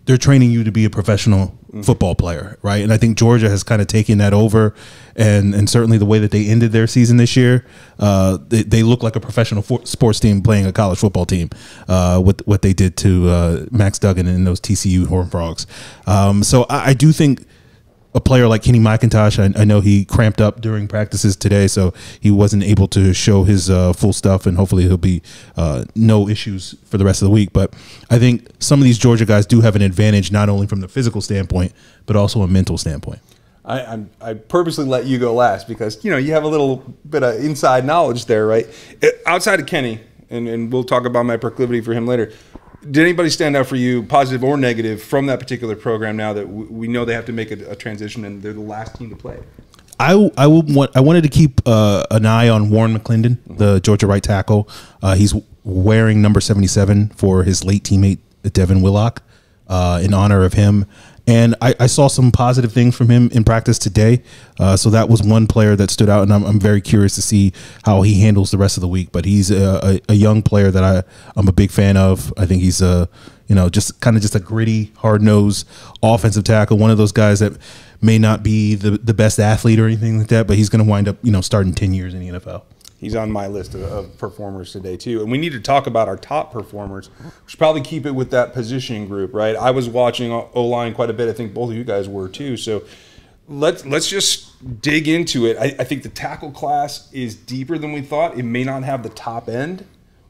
they're 0.07 0.19
training 0.19 0.51
you 0.51 0.65
to 0.65 0.73
be 0.73 0.85
a 0.85 0.91
professional 0.91 1.57
football 1.83 2.15
player, 2.15 2.59
right? 2.63 2.83
And 2.83 2.93
I 2.93 2.97
think 2.97 3.17
Georgia 3.17 3.49
has 3.49 3.63
kind 3.63 3.81
of 3.81 3.89
taken 3.89 4.19
that 4.19 4.33
over, 4.33 4.75
and 5.17 5.55
and 5.55 5.69
certainly 5.69 5.99
the 5.99 6.07
way 6.07 6.19
that 6.19 6.31
they 6.31 6.47
ended 6.47 6.73
their 6.73 6.87
season 6.87 7.17
this 7.17 7.37
year, 7.37 7.65
uh, 7.99 8.39
they, 8.49 8.63
they 8.63 8.83
look 8.83 9.03
like 9.03 9.17
a 9.17 9.21
professional 9.21 9.63
for, 9.63 9.85
sports 9.87 10.21
team 10.21 10.43
playing 10.43 10.67
a 10.67 10.73
college 10.73 10.99
football 10.99 11.27
team. 11.27 11.51
Uh, 11.89 12.21
with 12.25 12.47
what 12.47 12.63
they 12.63 12.73
did 12.73 12.97
to 12.97 13.29
uh, 13.29 13.67
Max 13.71 13.99
Duggan 13.99 14.27
and 14.27 14.47
those 14.47 14.61
TCU 14.61 15.07
Horned 15.07 15.31
Frogs. 15.31 15.67
Um, 16.07 16.43
so 16.43 16.67
I, 16.69 16.91
I 16.91 16.95
do 16.95 17.13
think 17.13 17.47
a 18.15 18.21
player 18.21 18.49
like 18.49 18.63
Kenny 18.63 18.81
McIntosh, 18.81 19.39
I, 19.39 19.61
I, 19.61 19.65
know 19.65 19.81
he 19.81 20.05
cramped 20.05 20.41
up 20.41 20.61
during 20.61 20.89
practices 20.89 21.37
today, 21.37 21.69
so 21.69 21.95
he 22.19 22.31
wasn't 22.31 22.65
able 22.65 22.89
to 22.89 23.15
show 23.15 23.45
his 23.45 23.71
uh, 23.71 23.93
full 23.93 24.13
stuff, 24.13 24.47
and 24.47 24.57
hopefully 24.57 24.83
he'll 24.85 24.97
be 24.97 25.23
uh, 25.57 25.85
no 25.95 26.29
issues 26.29 26.75
for 26.87 26.99
the 26.99 27.05
rest 27.05 27.23
of 27.23 27.27
the 27.27 27.33
week. 27.33 27.53
But 27.53 27.73
I 28.11 28.19
think 28.19 28.49
some 28.59 28.81
of 28.81 28.85
these 28.85 28.99
Georgia 28.99 29.25
guys 29.25 29.47
do 29.47 29.61
have 29.61 29.77
an 29.77 29.83
advantage, 29.83 30.33
not 30.33 30.49
only 30.49 30.67
from 30.67 30.81
the 30.81 30.89
physical 30.89 31.21
standpoint, 31.21 31.73
but 32.07 32.17
also 32.17 32.43
a 32.43 32.49
mental 32.49 32.77
standpoint. 32.77 33.21
I, 33.65 33.85
I'm, 33.85 34.11
i 34.21 34.35
purposely 34.35 34.87
let 34.87 35.07
you 35.07 35.19
go 35.19 35.35
last 35.35 35.69
because 35.69 36.03
you 36.03 36.11
know 36.11 36.17
you 36.17 36.33
have 36.33 36.45
a 36.45 36.49
little 36.49 36.79
bit 37.09 37.23
of 37.23 37.37
inside 37.45 37.85
knowledge 37.85 38.25
there, 38.25 38.47
right? 38.47 38.67
It, 39.01 39.23
outside 39.27 39.61
of 39.61 39.67
Kenny, 39.67 40.01
and, 40.31 40.49
and 40.49 40.73
we'll 40.73 40.83
talk 40.83 41.05
about 41.05 41.25
my 41.27 41.37
proclivity 41.37 41.81
for 41.81 41.93
him 41.93 42.07
later 42.07 42.33
did 42.83 42.99
anybody 42.99 43.31
stand 43.31 43.57
out 43.57 43.67
for 43.67 43.77
you, 43.77 44.03
positive 44.03 44.43
or 44.43 44.57
negative, 44.57 45.03
from 45.03 45.27
that 45.27 45.39
particular 45.39 45.77
program? 45.77 46.17
Now 46.17 46.33
that 46.33 46.49
we 46.49 46.89
know 46.89 47.05
they 47.05 47.15
have 47.15 47.27
to 47.27 47.33
make 47.33 47.51
a, 47.51 47.71
a 47.71 47.77
transition 47.77 48.25
and 48.25 48.43
they're 48.43 48.53
the 48.53 48.61
last 48.61 48.97
team 48.97 49.11
to 49.11 49.17
play. 49.17 49.39
I, 49.99 50.31
I 50.39 50.47
want 50.47 50.91
I 50.95 51.01
wanted 51.01 51.23
to 51.25 51.29
keep 51.29 51.61
uh, 51.67 52.05
an 52.11 52.25
eye 52.25 52.49
on 52.49 52.71
Warren 52.71 52.97
McClendon, 52.97 53.39
the 53.47 53.81
Georgia 53.81 54.07
right 54.07 54.23
tackle. 54.23 54.67
Uh, 55.03 55.15
he's 55.15 55.35
wearing 55.63 56.23
number 56.23 56.41
seventy 56.41 56.67
seven 56.69 57.09
for 57.11 57.43
his 57.43 57.65
late 57.65 57.85
teammate 57.85 58.19
Devin 58.43 58.81
Willock, 58.81 59.23
uh, 59.69 60.01
in 60.03 60.15
honor 60.15 60.43
of 60.43 60.55
him. 60.55 60.87
And 61.27 61.55
I, 61.61 61.75
I, 61.79 61.87
saw 61.87 62.09
some 62.09 62.33
positive 62.33 62.73
things 62.73 62.97
from 62.97 63.09
him 63.09 63.31
in 63.33 63.45
practice 63.45 63.79
today. 63.79 64.23
Uh, 64.59 64.77
so 64.77 64.91
that 64.91 65.09
was 65.09 65.23
one 65.23 65.47
player 65.47 65.77
that 65.77 65.91
stood 65.91 66.09
out, 66.09 66.23
and 66.23 66.33
I'm, 66.33 66.45
I'm, 66.45 66.61
very 66.61 66.81
curious 66.81 67.15
to 67.17 67.23
see 67.23 67.53
how 67.85 68.03
he 68.03 68.21
handles 68.21 68.51
the 68.51 68.59
rest 68.59 68.77
of 68.77 68.81
the 68.81 68.89
week. 68.89 69.13
But 69.13 69.25
he's 69.25 69.51
a, 69.51 70.01
a, 70.09 70.13
a 70.13 70.15
young 70.15 70.43
player 70.43 70.71
that 70.71 70.83
I, 70.83 71.03
I'm 71.37 71.49
a 71.49 71.53
big 71.53 71.71
fan 71.71 71.97
of. 71.97 72.33
I 72.37 72.47
think 72.47 72.63
he's 72.63 72.81
a 72.83 73.09
you 73.49 73.55
know 73.55 73.69
just 73.69 74.01
kind 74.01 74.17
of 74.17 74.23
just 74.23 74.35
a 74.35 74.41
gritty, 74.41 74.93
hard 74.97 75.23
nosed 75.23 75.69
offensive 76.03 76.45
tackle. 76.45 76.79
One 76.79 76.91
of 76.91 76.99
those 76.99 77.13
guys 77.13 77.41
that 77.41 77.57
may 78.01 78.19
not 78.19 78.43
be 78.43 78.75
the 78.75 78.93
the 78.93 79.15
best 79.15 79.39
athlete 79.39 79.79
or 79.79 79.87
anything 79.87 80.19
like 80.19 80.29
that, 80.29 80.47
but 80.47 80.57
he's 80.57 80.69
going 80.69 80.85
to 80.85 80.91
wind 80.91 81.09
up 81.09 81.17
you 81.23 81.33
know 81.33 81.41
starting 81.41 81.75
ten 81.75 81.95
years 81.95 82.15
in 82.15 82.21
the 82.21 82.39
NFL 82.39 82.63
he's 83.01 83.17
on 83.17 83.33
my 83.33 83.47
list 83.47 83.75
of, 83.75 83.83
of, 83.83 84.19
performers 84.19 84.73
today 84.73 84.97
too. 84.97 85.23
And 85.23 85.31
we 85.31 85.39
need 85.39 85.53
to 85.53 85.61
talk 85.61 85.87
about 85.87 86.07
our 86.07 86.17
top 86.17 86.53
performers. 86.53 87.11
We 87.19 87.31
should 87.47 87.59
probably 87.59 87.81
keep 87.81 88.07
it 88.07 88.13
with 88.13 88.31
that 88.31 88.53
positioning 88.53 89.09
group, 89.09 89.35
right? 89.35 89.57
I 89.57 89.71
was 89.71 89.89
watching 89.89 90.31
O 90.31 90.67
line 90.67 90.95
quite 90.95 91.11
a 91.11 91.15
bit. 91.15 91.29
I 91.29 91.33
think 91.33 91.55
both 91.55 91.71
of 91.71 91.77
you 91.77 91.85
guys 91.85 92.09
were 92.09 92.29
too. 92.29 92.57
So 92.57 92.85
let's 93.49 93.85
let's 93.85 94.09
just 94.09 94.81
dig 94.83 95.09
into 95.09 95.47
it. 95.47 95.57
I, 95.57 95.75
I 95.81 95.85
think 95.85 96.03
the 96.03 96.11
tackle 96.11 96.53
class 96.53 97.11
is 97.13 97.35
deeper 97.35 97.79
than 97.79 97.93
we 97.93 98.03
thought. 98.03 98.39
It 98.39 98.45
may 98.45 98.65
not 98.65 98.85
have 98.85 99.03
the 99.03 99.09
top 99.09 99.49
end, 99.49 99.87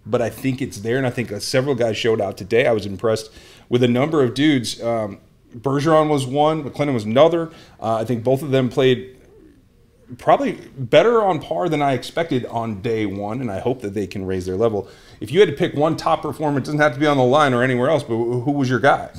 but 0.06 0.22
I 0.22 0.30
think 0.30 0.62
it's 0.62 0.78
there. 0.78 0.96
And 0.96 1.06
I 1.06 1.10
think 1.10 1.32
uh, 1.32 1.40
several 1.40 1.74
guys 1.74 1.96
showed 1.96 2.20
out 2.20 2.36
today. 2.36 2.66
I 2.66 2.72
was 2.72 2.86
impressed 2.86 3.30
with 3.68 3.82
a 3.82 3.88
number 3.88 4.22
of 4.22 4.34
dudes. 4.34 4.80
Um, 4.80 5.18
Bergeron 5.56 6.08
was 6.08 6.26
one, 6.26 6.62
McClendon 6.62 6.94
was 6.94 7.04
another. 7.04 7.50
Uh, 7.80 7.96
I 7.96 8.04
think 8.04 8.22
both 8.22 8.42
of 8.42 8.52
them 8.52 8.68
played 8.68 9.16
probably 10.18 10.52
better 10.76 11.22
on 11.22 11.40
par 11.40 11.68
than 11.68 11.82
I 11.82 11.92
expected 11.92 12.46
on 12.46 12.82
day 12.82 13.06
one, 13.06 13.40
and 13.40 13.50
I 13.50 13.60
hope 13.60 13.80
that 13.82 13.94
they 13.94 14.06
can 14.06 14.24
raise 14.26 14.46
their 14.46 14.56
level. 14.56 14.88
If 15.20 15.30
you 15.30 15.40
had 15.40 15.48
to 15.48 15.54
pick 15.54 15.74
one 15.74 15.96
top 15.96 16.22
performer, 16.22 16.58
it 16.58 16.64
doesn't 16.64 16.80
have 16.80 16.94
to 16.94 17.00
be 17.00 17.06
on 17.06 17.16
the 17.16 17.24
line 17.24 17.54
or 17.54 17.62
anywhere 17.62 17.90
else, 17.90 18.02
but 18.02 18.14
who 18.14 18.50
was 18.50 18.68
your 18.68 18.80
guy? 18.80 19.10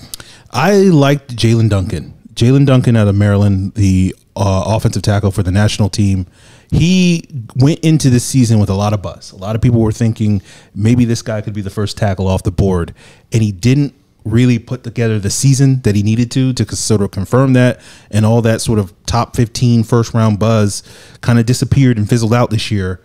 I 0.52 0.76
liked 0.76 1.36
Jaelyn 1.36 1.70
Duncan. 1.70 2.14
Jaelyn 2.34 2.66
Duncan 2.66 2.96
out 2.96 3.08
of 3.08 3.16
Maryland, 3.16 3.74
the 3.76 4.16
uh, 4.36 4.64
offensive 4.68 5.02
tackle 5.02 5.32
for 5.32 5.44
the 5.44 5.52
national 5.52 5.90
team. 5.90 6.26
He 6.72 7.28
went 7.56 7.80
into 7.80 8.10
this 8.10 8.24
season 8.24 8.60
with 8.60 8.70
a 8.70 8.74
lot 8.74 8.94
of 8.94 9.02
buzz. 9.02 9.32
A 9.32 9.36
lot 9.36 9.56
of 9.56 9.62
people 9.62 9.82
were 9.82 9.92
thinking 9.92 10.42
maybe 10.74 11.04
this 11.04 11.22
guy 11.22 11.42
could 11.42 11.54
be 11.54 11.62
the 11.62 11.70
first 11.70 11.98
tackle 11.98 12.28
off 12.28 12.44
the 12.44 12.52
board, 12.52 12.94
and 13.34 13.44
he 13.44 13.52
didn't 13.52 13.94
really 14.24 14.60
put 14.60 14.84
together 14.84 15.20
the 15.20 15.30
season 15.30 15.82
that 15.82 15.96
he 15.96 16.04
needed 16.04 16.30
to 16.32 16.54
to 16.54 16.76
sort 16.76 17.02
of 17.02 17.12
confirm 17.12 17.54
that. 17.54 17.80
And 18.10 18.26
all 18.26 18.42
that 18.44 18.62
sort 18.62 18.80
of 18.80 18.94
top 19.06 19.36
15 19.36 19.84
first 19.84 20.14
round 20.14 20.40
buzz 20.40 20.84
kind 21.22 21.40
of 21.40 21.46
disappeared 21.46 21.98
and 21.98 22.08
fizzled 22.08 22.34
out 22.34 22.50
this 22.50 22.72
year. 22.72 23.02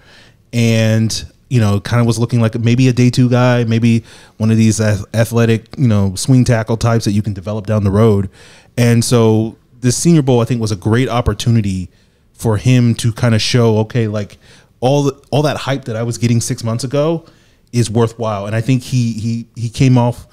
And 0.52 1.24
you 1.48 1.61
know 1.61 1.81
kind 1.81 2.00
of 2.00 2.07
was 2.07 2.18
looking 2.18 2.40
like 2.40 2.59
maybe 2.59 2.88
a 2.88 2.92
day 2.92 3.09
two 3.09 3.31
guy 3.31 3.62
maybe 3.62 4.02
one 4.37 4.50
of 4.50 4.57
these 4.57 4.81
athletic 4.81 5.66
you 5.79 5.87
know 5.87 6.12
swing 6.16 6.44
tackle 6.44 6.76
types 6.76 7.05
that 7.05 7.12
you 7.12 7.22
can 7.22 7.33
develop 7.33 7.66
down 7.66 7.85
the 7.85 7.90
road. 7.90 8.29
And 8.76 9.05
so 9.05 9.57
the 9.81 9.92
senior 9.92 10.22
bowl 10.22 10.40
i 10.40 10.44
think 10.44 10.61
was 10.61 10.72
a 10.72 10.76
great 10.76 11.09
opportunity 11.09 11.88
for 12.33 12.57
him 12.57 12.94
to 12.96 13.12
kind 13.12 13.35
of 13.35 13.40
show 13.40 13.79
okay 13.79 14.09
like 14.09 14.38
all 14.81 15.05
the, 15.05 15.22
all 15.31 15.42
that 15.42 15.57
hype 15.57 15.85
that 15.85 15.94
i 15.94 16.02
was 16.02 16.18
getting 16.18 16.40
six 16.40 16.64
months 16.64 16.83
ago 16.83 17.24
is 17.72 17.90
worthwhile. 17.90 18.46
And 18.46 18.57
i 18.57 18.61
think 18.61 18.83
he 18.83 19.12
he 19.12 19.46
he 19.55 19.68
came 19.68 19.96
off 19.96 20.26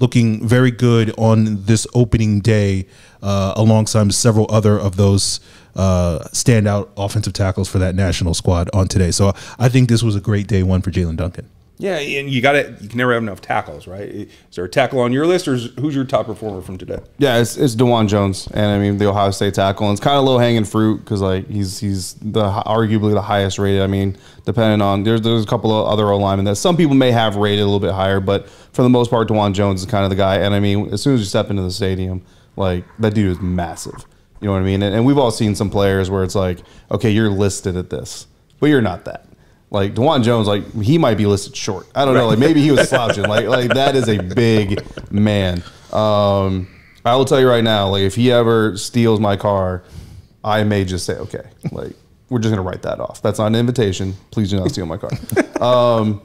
looking 0.00 0.46
very 0.46 0.70
good 0.70 1.12
on 1.18 1.64
this 1.64 1.86
opening 1.94 2.40
day, 2.40 2.86
uh, 3.22 3.52
alongside 3.56 4.12
several 4.14 4.46
other 4.50 4.78
of 4.78 4.96
those 4.96 5.40
uh, 5.76 6.18
standout 6.32 6.88
offensive 6.96 7.32
tackles 7.32 7.68
for 7.68 7.78
that 7.78 7.94
national 7.94 8.34
squad 8.34 8.68
on 8.72 8.88
today. 8.88 9.10
So 9.10 9.32
I 9.58 9.68
think 9.68 9.88
this 9.88 10.02
was 10.02 10.16
a 10.16 10.20
great 10.20 10.48
day 10.48 10.62
one 10.62 10.82
for 10.82 10.90
Jaelyn 10.90 11.16
Duncan. 11.16 11.48
Yeah, 11.80 11.96
and 11.96 12.28
you 12.28 12.42
got 12.42 12.52
to 12.52 12.76
you 12.80 12.88
can 12.88 12.98
never 12.98 13.14
have 13.14 13.22
enough 13.22 13.40
tackles, 13.40 13.86
right? 13.86 14.08
Is 14.08 14.28
there 14.52 14.66
a 14.66 14.68
tackle 14.68 15.00
on 15.00 15.12
your 15.12 15.26
list, 15.26 15.48
or 15.48 15.54
is, 15.54 15.70
who's 15.78 15.94
your 15.94 16.04
top 16.04 16.26
performer 16.26 16.60
from 16.60 16.76
today? 16.76 16.98
Yeah, 17.16 17.38
it's, 17.38 17.56
it's 17.56 17.74
Dawand 17.74 18.08
Jones, 18.08 18.48
and 18.52 18.66
I 18.66 18.78
mean 18.78 18.98
the 18.98 19.06
Ohio 19.06 19.30
State 19.30 19.54
tackle, 19.54 19.88
and 19.88 19.96
it's 19.96 20.04
kind 20.04 20.18
of 20.18 20.24
low 20.24 20.36
hanging 20.36 20.64
fruit 20.64 20.98
because 20.98 21.22
like 21.22 21.48
he's 21.48 21.78
he's 21.78 22.14
the 22.14 22.42
arguably 22.66 23.14
the 23.14 23.22
highest 23.22 23.58
rated. 23.58 23.80
I 23.80 23.86
mean, 23.86 24.18
depending 24.44 24.82
on 24.82 25.04
there's 25.04 25.22
there's 25.22 25.42
a 25.42 25.46
couple 25.46 25.72
of 25.72 25.86
other 25.86 26.06
O 26.10 26.18
linemen 26.18 26.44
that 26.44 26.56
some 26.56 26.76
people 26.76 26.94
may 26.94 27.12
have 27.12 27.36
rated 27.36 27.60
a 27.60 27.64
little 27.64 27.80
bit 27.80 27.92
higher, 27.92 28.20
but 28.20 28.46
for 28.48 28.82
the 28.82 28.90
most 28.90 29.10
part, 29.10 29.28
Dawand 29.28 29.54
Jones 29.54 29.80
is 29.80 29.86
kind 29.86 30.04
of 30.04 30.10
the 30.10 30.16
guy. 30.16 30.36
And 30.36 30.54
I 30.54 30.60
mean, 30.60 30.92
as 30.92 31.02
soon 31.02 31.14
as 31.14 31.20
you 31.20 31.26
step 31.26 31.48
into 31.48 31.62
the 31.62 31.70
stadium, 31.70 32.22
like 32.56 32.84
that 32.98 33.14
dude 33.14 33.32
is 33.32 33.40
massive. 33.40 34.04
You 34.40 34.46
know 34.46 34.52
what 34.52 34.62
I 34.62 34.64
mean? 34.64 34.82
And, 34.82 34.94
and 34.94 35.06
we've 35.06 35.18
all 35.18 35.30
seen 35.30 35.54
some 35.54 35.70
players 35.70 36.10
where 36.10 36.24
it's 36.24 36.34
like, 36.34 36.58
okay, 36.90 37.10
you're 37.10 37.30
listed 37.30 37.76
at 37.76 37.90
this, 37.90 38.26
but 38.58 38.66
you're 38.66 38.80
not 38.82 39.04
that. 39.06 39.26
Like 39.70 39.94
Dawand 39.94 40.24
Jones, 40.24 40.48
like 40.48 40.70
he 40.82 40.98
might 40.98 41.16
be 41.16 41.26
listed 41.26 41.54
short. 41.56 41.86
I 41.94 42.04
don't 42.04 42.14
know. 42.14 42.26
Like 42.26 42.38
maybe 42.38 42.60
he 42.60 42.72
was 42.72 42.88
slouching. 42.88 43.24
like 43.24 43.46
like 43.46 43.72
that 43.74 43.94
is 43.94 44.08
a 44.08 44.18
big 44.18 44.82
man. 45.12 45.62
Um, 45.92 46.68
I 47.04 47.14
will 47.14 47.24
tell 47.24 47.40
you 47.40 47.48
right 47.48 47.62
now. 47.64 47.88
Like 47.88 48.02
if 48.02 48.16
he 48.16 48.32
ever 48.32 48.76
steals 48.76 49.20
my 49.20 49.36
car, 49.36 49.84
I 50.42 50.64
may 50.64 50.84
just 50.84 51.06
say 51.06 51.14
okay. 51.14 51.48
Like 51.70 51.92
we're 52.28 52.40
just 52.40 52.50
gonna 52.50 52.68
write 52.68 52.82
that 52.82 52.98
off. 52.98 53.22
That's 53.22 53.38
not 53.38 53.46
an 53.46 53.54
invitation. 53.54 54.14
Please 54.32 54.50
do 54.50 54.58
not 54.58 54.70
steal 54.70 54.86
my 54.86 54.96
car. 54.96 55.10
Um, 55.60 56.22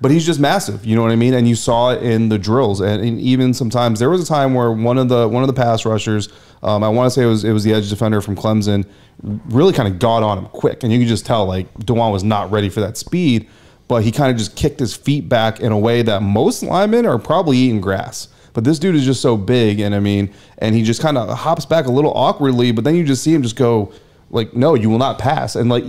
but 0.00 0.10
he's 0.10 0.26
just 0.26 0.40
massive. 0.40 0.84
You 0.84 0.96
know 0.96 1.02
what 1.02 1.12
I 1.12 1.16
mean? 1.16 1.34
And 1.34 1.48
you 1.48 1.54
saw 1.54 1.92
it 1.92 2.02
in 2.02 2.28
the 2.28 2.38
drills, 2.38 2.80
and, 2.80 3.02
and 3.02 3.20
even 3.20 3.54
sometimes 3.54 3.98
there 3.98 4.10
was 4.10 4.22
a 4.22 4.26
time 4.26 4.54
where 4.54 4.70
one 4.70 4.98
of 4.98 5.08
the 5.08 5.28
one 5.28 5.42
of 5.42 5.46
the 5.46 5.54
pass 5.54 5.84
rushers, 5.84 6.28
um, 6.62 6.82
I 6.82 6.88
want 6.88 7.06
to 7.06 7.10
say 7.10 7.22
it 7.24 7.26
was 7.26 7.44
it 7.44 7.52
was 7.52 7.64
the 7.64 7.72
edge 7.72 7.88
defender 7.88 8.20
from 8.20 8.36
Clemson, 8.36 8.86
really 9.22 9.72
kind 9.72 9.92
of 9.92 9.98
got 9.98 10.22
on 10.22 10.38
him 10.38 10.46
quick, 10.46 10.82
and 10.82 10.92
you 10.92 10.98
could 10.98 11.08
just 11.08 11.26
tell 11.26 11.46
like 11.46 11.72
Dawand 11.74 12.12
was 12.12 12.24
not 12.24 12.50
ready 12.50 12.68
for 12.68 12.80
that 12.80 12.96
speed, 12.96 13.48
but 13.88 14.02
he 14.02 14.12
kind 14.12 14.30
of 14.30 14.36
just 14.36 14.56
kicked 14.56 14.80
his 14.80 14.94
feet 14.94 15.28
back 15.28 15.60
in 15.60 15.72
a 15.72 15.78
way 15.78 16.02
that 16.02 16.22
most 16.22 16.62
linemen 16.62 17.06
are 17.06 17.18
probably 17.18 17.56
eating 17.56 17.80
grass. 17.80 18.28
But 18.52 18.64
this 18.64 18.78
dude 18.78 18.94
is 18.94 19.04
just 19.04 19.20
so 19.20 19.36
big, 19.36 19.80
and 19.80 19.94
I 19.94 20.00
mean, 20.00 20.32
and 20.58 20.74
he 20.74 20.82
just 20.82 21.02
kind 21.02 21.18
of 21.18 21.28
hops 21.38 21.66
back 21.66 21.86
a 21.86 21.90
little 21.90 22.12
awkwardly, 22.12 22.72
but 22.72 22.84
then 22.84 22.94
you 22.94 23.04
just 23.04 23.22
see 23.22 23.34
him 23.34 23.42
just 23.42 23.56
go 23.56 23.92
like, 24.30 24.54
no, 24.54 24.74
you 24.74 24.90
will 24.90 24.98
not 24.98 25.18
pass, 25.18 25.56
and 25.56 25.68
like 25.68 25.84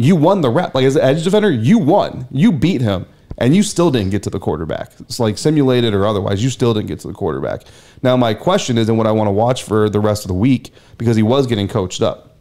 you 0.00 0.16
won 0.16 0.40
the 0.40 0.50
rep. 0.50 0.74
Like 0.74 0.84
as 0.84 0.96
an 0.96 1.02
edge 1.02 1.22
defender, 1.24 1.50
you 1.50 1.78
won. 1.78 2.26
You 2.30 2.52
beat 2.52 2.80
him. 2.80 3.06
and 3.40 3.56
you 3.56 3.62
still 3.62 3.90
didn't 3.90 4.10
get 4.10 4.22
to 4.24 4.30
the 4.30 4.38
quarterback. 4.38 4.92
It's 5.00 5.18
like 5.18 5.38
simulated 5.38 5.94
or 5.94 6.06
otherwise, 6.06 6.44
you 6.44 6.50
still 6.50 6.74
didn't 6.74 6.88
get 6.88 7.00
to 7.00 7.08
the 7.08 7.14
quarterback. 7.14 7.62
Now, 8.02 8.16
my 8.16 8.34
question 8.34 8.76
is, 8.78 8.88
and 8.88 8.98
what 8.98 9.06
I 9.06 9.12
want 9.12 9.28
to 9.28 9.32
watch 9.32 9.64
for 9.64 9.88
the 9.88 9.98
rest 10.00 10.24
of 10.24 10.28
the 10.28 10.34
week, 10.34 10.72
because 10.98 11.16
he 11.16 11.22
was 11.22 11.46
getting 11.46 11.66
coached 11.66 12.02
up. 12.02 12.36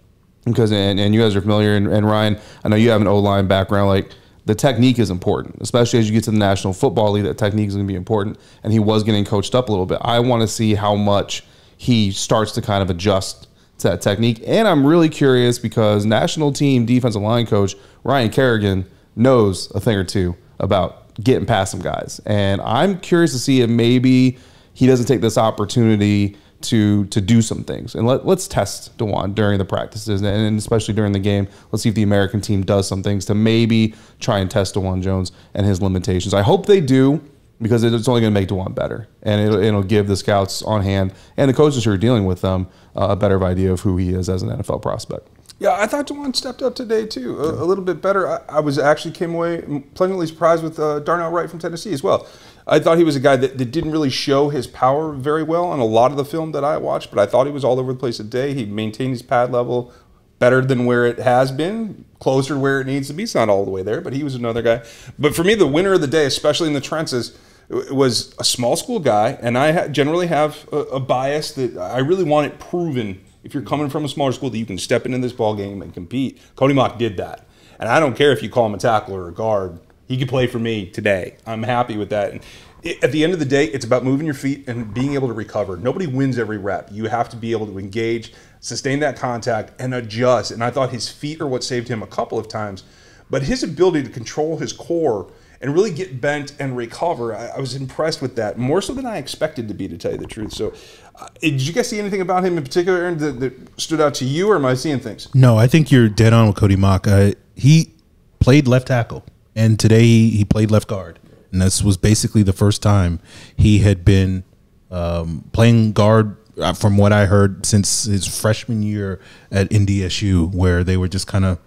Because, 0.46 0.72
and, 0.72 1.00
and 1.00 1.14
you 1.14 1.22
guys 1.22 1.36
are 1.36 1.42
familiar, 1.42 1.76
and, 1.76 1.88
and 1.88 2.06
Ryan, 2.06 2.38
I 2.64 2.70
know 2.70 2.76
you 2.76 2.90
have 2.90 3.02
an 3.02 3.08
O 3.08 3.20
line 3.20 3.48
background. 3.48 3.90
Like, 3.90 4.12
the 4.46 4.56
technique 4.56 4.98
is 4.98 5.10
important, 5.10 5.58
especially 5.62 6.00
as 6.00 6.10
you 6.10 6.14
get 6.14 6.24
to 6.24 6.32
the 6.32 6.38
National 6.38 6.74
Football 6.74 7.12
League. 7.12 7.26
That 7.26 7.38
technique 7.38 7.68
is 7.68 7.76
going 7.76 7.86
to 7.86 7.92
be 7.92 7.98
important, 7.98 8.38
and 8.64 8.74
he 8.74 8.80
was 8.80 9.04
getting 9.04 9.26
coached 9.26 9.54
up 9.54 9.70
a 9.70 9.72
little 9.72 9.86
bit. 9.86 10.00
I 10.02 10.20
want 10.20 10.42
to 10.42 10.48
see 10.48 10.76
how 10.76 10.96
much 10.96 11.44
he 11.78 12.12
starts 12.12 12.54
to 12.54 12.62
kind 12.62 12.82
of 12.82 12.90
adjust 12.90 13.48
to 13.80 13.90
that 13.90 14.02
technique, 14.02 14.42
and 14.46 14.68
I'm 14.68 14.86
really 14.86 15.10
curious 15.10 15.60
because 15.60 16.06
national 16.06 16.52
team 16.52 16.86
defensive 16.86 17.22
line 17.22 17.46
coach 17.46 17.76
Ryan 18.04 18.30
Kerrigan 18.30 18.86
knows 19.16 19.72
a 19.72 19.80
thing 19.80 19.98
or 19.98 20.04
two 20.04 20.36
about 20.60 21.14
getting 21.16 21.46
past 21.46 21.72
some 21.72 21.82
guys, 21.82 22.22
and 22.26 22.62
I'm 22.62 23.00
curious 23.00 23.32
to 23.34 23.40
see 23.40 23.62
if 23.62 23.70
maybe 23.70 24.38
he 24.74 24.88
doesn't 24.88 25.08
take 25.08 25.22
this 25.22 25.38
opportunity 25.38 26.38
to 26.62 27.06
to 27.06 27.22
do 27.22 27.42
some 27.42 27.64
things. 27.64 27.96
And 27.96 28.06
let, 28.06 28.26
let's 28.26 28.48
test 28.48 28.98
Dawand 28.98 29.36
during 29.36 29.58
the 29.58 29.66
practices 29.66 30.22
and 30.22 30.58
especially 30.58 30.94
during 30.94 31.14
the 31.14 31.20
game. 31.20 31.48
Let's 31.72 31.84
see 31.84 31.90
if 31.90 31.96
the 31.96 32.04
American 32.04 32.42
team 32.42 32.64
does 32.64 32.88
some 32.88 33.02
things 33.02 33.26
to 33.26 33.36
maybe 33.36 33.96
try 34.20 34.40
and 34.40 34.52
test 34.52 34.76
Dawand 34.76 35.02
Jones 35.02 35.32
and 35.54 35.66
his 35.66 35.82
limitations. 35.82 36.34
I 36.34 36.42
hope 36.42 36.66
they 36.66 36.82
do 36.82 37.22
because 37.62 37.84
it's 37.84 38.08
only 38.08 38.22
going 38.22 38.34
to 38.34 38.40
make 38.40 38.50
Dawand 38.50 38.76
better, 38.76 39.08
and 39.22 39.42
it'll, 39.42 39.62
it'll, 39.62 39.84
give 39.84 40.08
the 40.08 40.16
scouts 40.16 40.62
on 40.62 40.82
hand 40.82 41.14
and 41.36 41.50
the 41.50 41.54
coaches 41.54 41.84
who 41.84 41.92
are 41.92 41.98
dealing 41.98 42.26
with 42.26 42.42
them 42.42 42.68
uh, 42.96 43.08
a 43.10 43.16
better 43.16 43.44
idea 43.44 43.72
of 43.72 43.82
who 43.82 43.98
he 43.98 44.14
is 44.14 44.30
as 44.30 44.42
an 44.44 44.50
NFL 44.50 44.82
prospect. 44.82 45.28
Yeah, 45.60 45.74
I 45.74 45.88
thought 45.88 46.08
Dawand 46.08 46.38
stepped 46.38 46.62
up 46.62 46.74
today 46.74 47.06
too, 47.06 47.38
a, 47.40 47.64
a 47.64 47.66
little 47.66 47.84
bit 47.84 48.02
better. 48.02 48.28
I, 48.30 48.42
I, 48.48 48.60
was 48.62 48.80
actually 48.80 49.12
came 49.12 49.36
away 49.36 49.84
pleasantly 49.94 50.26
surprised 50.26 50.64
with 50.64 50.80
uh, 50.80 51.00
Darnell 51.00 51.32
Wright 51.32 51.50
from 51.50 51.60
Tennessee 51.60 51.92
as 51.92 52.02
well. 52.02 52.28
I 52.66 52.80
thought 52.80 52.98
he 52.98 53.04
was 53.04 53.18
a 53.18 53.20
guy 53.20 53.36
that, 53.36 53.58
that 53.58 53.66
didn't 53.66 53.92
really 53.92 54.10
show 54.10 54.50
his 54.50 54.68
power 54.68 55.12
very 55.12 55.44
well 55.44 55.66
on 55.66 55.80
a 55.80 55.86
lot 55.86 56.12
of 56.12 56.18
the 56.18 56.24
film 56.24 56.54
that 56.54 56.64
I 56.64 56.78
watched, 56.78 57.10
but 57.10 57.20
I 57.20 57.26
thought 57.26 57.46
he 57.46 57.52
was 57.52 57.66
all 57.66 57.78
over 57.78 57.92
the 57.92 58.00
place 58.00 58.18
today. 58.18 58.54
He 58.54 58.66
maintained 58.66 59.12
his 59.12 59.22
pad 59.22 59.52
level 59.52 59.92
better 60.38 60.62
than 60.62 60.86
where 60.86 61.06
it 61.06 61.20
has 61.20 61.52
been, 61.52 62.06
closer 62.20 62.54
to 62.54 62.60
where 62.60 62.80
it 62.80 62.88
needs 62.88 63.08
to 63.10 63.14
be. 63.14 63.24
It's 63.24 63.36
not 63.36 63.50
all 63.50 63.66
the 63.66 63.72
way 63.72 63.84
there, 63.84 64.00
but 64.00 64.14
he 64.14 64.24
was 64.24 64.36
another 64.36 64.62
guy. 64.62 64.84
But 65.18 65.36
for 65.36 65.44
me, 65.44 65.56
the 65.56 65.68
winner 65.68 65.94
of 65.94 66.02
the 66.02 66.08
day, 66.08 66.26
especially 66.26 66.68
in 66.68 66.74
the 66.74 66.82
trenches, 66.82 67.38
was 67.70 68.34
a 68.40 68.44
small 68.44 68.76
school 68.76 69.00
guy, 69.00 69.38
and 69.42 69.58
I 69.58 69.88
generally 69.88 70.28
have 70.28 70.68
a, 70.72 70.78
a 70.78 71.00
bias 71.00 71.52
that 71.54 71.78
I 71.78 72.00
really 72.00 72.24
want 72.24 72.48
it 72.48 72.60
proven. 72.60 73.24
If 73.44 73.54
you're 73.54 73.64
coming 73.64 73.90
from 73.90 74.04
a 74.04 74.10
smaller 74.10 74.32
school, 74.32 74.50
that 74.50 74.58
you 74.58 74.66
can 74.66 74.78
step 74.78 75.06
into 75.06 75.20
this 75.20 75.34
ball 75.34 75.56
game 75.56 75.82
and 75.82 75.94
compete. 75.94 76.42
Cody 76.56 76.74
Mauch 76.74 76.98
did 76.98 77.18
that, 77.18 77.48
and 77.80 77.88
I 77.88 78.00
don't 78.00 78.16
care 78.16 78.32
if 78.32 78.44
you 78.44 78.50
call 78.50 78.66
him 78.66 78.74
a 78.74 78.80
tackler 78.80 79.24
or 79.24 79.30
a 79.30 79.34
guard 79.34 79.80
he 80.08 80.18
could 80.18 80.28
play 80.28 80.48
for 80.48 80.60
me 80.60 80.88
today. 80.88 81.38
I'm 81.46 81.62
happy 81.62 81.96
with 81.96 82.10
that. 82.10 82.32
And 82.32 82.42
it, 82.82 83.04
at 83.04 83.12
the 83.12 83.24
end 83.24 83.34
of 83.34 83.40
the 83.40 83.46
day, 83.46 83.66
it's 83.66 83.86
about 83.86 84.04
moving 84.04 84.26
your 84.26 84.34
feet 84.34 84.68
and 84.68 84.92
being 84.92 85.14
able 85.14 85.28
to 85.28 85.34
recover. 85.34 85.78
Nobody 85.78 86.08
wins 86.08 86.40
every 86.40 86.58
rep. 86.58 86.90
You 86.92 87.06
have 87.06 87.30
to 87.30 87.38
be 87.38 87.52
able 87.52 87.68
to 87.68 87.78
engage, 87.78 88.34
sustain 88.60 89.00
that 89.02 89.18
contact, 89.18 89.80
and 89.80 89.94
adjust. 89.94 90.50
And 90.50 90.64
I 90.64 90.72
thought 90.72 90.90
his 90.90 91.08
feet 91.08 91.40
are 91.40 91.48
what 91.48 91.64
saved 91.64 91.88
him 91.88 92.02
a 92.02 92.08
couple 92.08 92.40
of 92.40 92.48
times. 92.48 92.84
But 93.30 93.44
his 93.44 93.62
ability 93.62 94.04
to 94.04 94.10
control 94.10 94.58
his 94.58 94.74
core 94.74 95.32
and 95.62 95.74
really 95.74 95.92
get 95.92 96.22
bent 96.22 96.54
and 96.60 96.76
recover, 96.78 97.36
I, 97.36 97.48
I 97.48 97.60
was 97.60 97.76
impressed 97.76 98.22
with 98.22 98.36
that 98.38 98.58
more 98.58 98.82
so 98.82 98.94
than 98.94 99.06
I 99.06 99.18
expected 99.18 99.68
to 99.68 99.74
be, 99.74 99.88
to 99.88 99.98
tell 99.98 100.12
you 100.12 100.18
the 100.18 100.28
truth. 100.28 100.54
So, 100.54 100.74
uh, 101.16 101.28
did 101.42 101.62
you 101.62 101.74
guys 101.74 101.90
see 101.90 102.00
anything 102.00 102.22
about 102.22 102.46
him 102.46 102.58
in 102.58 102.64
particular, 102.64 103.00
Aaron, 103.00 103.18
that, 103.18 103.40
that, 103.40 103.80
stood 103.80 104.00
out 104.00 104.14
to 104.16 104.26
you, 104.26 104.50
or 104.50 104.56
am 104.56 104.66
I 104.66 104.74
seeing 104.74 105.00
things? 105.00 105.34
No, 105.36 105.58
I 105.58 105.68
think 105.68 105.92
you're 105.92 106.10
dead 106.10 106.32
on 106.32 106.48
with 106.48 106.56
Cody 106.56 106.78
Mauch. 106.78 107.08
Uh, 107.08 107.32
he 107.56 107.92
played 108.40 108.68
left 108.68 108.88
tackle 108.88 109.26
and 109.60 109.78
today 109.78 110.04
he 110.04 110.46
played 110.46 110.72
left 110.72 110.88
guard, 110.88 111.20
and 111.52 111.62
this 111.62 111.84
was 111.84 111.98
basically 111.98 112.44
the 112.44 112.54
first 112.54 112.82
time 112.82 113.20
he 113.58 113.80
had 113.80 114.06
been 114.06 114.46
um, 114.90 115.44
playing 115.52 115.92
guard. 115.94 116.38
Uh, 116.58 116.74
from 116.74 116.98
what 116.98 117.14
I 117.14 117.26
heard, 117.26 117.66
since 117.66 118.04
his 118.04 118.28
freshman 118.28 118.84
year 118.84 119.22
at 119.50 119.70
NDSU, 119.70 120.54
where 120.54 120.84
they 120.84 120.98
were 120.98 121.08
just 121.08 121.26
kind 121.26 121.46
of 121.46 121.58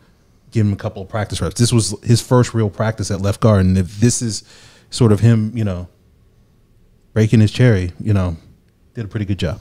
giving 0.52 0.70
him 0.70 0.74
a 0.74 0.76
couple 0.76 1.02
of 1.02 1.08
practice 1.08 1.40
reps. 1.40 1.58
This 1.58 1.72
was 1.72 1.94
his 2.02 2.20
first 2.20 2.54
real 2.54 2.70
practice 2.70 3.10
at 3.10 3.20
left 3.20 3.40
guard, 3.40 3.64
and 3.64 3.76
if 3.76 3.98
this 3.98 4.22
is 4.22 4.44
sort 4.90 5.10
of 5.10 5.20
him, 5.20 5.56
you 5.56 5.64
know, 5.64 5.88
breaking 7.12 7.40
his 7.40 7.50
cherry, 7.50 7.92
you 7.98 8.12
know, 8.12 8.36
did 8.94 9.04
a 9.04 9.08
pretty 9.08 9.26
good 9.26 9.38
job. 9.38 9.60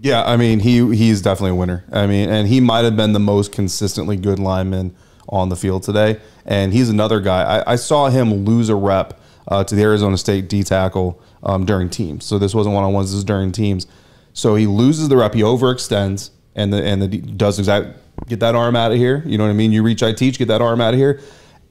Yeah, 0.00 0.24
I 0.24 0.36
mean, 0.36 0.60
he 0.60 0.94
he's 0.96 1.22
definitely 1.22 1.52
a 1.52 1.54
winner. 1.54 1.84
I 1.92 2.06
mean, 2.06 2.28
and 2.28 2.48
he 2.48 2.60
might 2.60 2.84
have 2.84 2.96
been 2.96 3.12
the 3.12 3.20
most 3.20 3.52
consistently 3.52 4.16
good 4.16 4.38
lineman 4.38 4.94
on 5.28 5.48
the 5.48 5.56
field 5.56 5.82
today. 5.82 6.20
And 6.44 6.72
he's 6.72 6.88
another 6.90 7.20
guy. 7.20 7.60
I, 7.60 7.72
I 7.72 7.76
saw 7.76 8.08
him 8.08 8.44
lose 8.44 8.68
a 8.68 8.74
rep 8.74 9.20
uh, 9.48 9.64
to 9.64 9.74
the 9.74 9.82
Arizona 9.82 10.18
State 10.18 10.48
D 10.48 10.62
tackle 10.62 11.20
um, 11.42 11.64
during 11.64 11.88
teams. 11.90 12.24
So 12.24 12.38
this 12.38 12.54
wasn't 12.54 12.74
one 12.74 12.84
on 12.84 12.92
ones. 12.92 13.10
This 13.10 13.18
is 13.18 13.24
during 13.24 13.52
teams. 13.52 13.86
So 14.32 14.56
he 14.56 14.66
loses 14.66 15.08
the 15.08 15.16
rep. 15.16 15.34
He 15.34 15.42
overextends 15.42 16.30
and 16.54 16.72
the 16.72 16.84
and 16.84 17.02
the 17.02 17.08
does 17.08 17.58
exact 17.58 17.98
get 18.26 18.40
that 18.40 18.54
arm 18.54 18.76
out 18.76 18.92
of 18.92 18.98
here. 18.98 19.22
You 19.26 19.38
know 19.38 19.44
what 19.44 19.50
I 19.50 19.54
mean? 19.54 19.72
You 19.72 19.82
reach, 19.82 20.02
I 20.02 20.12
teach. 20.12 20.38
Get 20.38 20.48
that 20.48 20.62
arm 20.62 20.80
out 20.80 20.94
of 20.94 21.00
here. 21.00 21.20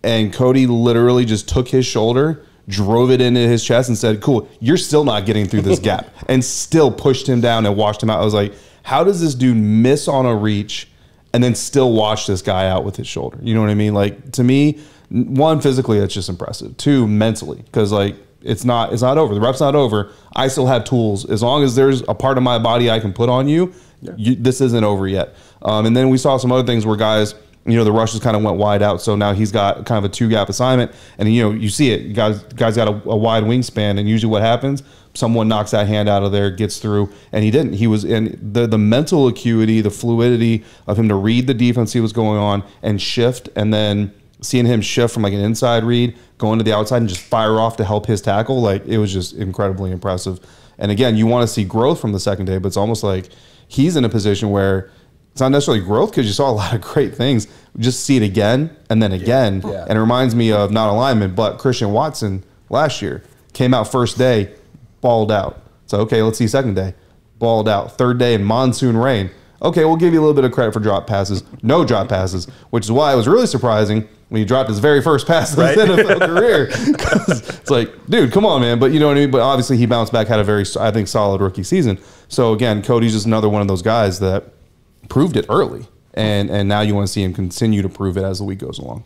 And 0.03 0.33
Cody 0.33 0.67
literally 0.67 1.25
just 1.25 1.47
took 1.47 1.67
his 1.67 1.85
shoulder, 1.85 2.45
drove 2.67 3.09
it 3.11 3.21
into 3.21 3.39
his 3.39 3.63
chest, 3.63 3.89
and 3.89 3.97
said, 3.97 4.21
"Cool, 4.21 4.49
you're 4.59 4.77
still 4.77 5.03
not 5.05 5.25
getting 5.25 5.45
through 5.45 5.61
this 5.61 5.79
gap," 5.89 6.13
and 6.27 6.43
still 6.43 6.91
pushed 6.91 7.27
him 7.27 7.39
down 7.41 7.65
and 7.65 7.75
washed 7.77 8.03
him 8.03 8.09
out. 8.09 8.19
I 8.19 8.25
was 8.25 8.33
like, 8.33 8.53
"How 8.83 9.03
does 9.03 9.21
this 9.21 9.33
dude 9.33 9.57
miss 9.57 10.07
on 10.07 10.25
a 10.25 10.35
reach?" 10.35 10.89
and 11.33 11.43
then 11.43 11.55
still 11.55 11.91
watch 11.91 12.27
this 12.27 12.41
guy 12.41 12.67
out 12.69 12.85
with 12.85 12.95
his 12.95 13.07
shoulder. 13.07 13.39
You 13.41 13.55
know 13.55 13.61
what 13.61 13.69
I 13.69 13.75
mean? 13.75 13.93
Like 13.93 14.31
to 14.33 14.43
me, 14.43 14.79
one 15.09 15.59
physically 15.61 15.99
that's 15.99 16.13
just 16.13 16.29
impressive. 16.29 16.77
Two 16.77 17.07
mentally 17.07 17.61
because 17.63 17.91
like 17.91 18.15
it's 18.43 18.65
not 18.65 18.93
it's 18.93 19.01
not 19.01 19.17
over. 19.17 19.33
The 19.33 19.41
rep's 19.41 19.59
not 19.59 19.75
over. 19.75 20.11
I 20.35 20.47
still 20.47 20.67
have 20.67 20.83
tools. 20.83 21.29
As 21.29 21.41
long 21.41 21.63
as 21.63 21.75
there's 21.75 22.01
a 22.07 22.13
part 22.13 22.37
of 22.37 22.43
my 22.43 22.59
body 22.59 22.89
I 22.91 22.99
can 22.99 23.13
put 23.13 23.29
on 23.29 23.47
you, 23.47 23.73
yeah. 24.01 24.13
you 24.17 24.35
this 24.35 24.61
isn't 24.61 24.83
over 24.83 25.07
yet. 25.07 25.35
Um, 25.61 25.85
and 25.85 25.95
then 25.95 26.09
we 26.09 26.17
saw 26.17 26.37
some 26.37 26.51
other 26.51 26.65
things 26.65 26.85
where 26.85 26.97
guys. 26.97 27.35
You 27.65 27.77
know 27.77 27.85
the 27.85 27.93
rushes 27.93 28.19
kind 28.19 28.35
of 28.35 28.43
went 28.43 28.57
wide 28.57 28.81
out, 28.81 29.01
so 29.01 29.15
now 29.15 29.31
he's 29.31 29.53
got 29.53 29.85
kind 29.85 29.97
of 29.97 30.11
a 30.11 30.13
two 30.13 30.27
gap 30.27 30.49
assignment, 30.49 30.91
and 31.17 31.33
you 31.33 31.43
know 31.43 31.51
you 31.51 31.69
see 31.69 31.91
it. 31.91 32.13
Guys, 32.13 32.43
guys 32.43 32.75
got 32.75 32.89
a, 32.89 33.09
a 33.09 33.15
wide 33.15 33.45
wingspan, 33.45 33.97
and 33.97 34.09
usually 34.09 34.29
what 34.29 34.41
happens, 34.41 34.83
someone 35.13 35.47
knocks 35.47 35.71
that 35.71 35.87
hand 35.87 36.09
out 36.09 36.23
of 36.23 36.33
there, 36.33 36.51
gets 36.51 36.79
through, 36.79 37.09
and 37.31 37.41
he 37.43 37.51
didn't. 37.51 37.71
He 37.75 37.87
was 37.87 38.03
in 38.03 38.37
the 38.41 38.67
the 38.67 38.77
mental 38.77 39.27
acuity, 39.29 39.79
the 39.79 39.91
fluidity 39.91 40.65
of 40.87 40.99
him 40.99 41.07
to 41.07 41.15
read 41.15 41.47
the 41.47 41.53
defense 41.53 41.93
he 41.93 42.01
was 42.01 42.11
going 42.11 42.37
on 42.37 42.63
and 42.81 43.01
shift, 43.01 43.47
and 43.55 43.73
then 43.73 44.13
seeing 44.43 44.65
him 44.65 44.81
shift 44.81 45.13
from 45.13 45.23
like 45.23 45.33
an 45.33 45.39
inside 45.39 45.83
read, 45.83 46.15
going 46.37 46.59
to 46.59 46.63
the 46.63 46.75
outside 46.75 46.97
and 46.97 47.09
just 47.09 47.21
fire 47.21 47.59
off 47.59 47.77
to 47.77 47.85
help 47.85 48.05
his 48.05 48.21
tackle, 48.21 48.61
like 48.61 48.85
it 48.85 48.97
was 48.97 49.11
just 49.11 49.33
incredibly 49.33 49.91
impressive. 49.91 50.39
And 50.77 50.91
again, 50.91 51.15
you 51.15 51.25
want 51.25 51.47
to 51.47 51.53
see 51.53 51.63
growth 51.63 51.99
from 51.99 52.11
the 52.11 52.19
second 52.19 52.45
day, 52.45 52.57
but 52.57 52.67
it's 52.67 52.77
almost 52.77 53.03
like 53.03 53.29
he's 53.67 53.95
in 53.95 54.05
a 54.05 54.09
position 54.09 54.49
where 54.51 54.91
it's 55.31 55.41
not 55.41 55.49
necessarily 55.49 55.83
growth 55.83 56.11
because 56.11 56.25
you 56.27 56.33
saw 56.33 56.49
a 56.49 56.51
lot 56.61 56.73
of 56.73 56.81
great 56.81 57.15
things. 57.15 57.47
Just 57.77 58.05
see 58.05 58.17
it 58.17 58.23
again 58.23 58.75
and 58.89 59.01
then 59.01 59.11
again. 59.11 59.61
Yeah. 59.65 59.85
And 59.87 59.97
it 59.97 60.01
reminds 60.01 60.35
me 60.35 60.51
of 60.51 60.71
not 60.71 60.89
alignment, 60.89 61.35
but 61.35 61.57
Christian 61.57 61.91
Watson 61.91 62.43
last 62.69 63.01
year 63.01 63.23
came 63.53 63.73
out 63.73 63.91
first 63.91 64.17
day, 64.17 64.53
balled 65.01 65.31
out. 65.31 65.61
So, 65.85 65.99
okay, 66.01 66.21
let's 66.21 66.37
see 66.37 66.47
second 66.47 66.75
day, 66.75 66.93
balled 67.39 67.69
out. 67.69 67.97
Third 67.97 68.17
day 68.17 68.33
in 68.33 68.43
monsoon 68.43 68.97
rain. 68.97 69.31
Okay, 69.61 69.85
we'll 69.85 69.95
give 69.95 70.13
you 70.13 70.19
a 70.19 70.23
little 70.23 70.35
bit 70.35 70.43
of 70.43 70.51
credit 70.51 70.73
for 70.73 70.81
drop 70.81 71.07
passes. 71.07 71.43
No 71.61 71.85
drop 71.85 72.09
passes, 72.09 72.47
which 72.69 72.83
is 72.83 72.91
why 72.91 73.13
it 73.13 73.15
was 73.15 73.27
really 73.27 73.47
surprising 73.47 74.07
when 74.33 74.39
he 74.39 74.45
dropped 74.45 74.67
his 74.67 74.79
very 74.79 74.99
first 74.99 75.27
pass 75.27 75.55
in 75.55 75.63
his 75.63 75.77
NFL 75.77 76.25
career. 76.25 76.67
it's 76.71 77.69
like, 77.69 77.93
dude, 78.07 78.31
come 78.31 78.47
on, 78.47 78.61
man. 78.61 78.79
But 78.79 78.91
you 78.91 78.99
know 78.99 79.05
what 79.05 79.15
I 79.15 79.19
mean? 79.19 79.29
But 79.29 79.41
obviously, 79.41 79.77
he 79.77 79.85
bounced 79.85 80.11
back, 80.11 80.25
had 80.25 80.39
a 80.39 80.43
very, 80.43 80.65
I 80.79 80.89
think, 80.89 81.07
solid 81.07 81.39
rookie 81.39 81.61
season. 81.61 81.99
So, 82.29 82.51
again, 82.51 82.81
Cody's 82.81 83.13
just 83.13 83.27
another 83.27 83.47
one 83.47 83.61
of 83.61 83.67
those 83.67 83.83
guys 83.83 84.21
that 84.21 84.45
proved 85.07 85.37
it 85.37 85.45
early. 85.49 85.85
And, 86.15 86.49
and 86.49 86.67
now 86.67 86.81
you 86.81 86.95
want 86.95 87.05
to 87.05 87.13
see 87.13 87.21
him 87.21 87.31
continue 87.31 87.83
to 87.83 87.89
prove 87.89 88.17
it 88.17 88.23
as 88.23 88.39
the 88.39 88.43
week 88.43 88.57
goes 88.57 88.79
along. 88.79 89.03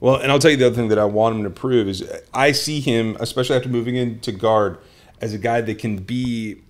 Well, 0.00 0.16
and 0.16 0.30
I'll 0.30 0.38
tell 0.38 0.50
you 0.50 0.58
the 0.58 0.66
other 0.66 0.76
thing 0.76 0.88
that 0.88 0.98
I 0.98 1.06
want 1.06 1.36
him 1.36 1.44
to 1.44 1.50
prove 1.50 1.88
is 1.88 2.04
I 2.34 2.52
see 2.52 2.80
him, 2.80 3.16
especially 3.18 3.56
after 3.56 3.70
moving 3.70 3.96
into 3.96 4.30
guard– 4.30 4.76
as 5.20 5.32
a 5.32 5.38
guy 5.38 5.60
that 5.60 5.78
can 5.78 5.96
be 5.96 6.62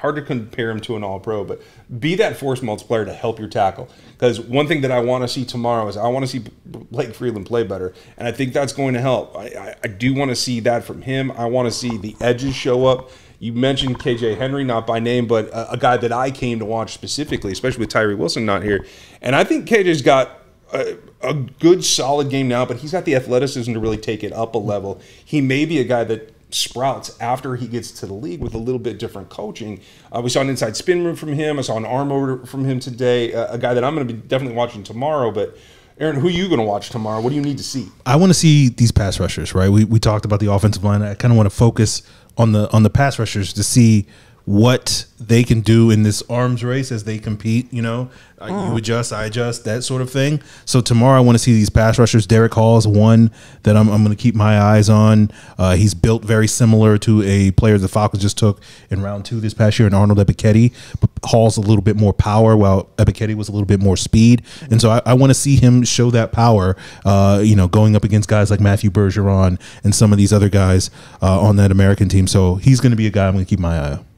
hard 0.00 0.16
to 0.16 0.22
compare 0.22 0.70
him 0.70 0.80
to 0.80 0.96
an 0.96 1.04
all 1.04 1.20
pro, 1.20 1.44
but 1.44 1.60
be 1.98 2.14
that 2.16 2.36
force 2.36 2.62
multiplier 2.62 3.04
to 3.04 3.12
help 3.12 3.38
your 3.38 3.48
tackle. 3.48 3.88
Because 4.12 4.40
one 4.40 4.66
thing 4.66 4.80
that 4.80 4.90
I 4.90 5.00
want 5.00 5.22
to 5.24 5.28
see 5.28 5.44
tomorrow 5.44 5.86
is 5.88 5.96
I 5.96 6.08
want 6.08 6.24
to 6.24 6.26
see 6.26 6.44
Blake 6.64 7.14
Freeland 7.14 7.46
play 7.46 7.64
better. 7.64 7.92
And 8.16 8.26
I 8.26 8.32
think 8.32 8.52
that's 8.52 8.72
going 8.72 8.94
to 8.94 9.00
help. 9.00 9.36
I, 9.36 9.46
I, 9.46 9.74
I 9.84 9.88
do 9.88 10.14
want 10.14 10.30
to 10.30 10.36
see 10.36 10.60
that 10.60 10.84
from 10.84 11.02
him. 11.02 11.30
I 11.32 11.44
want 11.46 11.66
to 11.66 11.72
see 11.72 11.98
the 11.98 12.16
edges 12.20 12.54
show 12.54 12.86
up. 12.86 13.10
You 13.38 13.52
mentioned 13.52 13.98
KJ 13.98 14.38
Henry, 14.38 14.64
not 14.64 14.86
by 14.86 15.00
name, 15.00 15.26
but 15.26 15.48
a, 15.48 15.72
a 15.72 15.76
guy 15.76 15.96
that 15.98 16.12
I 16.12 16.30
came 16.30 16.58
to 16.58 16.64
watch 16.64 16.92
specifically, 16.92 17.52
especially 17.52 17.80
with 17.80 17.90
Tyree 17.90 18.14
Wilson 18.14 18.46
not 18.46 18.62
here. 18.62 18.86
And 19.20 19.36
I 19.36 19.44
think 19.44 19.68
KJ's 19.68 20.02
got 20.02 20.40
a, 20.72 20.96
a, 21.22 21.34
good 21.34 21.84
solid 21.84 22.30
game 22.30 22.48
now, 22.48 22.64
but 22.64 22.78
he's 22.78 22.92
got 22.92 23.04
the 23.04 23.16
athleticism 23.16 23.72
to 23.72 23.80
really 23.80 23.96
take 23.96 24.22
it 24.22 24.32
up 24.32 24.54
a 24.54 24.58
level. 24.58 25.00
He 25.24 25.40
may 25.40 25.64
be 25.64 25.78
a 25.78 25.84
guy 25.84 26.04
that 26.04 26.34
sprouts 26.54 27.16
after 27.20 27.56
he 27.56 27.66
gets 27.66 27.90
to 27.92 28.06
the 28.06 28.14
league 28.14 28.40
with 28.40 28.54
a 28.54 28.58
little 28.58 28.78
bit 28.78 28.98
different 28.98 29.28
coaching. 29.28 29.80
Uh, 30.12 30.20
we 30.22 30.30
saw 30.30 30.40
an 30.40 30.48
inside 30.48 30.76
spin 30.76 31.02
move 31.02 31.18
from 31.18 31.32
him. 31.32 31.58
I 31.58 31.62
saw 31.62 31.76
an 31.76 31.84
arm 31.84 32.12
over 32.12 32.44
from 32.46 32.64
him 32.64 32.80
today. 32.80 33.32
Uh, 33.32 33.54
a 33.54 33.58
guy 33.58 33.74
that 33.74 33.84
I'm 33.84 33.94
going 33.94 34.06
to 34.06 34.14
be 34.14 34.20
definitely 34.20 34.56
watching 34.56 34.82
tomorrow. 34.82 35.30
But 35.30 35.56
Aaron, 35.98 36.16
who 36.16 36.28
are 36.28 36.30
you 36.30 36.48
going 36.48 36.60
to 36.60 36.64
watch 36.64 36.90
tomorrow? 36.90 37.20
What 37.20 37.30
do 37.30 37.36
you 37.36 37.42
need 37.42 37.58
to 37.58 37.64
see? 37.64 37.88
I 38.06 38.16
want 38.16 38.30
to 38.30 38.34
see 38.34 38.68
these 38.68 38.90
pass 38.90 39.20
rushers, 39.20 39.54
right? 39.54 39.68
We, 39.68 39.84
we 39.84 39.98
talked 39.98 40.24
about 40.24 40.40
the 40.40 40.50
offensive 40.50 40.82
line. 40.82 41.02
I 41.02 41.14
kind 41.14 41.32
of 41.32 41.36
want 41.36 41.48
to 41.48 41.54
focus 41.54 42.02
on 42.38 42.52
the 42.52 42.70
on 42.72 42.82
the 42.84 42.90
pass 42.90 43.18
rushers 43.18 43.52
to 43.52 43.62
see 43.62 44.06
what 44.44 45.06
they 45.18 45.44
can 45.44 45.60
do 45.60 45.90
in 45.90 46.02
this 46.02 46.22
arms 46.28 46.64
race 46.64 46.90
as 46.90 47.04
they 47.04 47.18
compete. 47.18 47.72
You 47.72 47.82
know, 47.82 48.10
Uh, 48.40 48.70
you 48.70 48.76
adjust, 48.78 49.12
I 49.12 49.26
adjust, 49.26 49.64
that 49.66 49.84
sort 49.84 50.00
of 50.00 50.10
thing. 50.10 50.40
So 50.64 50.80
tomorrow, 50.80 51.18
I 51.18 51.20
want 51.20 51.36
to 51.36 51.38
see 51.38 51.52
these 51.52 51.68
pass 51.68 51.98
rushers. 51.98 52.26
Derick 52.26 52.54
Hall 52.54 52.78
is 52.78 52.86
one 52.88 53.30
that 53.64 53.76
I'm, 53.76 53.90
I'm 53.90 54.02
going 54.02 54.16
to 54.16 54.22
keep 54.22 54.34
my 54.34 54.58
eyes 54.58 54.88
on. 54.88 55.30
Uh, 55.58 55.76
he's 55.76 55.92
built 55.92 56.24
very 56.24 56.46
similar 56.46 56.96
to 56.98 57.22
a 57.22 57.50
player 57.50 57.76
the 57.76 57.86
Falcons 57.86 58.22
just 58.22 58.38
took 58.38 58.62
in 58.88 59.02
round 59.02 59.26
two 59.26 59.40
this 59.40 59.52
past 59.52 59.78
year, 59.78 59.86
in 59.86 59.92
Arnold 59.92 60.18
Ebiketie. 60.18 60.72
But 61.02 61.10
Hall's 61.22 61.58
a 61.58 61.60
little 61.60 61.82
bit 61.82 61.96
more 61.96 62.14
power, 62.14 62.56
while 62.56 62.84
Epiketti 62.96 63.34
was 63.34 63.50
a 63.50 63.52
little 63.52 63.66
bit 63.66 63.80
more 63.80 63.98
speed. 63.98 64.40
And 64.70 64.80
so 64.80 64.88
I, 64.88 65.02
I 65.04 65.12
want 65.12 65.28
to 65.28 65.34
see 65.34 65.56
him 65.56 65.84
show 65.84 66.10
that 66.10 66.32
power. 66.32 66.76
Uh, 67.04 67.42
you 67.44 67.54
know, 67.54 67.68
going 67.68 67.94
up 67.94 68.04
against 68.04 68.26
guys 68.26 68.50
like 68.50 68.60
Matthew 68.60 68.90
Bergeron 68.90 69.60
and 69.84 69.94
some 69.94 70.12
of 70.12 70.18
these 70.18 70.32
other 70.32 70.48
guys 70.48 70.90
uh, 71.20 71.38
on 71.38 71.56
that 71.56 71.70
American 71.70 72.08
team. 72.08 72.26
So 72.26 72.54
he's 72.54 72.80
going 72.80 72.92
to 72.92 72.96
be 72.96 73.06
a 73.06 73.10
guy 73.10 73.26
I'm 73.28 73.34
going 73.34 73.44
to 73.44 73.48
keep 73.48 73.60
my 73.60 73.76
eye 73.78 73.92
on. 73.92 74.09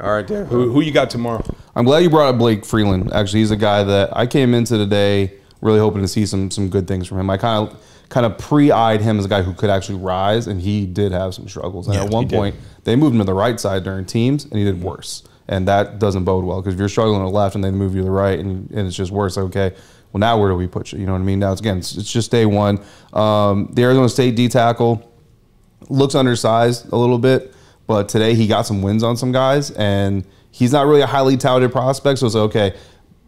All 0.00 0.12
right, 0.12 0.26
Derek. 0.26 0.48
Who, 0.48 0.70
who 0.70 0.80
you 0.80 0.92
got 0.92 1.10
tomorrow? 1.10 1.44
I'm 1.74 1.84
glad 1.84 1.98
you 2.04 2.10
brought 2.10 2.28
up 2.28 2.38
Blake 2.38 2.64
Freeland. 2.64 3.12
Actually, 3.12 3.40
he's 3.40 3.50
a 3.50 3.56
guy 3.56 3.82
that 3.84 4.16
I 4.16 4.26
came 4.26 4.54
into 4.54 4.76
today 4.78 5.32
really 5.60 5.80
hoping 5.80 6.02
to 6.02 6.08
see 6.08 6.24
some 6.24 6.50
some 6.50 6.68
good 6.68 6.86
things 6.86 7.08
from 7.08 7.18
him. 7.18 7.28
I 7.30 7.36
kind 7.36 7.68
of 7.68 7.84
kind 8.08 8.24
of 8.24 8.38
pre-eyed 8.38 9.00
him 9.00 9.18
as 9.18 9.24
a 9.24 9.28
guy 9.28 9.42
who 9.42 9.52
could 9.52 9.70
actually 9.70 9.98
rise, 9.98 10.46
and 10.46 10.60
he 10.60 10.86
did 10.86 11.12
have 11.12 11.34
some 11.34 11.48
struggles. 11.48 11.88
And 11.88 11.96
Yeah, 11.96 12.04
at 12.04 12.10
one 12.10 12.24
he 12.24 12.28
did. 12.28 12.36
point, 12.36 12.56
they 12.84 12.96
moved 12.96 13.14
him 13.14 13.18
to 13.18 13.24
the 13.24 13.34
right 13.34 13.58
side 13.58 13.84
during 13.84 14.06
teams, 14.06 14.44
and 14.44 14.54
he 14.54 14.64
did 14.64 14.80
worse. 14.82 15.24
And 15.48 15.66
that 15.66 15.98
doesn't 15.98 16.24
bode 16.24 16.44
well 16.44 16.60
because 16.60 16.74
if 16.74 16.78
you're 16.78 16.88
struggling 16.90 17.20
to 17.20 17.24
the 17.24 17.30
left 17.30 17.54
and 17.54 17.64
they 17.64 17.70
move 17.70 17.94
you 17.94 18.02
to 18.02 18.04
the 18.04 18.10
right, 18.10 18.38
and, 18.38 18.70
and 18.70 18.86
it's 18.86 18.96
just 18.96 19.10
worse. 19.10 19.36
Like, 19.36 19.46
okay, 19.46 19.74
well 20.12 20.20
now 20.20 20.38
where 20.38 20.50
do 20.50 20.56
we 20.56 20.66
put 20.66 20.92
you? 20.92 21.00
You 21.00 21.06
know 21.06 21.12
what 21.12 21.20
I 21.20 21.24
mean? 21.24 21.38
Now 21.40 21.52
it's 21.52 21.60
again, 21.60 21.78
it's, 21.78 21.96
it's 21.96 22.10
just 22.12 22.30
day 22.30 22.46
one. 22.46 22.80
Um, 23.14 23.70
the 23.72 23.82
Arizona 23.82 24.08
State 24.08 24.36
D 24.36 24.48
tackle 24.48 25.10
looks 25.88 26.14
undersized 26.14 26.92
a 26.92 26.96
little 26.96 27.18
bit, 27.18 27.54
but 27.88 28.08
today 28.08 28.34
he 28.34 28.46
got 28.46 28.66
some 28.66 28.82
wins 28.82 29.02
on 29.02 29.16
some 29.16 29.32
guys, 29.32 29.72
and 29.72 30.24
he's 30.52 30.72
not 30.72 30.86
really 30.86 31.00
a 31.00 31.06
highly 31.06 31.36
touted 31.36 31.72
prospect. 31.72 32.20
So 32.20 32.26
it's 32.26 32.36
okay. 32.36 32.76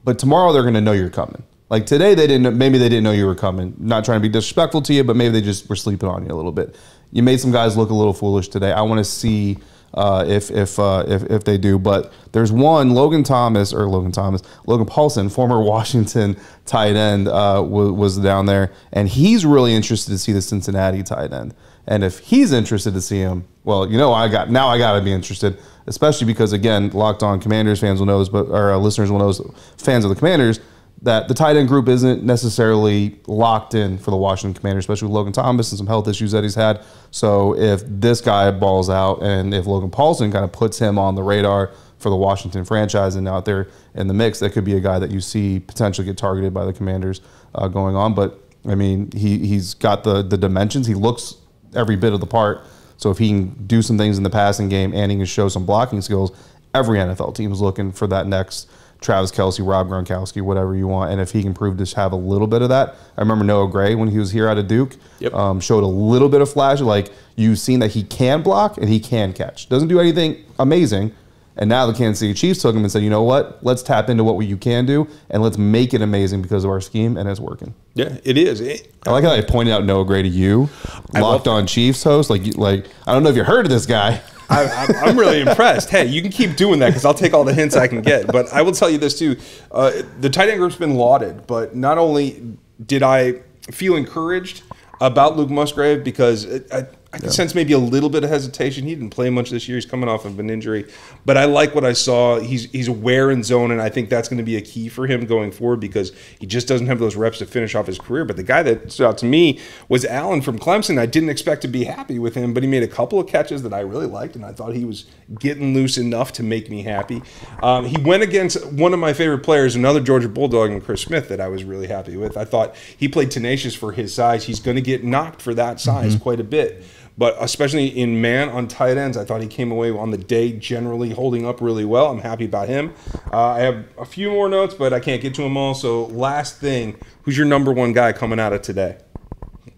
But 0.04 0.18
tomorrow 0.18 0.52
they're 0.52 0.62
going 0.62 0.74
to 0.74 0.82
know 0.82 0.92
you're 0.92 1.10
coming. 1.10 1.42
Like 1.70 1.86
today 1.86 2.14
they 2.14 2.26
didn't. 2.26 2.56
Maybe 2.56 2.76
they 2.76 2.90
didn't 2.90 3.04
know 3.04 3.12
you 3.12 3.26
were 3.26 3.34
coming. 3.34 3.74
Not 3.78 4.04
trying 4.04 4.18
to 4.18 4.22
be 4.22 4.28
disrespectful 4.28 4.82
to 4.82 4.92
you, 4.92 5.02
but 5.02 5.16
maybe 5.16 5.32
they 5.32 5.40
just 5.40 5.68
were 5.68 5.76
sleeping 5.76 6.08
on 6.08 6.26
you 6.26 6.32
a 6.32 6.36
little 6.36 6.52
bit. 6.52 6.76
You 7.10 7.22
made 7.22 7.40
some 7.40 7.50
guys 7.50 7.76
look 7.76 7.90
a 7.90 7.94
little 7.94 8.12
foolish 8.12 8.48
today. 8.48 8.70
I 8.70 8.82
want 8.82 8.98
to 8.98 9.04
see. 9.04 9.58
Uh, 9.92 10.24
if 10.28 10.52
if, 10.52 10.78
uh, 10.78 11.04
if 11.08 11.24
if 11.24 11.42
they 11.42 11.58
do, 11.58 11.76
but 11.76 12.12
there's 12.30 12.52
one 12.52 12.90
Logan 12.90 13.24
Thomas 13.24 13.72
or 13.72 13.88
Logan 13.88 14.12
Thomas, 14.12 14.40
Logan 14.64 14.86
Paulsen, 14.86 15.32
former 15.32 15.60
Washington 15.64 16.36
tight 16.64 16.94
end, 16.94 17.26
uh, 17.26 17.60
was 17.66 18.16
down 18.18 18.46
there, 18.46 18.70
and 18.92 19.08
he's 19.08 19.44
really 19.44 19.74
interested 19.74 20.12
to 20.12 20.18
see 20.18 20.30
the 20.30 20.42
Cincinnati 20.42 21.02
tight 21.02 21.32
end. 21.32 21.54
And 21.90 22.05
if 22.05 22.20
he's 22.20 22.53
interested 22.53 22.94
to 22.94 23.00
see 23.00 23.18
him, 23.18 23.44
well, 23.64 23.90
you 23.90 23.98
know, 23.98 24.12
I 24.12 24.29
got 24.29 24.48
now 24.48 24.68
I 24.68 24.79
got 24.79 24.96
to 24.96 25.05
be 25.05 25.12
interested, 25.12 25.59
especially 25.88 26.29
because 26.29 26.53
again, 26.53 26.90
locked 26.90 27.24
on 27.24 27.40
Commanders 27.40 27.81
fans 27.81 27.98
will 27.98 28.07
know 28.07 28.20
this, 28.20 28.29
but 28.29 28.48
our 28.48 28.72
uh, 28.72 28.79
listeners 28.79 29.11
will 29.11 29.18
know, 29.18 29.33
this, 29.33 29.40
fans 29.76 30.05
of 30.05 30.09
the 30.09 30.14
Commanders, 30.14 30.61
that 31.03 31.26
the 31.26 31.35
tight 31.35 31.57
end 31.57 31.66
group 31.66 31.88
isn't 31.88 32.22
necessarily 32.22 33.18
locked 33.26 33.74
in 33.74 33.98
for 33.98 34.12
the 34.12 34.16
Washington 34.16 34.59
Commanders, 34.59 34.85
especially 34.85 35.09
with 35.09 35.14
Logan 35.14 35.33
Thomas 35.33 35.72
and 35.72 35.79
some 35.79 35.88
health 35.88 36.07
issues 36.07 36.31
that 36.31 36.44
he's 36.44 36.55
had. 36.55 36.81
So 37.11 37.59
if 37.59 37.83
this 37.85 38.20
guy 38.20 38.53
balls 38.53 38.88
out, 38.88 39.20
and 39.20 39.53
if 39.53 39.66
Logan 39.66 39.90
Paulsen 39.90 40.31
kind 40.31 40.44
of 40.44 40.53
puts 40.53 40.79
him 40.79 40.96
on 40.96 41.16
the 41.16 41.24
radar 41.24 41.72
for 41.98 42.09
the 42.09 42.16
Washington 42.16 42.64
franchise 42.64 43.16
and 43.16 43.26
out 43.26 43.46
there 43.46 43.66
in 43.96 44.07
the 44.07 44.14
mix, 44.14 44.38
that 44.38 44.53
could 44.53 44.64
be 44.64 44.76
a 44.76 44.81
guy 44.81 45.00
that 45.00 45.11
you 45.11 45.20
see 45.20 45.59
potentially 45.59 46.07
get 46.07 46.16
targeted 46.16 46.55
by 46.55 46.64
the 46.64 46.72
Commanders 46.72 47.20
uh, 47.57 47.66
going 47.66 47.96
on. 47.96 48.14
But 48.14 48.38
I 48.64 48.76
mean, 48.76 49.11
he 49.11 49.38
he's 49.38 49.74
got 49.74 50.05
the 50.05 50.22
the 50.22 50.38
dimensions. 50.38 50.87
He 50.87 50.94
looks 50.94 51.35
every 51.74 51.96
bit 51.96 52.12
of 52.12 52.20
the 52.20 52.26
part. 52.26 52.62
So 52.96 53.11
if 53.11 53.18
he 53.18 53.28
can 53.28 53.66
do 53.66 53.80
some 53.83 53.96
things 53.96 54.18
in 54.18 54.24
the 54.24 54.30
passing 54.30 54.68
game 54.68 54.92
and 54.94 55.11
he 55.11 55.16
can 55.16 55.26
show 55.26 55.48
some 55.48 55.64
blocking 55.64 56.00
skills, 56.02 56.33
every 56.74 56.98
NFL 56.98 57.35
team 57.35 57.50
is 57.52 57.61
looking 57.61 57.92
for 57.92 58.06
that 58.09 58.26
next 58.26 58.68
Travis 59.00 59.33
Kelce, 59.33 59.66
Rob 59.66 59.88
Gronkowski, 59.88 60.42
whatever 60.42 60.76
you 60.76 60.87
want. 60.87 61.11
And 61.11 61.20
if 61.20 61.30
he 61.30 61.42
can 61.42 61.54
prove 61.54 61.78
to 61.78 61.96
have 61.96 62.12
a 62.12 62.16
little 62.16 62.46
bit 62.46 62.61
of 62.61 62.68
that, 62.68 62.96
I 63.16 63.20
remember 63.22 63.44
Noah 63.46 63.68
Gray 63.70 63.94
when 63.94 64.09
he 64.09 64.18
was 64.18 64.30
here 64.30 64.46
out 64.46 64.59
of 64.59 64.68
Duke, 64.68 64.96
Yep. 65.20 65.33
um, 65.33 65.61
showed 65.61 65.83
a 65.83 65.87
little 65.87 66.28
bit 66.28 66.42
of 66.42 66.52
flash. 66.52 66.80
Like 66.80 67.11
you've 67.37 67.59
seen 67.59 67.80
that 67.80 67.92
he 67.92 68.02
can 68.02 68.42
block 68.42 68.76
and 68.76 68.90
he 68.90 69.00
can 69.00 69.33
catch. 69.33 69.70
Doesn't 69.70 69.88
do 69.88 69.98
anything 70.00 70.37
amazing. 70.59 71.12
And 71.60 71.68
now 71.68 71.86
the 71.86 71.92
Kansas 71.92 72.18
City 72.20 72.32
Chiefs 72.34 72.62
took 72.62 72.74
him 72.74 72.82
and 72.82 72.90
said, 72.90 73.02
you 73.02 73.10
know 73.10 73.22
what? 73.22 73.58
Let's 73.62 73.82
tap 73.82 74.08
into 74.08 74.24
what 74.24 74.38
you 74.46 74.56
can 74.56 74.86
do 74.86 75.06
and 75.28 75.42
let's 75.42 75.58
make 75.58 75.92
it 75.92 76.00
amazing 76.00 76.40
because 76.40 76.64
of 76.64 76.70
our 76.70 76.80
scheme, 76.80 77.18
and 77.18 77.28
it's 77.28 77.38
working. 77.38 77.74
Yeah, 77.94 78.16
it 78.24 78.38
is. 78.38 78.60
It- 78.62 78.92
I 79.06 79.10
like 79.12 79.24
how 79.24 79.30
I 79.30 79.42
pointed 79.42 79.72
out 79.72 79.84
Noah 79.84 80.04
Gray 80.06 80.22
to 80.22 80.28
you, 80.28 80.68
locked 81.14 81.46
on 81.46 81.66
Chiefs 81.66 82.02
host. 82.02 82.30
Like, 82.30 82.56
like 82.56 82.86
I 83.06 83.12
don't 83.12 83.22
know 83.22 83.28
if 83.30 83.36
you 83.36 83.44
heard 83.44 83.66
of 83.66 83.70
this 83.70 83.86
guy. 83.86 84.20
I, 84.48 84.64
I'm, 84.66 85.08
I'm 85.10 85.18
really 85.18 85.40
impressed. 85.48 85.90
Hey, 85.90 86.06
you 86.06 86.22
can 86.22 86.32
keep 86.32 86.56
doing 86.56 86.80
that 86.80 86.88
because 86.88 87.04
I'll 87.04 87.14
take 87.14 87.32
all 87.34 87.44
the 87.44 87.54
hints 87.54 87.76
I 87.76 87.86
can 87.86 88.02
get. 88.02 88.26
But 88.26 88.52
I 88.52 88.62
will 88.62 88.72
tell 88.72 88.90
you 88.90 88.98
this 88.98 89.18
too: 89.18 89.36
uh, 89.70 89.92
the 90.20 90.28
tight 90.30 90.48
end 90.48 90.58
group's 90.58 90.76
been 90.76 90.94
lauded, 90.96 91.46
but 91.46 91.76
not 91.76 91.98
only 91.98 92.42
did 92.84 93.02
I 93.02 93.40
feel 93.70 93.96
encouraged 93.96 94.62
about 95.00 95.36
Luke 95.36 95.50
Musgrave 95.50 96.02
because 96.04 96.44
it, 96.44 96.66
I, 96.72 96.86
I 97.12 97.18
could 97.18 97.32
sense 97.32 97.56
maybe 97.56 97.72
a 97.72 97.78
little 97.78 98.08
bit 98.08 98.22
of 98.22 98.30
hesitation. 98.30 98.86
He 98.86 98.94
didn't 98.94 99.10
play 99.10 99.30
much 99.30 99.50
this 99.50 99.66
year; 99.66 99.76
he's 99.76 99.84
coming 99.86 100.08
off 100.08 100.24
of 100.24 100.38
an 100.38 100.48
injury. 100.48 100.86
But 101.24 101.36
I 101.36 101.46
like 101.46 101.74
what 101.74 101.84
I 101.84 101.92
saw. 101.92 102.38
He's 102.38 102.70
he's 102.70 102.86
aware 102.86 103.32
in 103.32 103.42
zone, 103.42 103.72
and 103.72 103.82
I 103.82 103.88
think 103.88 104.08
that's 104.10 104.28
going 104.28 104.38
to 104.38 104.44
be 104.44 104.56
a 104.56 104.60
key 104.60 104.88
for 104.88 105.08
him 105.08 105.26
going 105.26 105.50
forward 105.50 105.80
because 105.80 106.12
he 106.38 106.46
just 106.46 106.68
doesn't 106.68 106.86
have 106.86 107.00
those 107.00 107.16
reps 107.16 107.38
to 107.38 107.46
finish 107.46 107.74
off 107.74 107.88
his 107.88 107.98
career. 107.98 108.24
But 108.24 108.36
the 108.36 108.44
guy 108.44 108.62
that 108.62 108.92
stood 108.92 109.06
out 109.06 109.18
to 109.18 109.26
me 109.26 109.58
was 109.88 110.04
Allen 110.04 110.40
from 110.40 110.56
Clemson. 110.56 110.98
I 110.98 111.06
didn't 111.06 111.30
expect 111.30 111.62
to 111.62 111.68
be 111.68 111.82
happy 111.82 112.20
with 112.20 112.36
him, 112.36 112.54
but 112.54 112.62
he 112.62 112.68
made 112.68 112.84
a 112.84 112.88
couple 112.88 113.18
of 113.18 113.26
catches 113.26 113.64
that 113.64 113.74
I 113.74 113.80
really 113.80 114.06
liked, 114.06 114.36
and 114.36 114.44
I 114.44 114.52
thought 114.52 114.76
he 114.76 114.84
was 114.84 115.06
getting 115.40 115.74
loose 115.74 115.98
enough 115.98 116.32
to 116.34 116.44
make 116.44 116.70
me 116.70 116.84
happy. 116.84 117.22
Um, 117.60 117.86
he 117.86 118.00
went 118.00 118.22
against 118.22 118.64
one 118.72 118.94
of 118.94 119.00
my 119.00 119.14
favorite 119.14 119.40
players, 119.40 119.74
another 119.74 120.00
Georgia 120.00 120.28
Bulldog, 120.28 120.70
and 120.70 120.82
Chris 120.82 121.02
Smith, 121.02 121.28
that 121.28 121.40
I 121.40 121.48
was 121.48 121.64
really 121.64 121.88
happy 121.88 122.16
with. 122.16 122.36
I 122.36 122.44
thought 122.44 122.76
he 122.96 123.08
played 123.08 123.32
tenacious 123.32 123.74
for 123.74 123.90
his 123.90 124.14
size. 124.14 124.44
He's 124.44 124.60
going 124.60 124.76
to 124.76 124.80
get 124.82 125.02
knocked 125.02 125.42
for 125.42 125.54
that 125.54 125.80
size 125.80 126.14
quite 126.16 126.38
a 126.38 126.44
bit. 126.44 126.84
But 127.20 127.37
especially 127.38 127.88
in 127.88 128.22
man 128.22 128.48
on 128.48 128.66
tight 128.66 128.96
ends, 128.96 129.18
I 129.18 129.26
thought 129.26 129.42
he 129.42 129.46
came 129.46 129.70
away 129.70 129.90
on 129.90 130.11
the 130.11 130.16
day 130.16 130.52
generally 130.52 131.11
holding 131.11 131.44
up 131.44 131.61
really 131.61 131.85
well. 131.85 132.06
I'm 132.06 132.20
happy 132.20 132.46
about 132.46 132.66
him. 132.66 132.94
Uh, 133.30 133.48
I 133.48 133.59
have 133.59 133.85
a 133.98 134.06
few 134.06 134.30
more 134.30 134.48
notes, 134.48 134.72
but 134.72 134.94
I 134.94 135.00
can't 135.00 135.20
get 135.20 135.35
to 135.35 135.42
them 135.42 135.54
all. 135.54 135.74
So, 135.74 136.06
last 136.06 136.56
thing 136.56 136.96
who's 137.24 137.37
your 137.37 137.44
number 137.44 137.74
one 137.74 137.92
guy 137.92 138.14
coming 138.14 138.40
out 138.40 138.54
of 138.54 138.62
today 138.62 138.96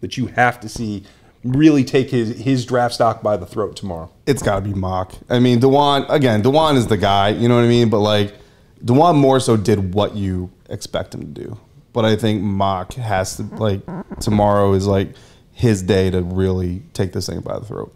that 0.02 0.16
you 0.16 0.26
have 0.26 0.60
to 0.60 0.68
see 0.68 1.02
really 1.42 1.82
take 1.82 2.10
his, 2.10 2.38
his 2.38 2.64
draft 2.64 2.94
stock 2.94 3.24
by 3.24 3.36
the 3.36 3.44
throat 3.44 3.74
tomorrow? 3.74 4.08
It's 4.24 4.40
got 4.40 4.60
to 4.60 4.60
be 4.60 4.72
Mauch. 4.72 5.12
I 5.28 5.40
mean, 5.40 5.58
Dawand 5.58 6.08
again. 6.10 6.44
Dawand 6.44 6.76
is 6.76 6.86
the 6.86 6.96
guy. 6.96 7.30
You 7.30 7.48
know 7.48 7.56
what 7.56 7.64
I 7.64 7.68
mean? 7.68 7.90
But 7.90 8.02
like, 8.02 8.36
Dawand 8.84 9.16
more 9.16 9.40
so 9.40 9.56
did 9.56 9.94
what 9.94 10.14
you 10.14 10.48
expect 10.68 11.12
him 11.12 11.22
to 11.22 11.42
do. 11.42 11.58
But 11.92 12.04
I 12.04 12.14
think 12.14 12.40
Mauch 12.40 12.94
has 12.94 13.36
to 13.38 13.42
like 13.56 13.80
tomorrow 14.20 14.74
is 14.74 14.86
like 14.86 15.16
his 15.52 15.82
day 15.82 16.10
to 16.10 16.22
really 16.22 16.82
take 16.92 17.12
this 17.12 17.26
thing 17.26 17.40
by 17.40 17.58
the 17.58 17.64
throat. 17.64 17.94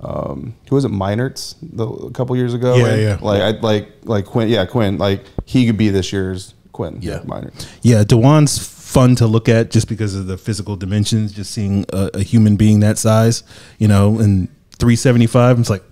Um, 0.00 0.54
who 0.68 0.74
was 0.74 0.84
it? 0.84 0.90
Meinerz 0.90 1.54
the, 1.62 1.86
a 1.86 2.10
couple 2.10 2.36
years 2.36 2.54
ago. 2.54 2.76
Yeah, 2.76 2.86
And, 2.86 3.02
yeah. 3.02 3.18
Like 3.20 3.42
I 3.42 3.50
like 3.60 3.88
like 4.02 4.26
Quinn. 4.26 4.48
Yeah, 4.48 4.66
Quinn. 4.66 4.98
Like 4.98 5.24
he 5.44 5.66
could 5.66 5.76
be 5.76 5.88
this 5.88 6.12
year's 6.12 6.54
Quinn. 6.72 6.98
Yeah. 7.00 7.20
Meinerz. 7.20 7.68
Yeah, 7.82 8.04
Dawand's 8.04 8.58
fun 8.58 9.16
to 9.16 9.26
look 9.26 9.48
at 9.48 9.70
just 9.70 9.88
because 9.88 10.14
of 10.14 10.26
the 10.26 10.36
physical 10.36 10.76
dimensions. 10.76 11.32
Just 11.32 11.52
seeing 11.52 11.86
a, 11.92 12.10
a 12.14 12.22
human 12.22 12.56
being 12.56 12.80
that 12.80 12.98
size, 12.98 13.42
you 13.78 13.88
know, 13.88 14.18
and 14.18 14.48
375, 14.78 15.58
it's 15.60 15.70
like, 15.70 15.82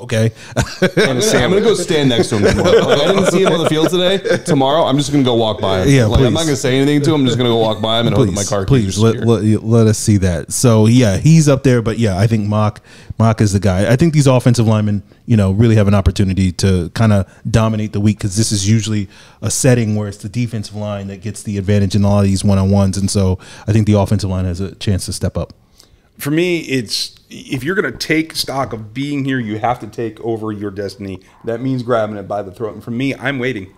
okay. 0.00 0.32
I'm 0.82 1.20
gonna, 1.50 1.60
go 1.60 1.74
stand 1.74 2.08
next 2.08 2.28
to 2.28 2.38
him. 2.38 2.56
Tomorrow. 2.56 2.78
Like, 2.86 3.00
I 3.00 3.12
didn't 3.12 3.26
see 3.26 3.42
him 3.42 3.52
on 3.52 3.62
the 3.62 3.68
field 3.68 3.90
today. 3.90 4.38
Tomorrow, 4.44 4.84
I'm 4.84 4.96
just 4.96 5.12
gonna 5.12 5.24
go 5.24 5.34
walk 5.34 5.60
by 5.60 5.82
him. 5.82 5.88
Yeah, 5.88 6.06
like, 6.06 6.20
I'm 6.20 6.32
not 6.32 6.44
gonna 6.44 6.56
say 6.56 6.76
anything 6.76 7.02
to 7.02 7.14
him. 7.14 7.22
I'm 7.22 7.26
just 7.26 7.38
gonna 7.38 7.50
go 7.50 7.58
walk 7.58 7.80
by 7.80 8.00
him 8.00 8.06
and 8.08 8.16
that 8.16 8.32
my 8.32 8.44
car. 8.44 8.64
please 8.64 8.98
let, 8.98 9.26
let, 9.26 9.62
let 9.62 9.86
us 9.86 9.98
see 9.98 10.16
that. 10.18 10.52
So 10.52 10.86
yeah, 10.86 11.16
he's 11.16 11.48
up 11.48 11.62
there, 11.62 11.82
but 11.82 11.98
yeah, 11.98 12.18
I 12.18 12.26
think 12.26 12.46
Mauch 12.48 12.80
Mauch 13.18 13.40
is 13.40 13.52
the 13.52 13.60
guy. 13.60 13.90
I 13.90 13.96
think 13.96 14.14
these 14.14 14.26
offensive 14.26 14.66
linemen, 14.66 15.02
you 15.26 15.36
know, 15.36 15.50
really 15.52 15.76
have 15.76 15.88
an 15.88 15.94
opportunity 15.94 16.52
to 16.52 16.90
kind 16.90 17.12
of 17.12 17.26
dominate 17.50 17.92
the 17.92 18.00
week 18.00 18.18
because 18.18 18.36
this 18.36 18.52
is 18.52 18.68
usually 18.68 19.08
a 19.42 19.50
setting 19.50 19.96
where 19.96 20.08
it's 20.08 20.18
the 20.18 20.28
defensive 20.28 20.74
line 20.74 21.08
that 21.08 21.20
gets 21.20 21.42
the 21.42 21.58
advantage 21.58 21.94
in 21.94 22.04
all 22.04 22.20
of 22.20 22.24
these 22.24 22.44
one 22.44 22.58
on 22.58 22.70
ones, 22.70 22.96
and 22.96 23.10
so 23.10 23.38
I 23.66 23.72
think 23.72 23.86
the 23.86 23.98
offensive 23.98 24.30
line 24.30 24.44
has 24.44 24.60
a 24.60 24.74
chance 24.76 25.06
to 25.06 25.12
step 25.12 25.36
up. 25.36 25.52
For 26.18 26.30
me, 26.30 26.58
it's 26.60 27.18
if 27.30 27.62
you're 27.62 27.74
going 27.74 27.90
to 27.90 27.98
take 27.98 28.34
stock 28.34 28.72
of 28.72 28.92
being 28.94 29.24
here, 29.24 29.38
you 29.38 29.58
have 29.58 29.78
to 29.80 29.86
take 29.86 30.20
over 30.20 30.50
your 30.50 30.70
destiny. 30.70 31.20
That 31.44 31.60
means 31.60 31.82
grabbing 31.82 32.16
it 32.16 32.26
by 32.26 32.42
the 32.42 32.50
throat. 32.50 32.74
And 32.74 32.82
for 32.82 32.90
me, 32.90 33.14
I'm 33.14 33.38
waiting. 33.38 33.74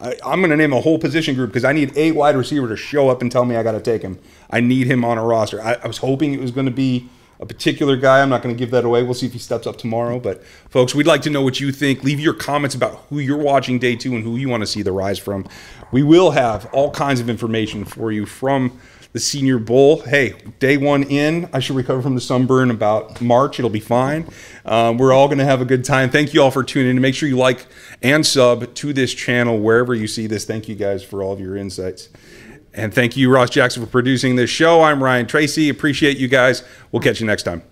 I, 0.00 0.16
I'm 0.24 0.40
going 0.40 0.50
to 0.50 0.56
name 0.56 0.72
a 0.72 0.80
whole 0.80 0.98
position 0.98 1.34
group 1.34 1.50
because 1.50 1.64
I 1.64 1.72
need 1.72 1.96
a 1.96 2.12
wide 2.12 2.36
receiver 2.36 2.68
to 2.68 2.76
show 2.76 3.08
up 3.08 3.22
and 3.22 3.30
tell 3.30 3.44
me 3.44 3.56
I 3.56 3.62
got 3.62 3.72
to 3.72 3.80
take 3.80 4.02
him. 4.02 4.18
I 4.50 4.60
need 4.60 4.86
him 4.86 5.04
on 5.04 5.18
a 5.18 5.24
roster. 5.24 5.60
I, 5.60 5.74
I 5.74 5.86
was 5.86 5.98
hoping 5.98 6.32
it 6.32 6.40
was 6.40 6.50
going 6.50 6.66
to 6.66 6.72
be 6.72 7.08
a 7.40 7.46
particular 7.46 7.96
guy. 7.96 8.22
I'm 8.22 8.28
not 8.28 8.40
going 8.40 8.54
to 8.54 8.58
give 8.58 8.70
that 8.70 8.84
away. 8.84 9.02
We'll 9.02 9.14
see 9.14 9.26
if 9.26 9.32
he 9.32 9.38
steps 9.38 9.66
up 9.66 9.76
tomorrow. 9.76 10.20
But 10.20 10.44
folks, 10.70 10.94
we'd 10.94 11.06
like 11.06 11.22
to 11.22 11.30
know 11.30 11.42
what 11.42 11.60
you 11.60 11.72
think. 11.72 12.04
Leave 12.04 12.20
your 12.20 12.34
comments 12.34 12.74
about 12.74 13.04
who 13.10 13.18
you're 13.18 13.36
watching 13.36 13.78
day 13.78 13.96
two 13.96 14.14
and 14.14 14.22
who 14.22 14.36
you 14.36 14.48
want 14.48 14.62
to 14.62 14.66
see 14.66 14.82
the 14.82 14.92
rise 14.92 15.18
from. 15.18 15.48
We 15.90 16.02
will 16.02 16.30
have 16.30 16.66
all 16.72 16.90
kinds 16.92 17.20
of 17.20 17.28
information 17.28 17.84
for 17.84 18.12
you 18.12 18.26
from 18.26 18.78
the 19.12 19.20
Senior 19.20 19.58
Bowl. 19.58 20.00
Hey, 20.02 20.34
day 20.58 20.76
one 20.76 21.02
in, 21.04 21.48
I 21.52 21.60
should 21.60 21.76
recover 21.76 22.00
from 22.00 22.14
the 22.14 22.20
sunburn 22.20 22.70
about 22.70 23.20
March. 23.20 23.58
It'll 23.58 23.70
be 23.70 23.80
fine. 23.80 24.26
Um, 24.64 24.98
we're 24.98 25.12
all 25.12 25.28
going 25.28 25.38
to 25.38 25.44
have 25.44 25.60
a 25.60 25.66
good 25.66 25.84
time. 25.84 26.10
Thank 26.10 26.32
you 26.32 26.42
all 26.42 26.50
for 26.50 26.64
tuning 26.64 26.96
in. 26.96 27.02
Make 27.02 27.14
sure 27.14 27.28
you 27.28 27.36
like 27.36 27.66
and 28.02 28.24
sub 28.24 28.74
to 28.74 28.92
this 28.92 29.12
channel 29.12 29.58
wherever 29.58 29.94
you 29.94 30.06
see 30.06 30.26
this. 30.26 30.44
Thank 30.44 30.68
you 30.68 30.74
guys 30.74 31.04
for 31.04 31.22
all 31.22 31.32
of 31.32 31.40
your 31.40 31.56
insights. 31.56 32.08
And 32.74 32.92
thank 32.94 33.16
you, 33.16 33.30
Ross 33.30 33.50
Jackson, 33.50 33.84
for 33.84 33.90
producing 33.90 34.36
this 34.36 34.48
show. 34.48 34.82
I'm 34.82 35.02
Ryan 35.02 35.26
Tracy. 35.26 35.68
Appreciate 35.68 36.16
you 36.16 36.28
guys. 36.28 36.62
We'll 36.90 37.02
catch 37.02 37.20
you 37.20 37.26
next 37.26 37.42
time. 37.42 37.62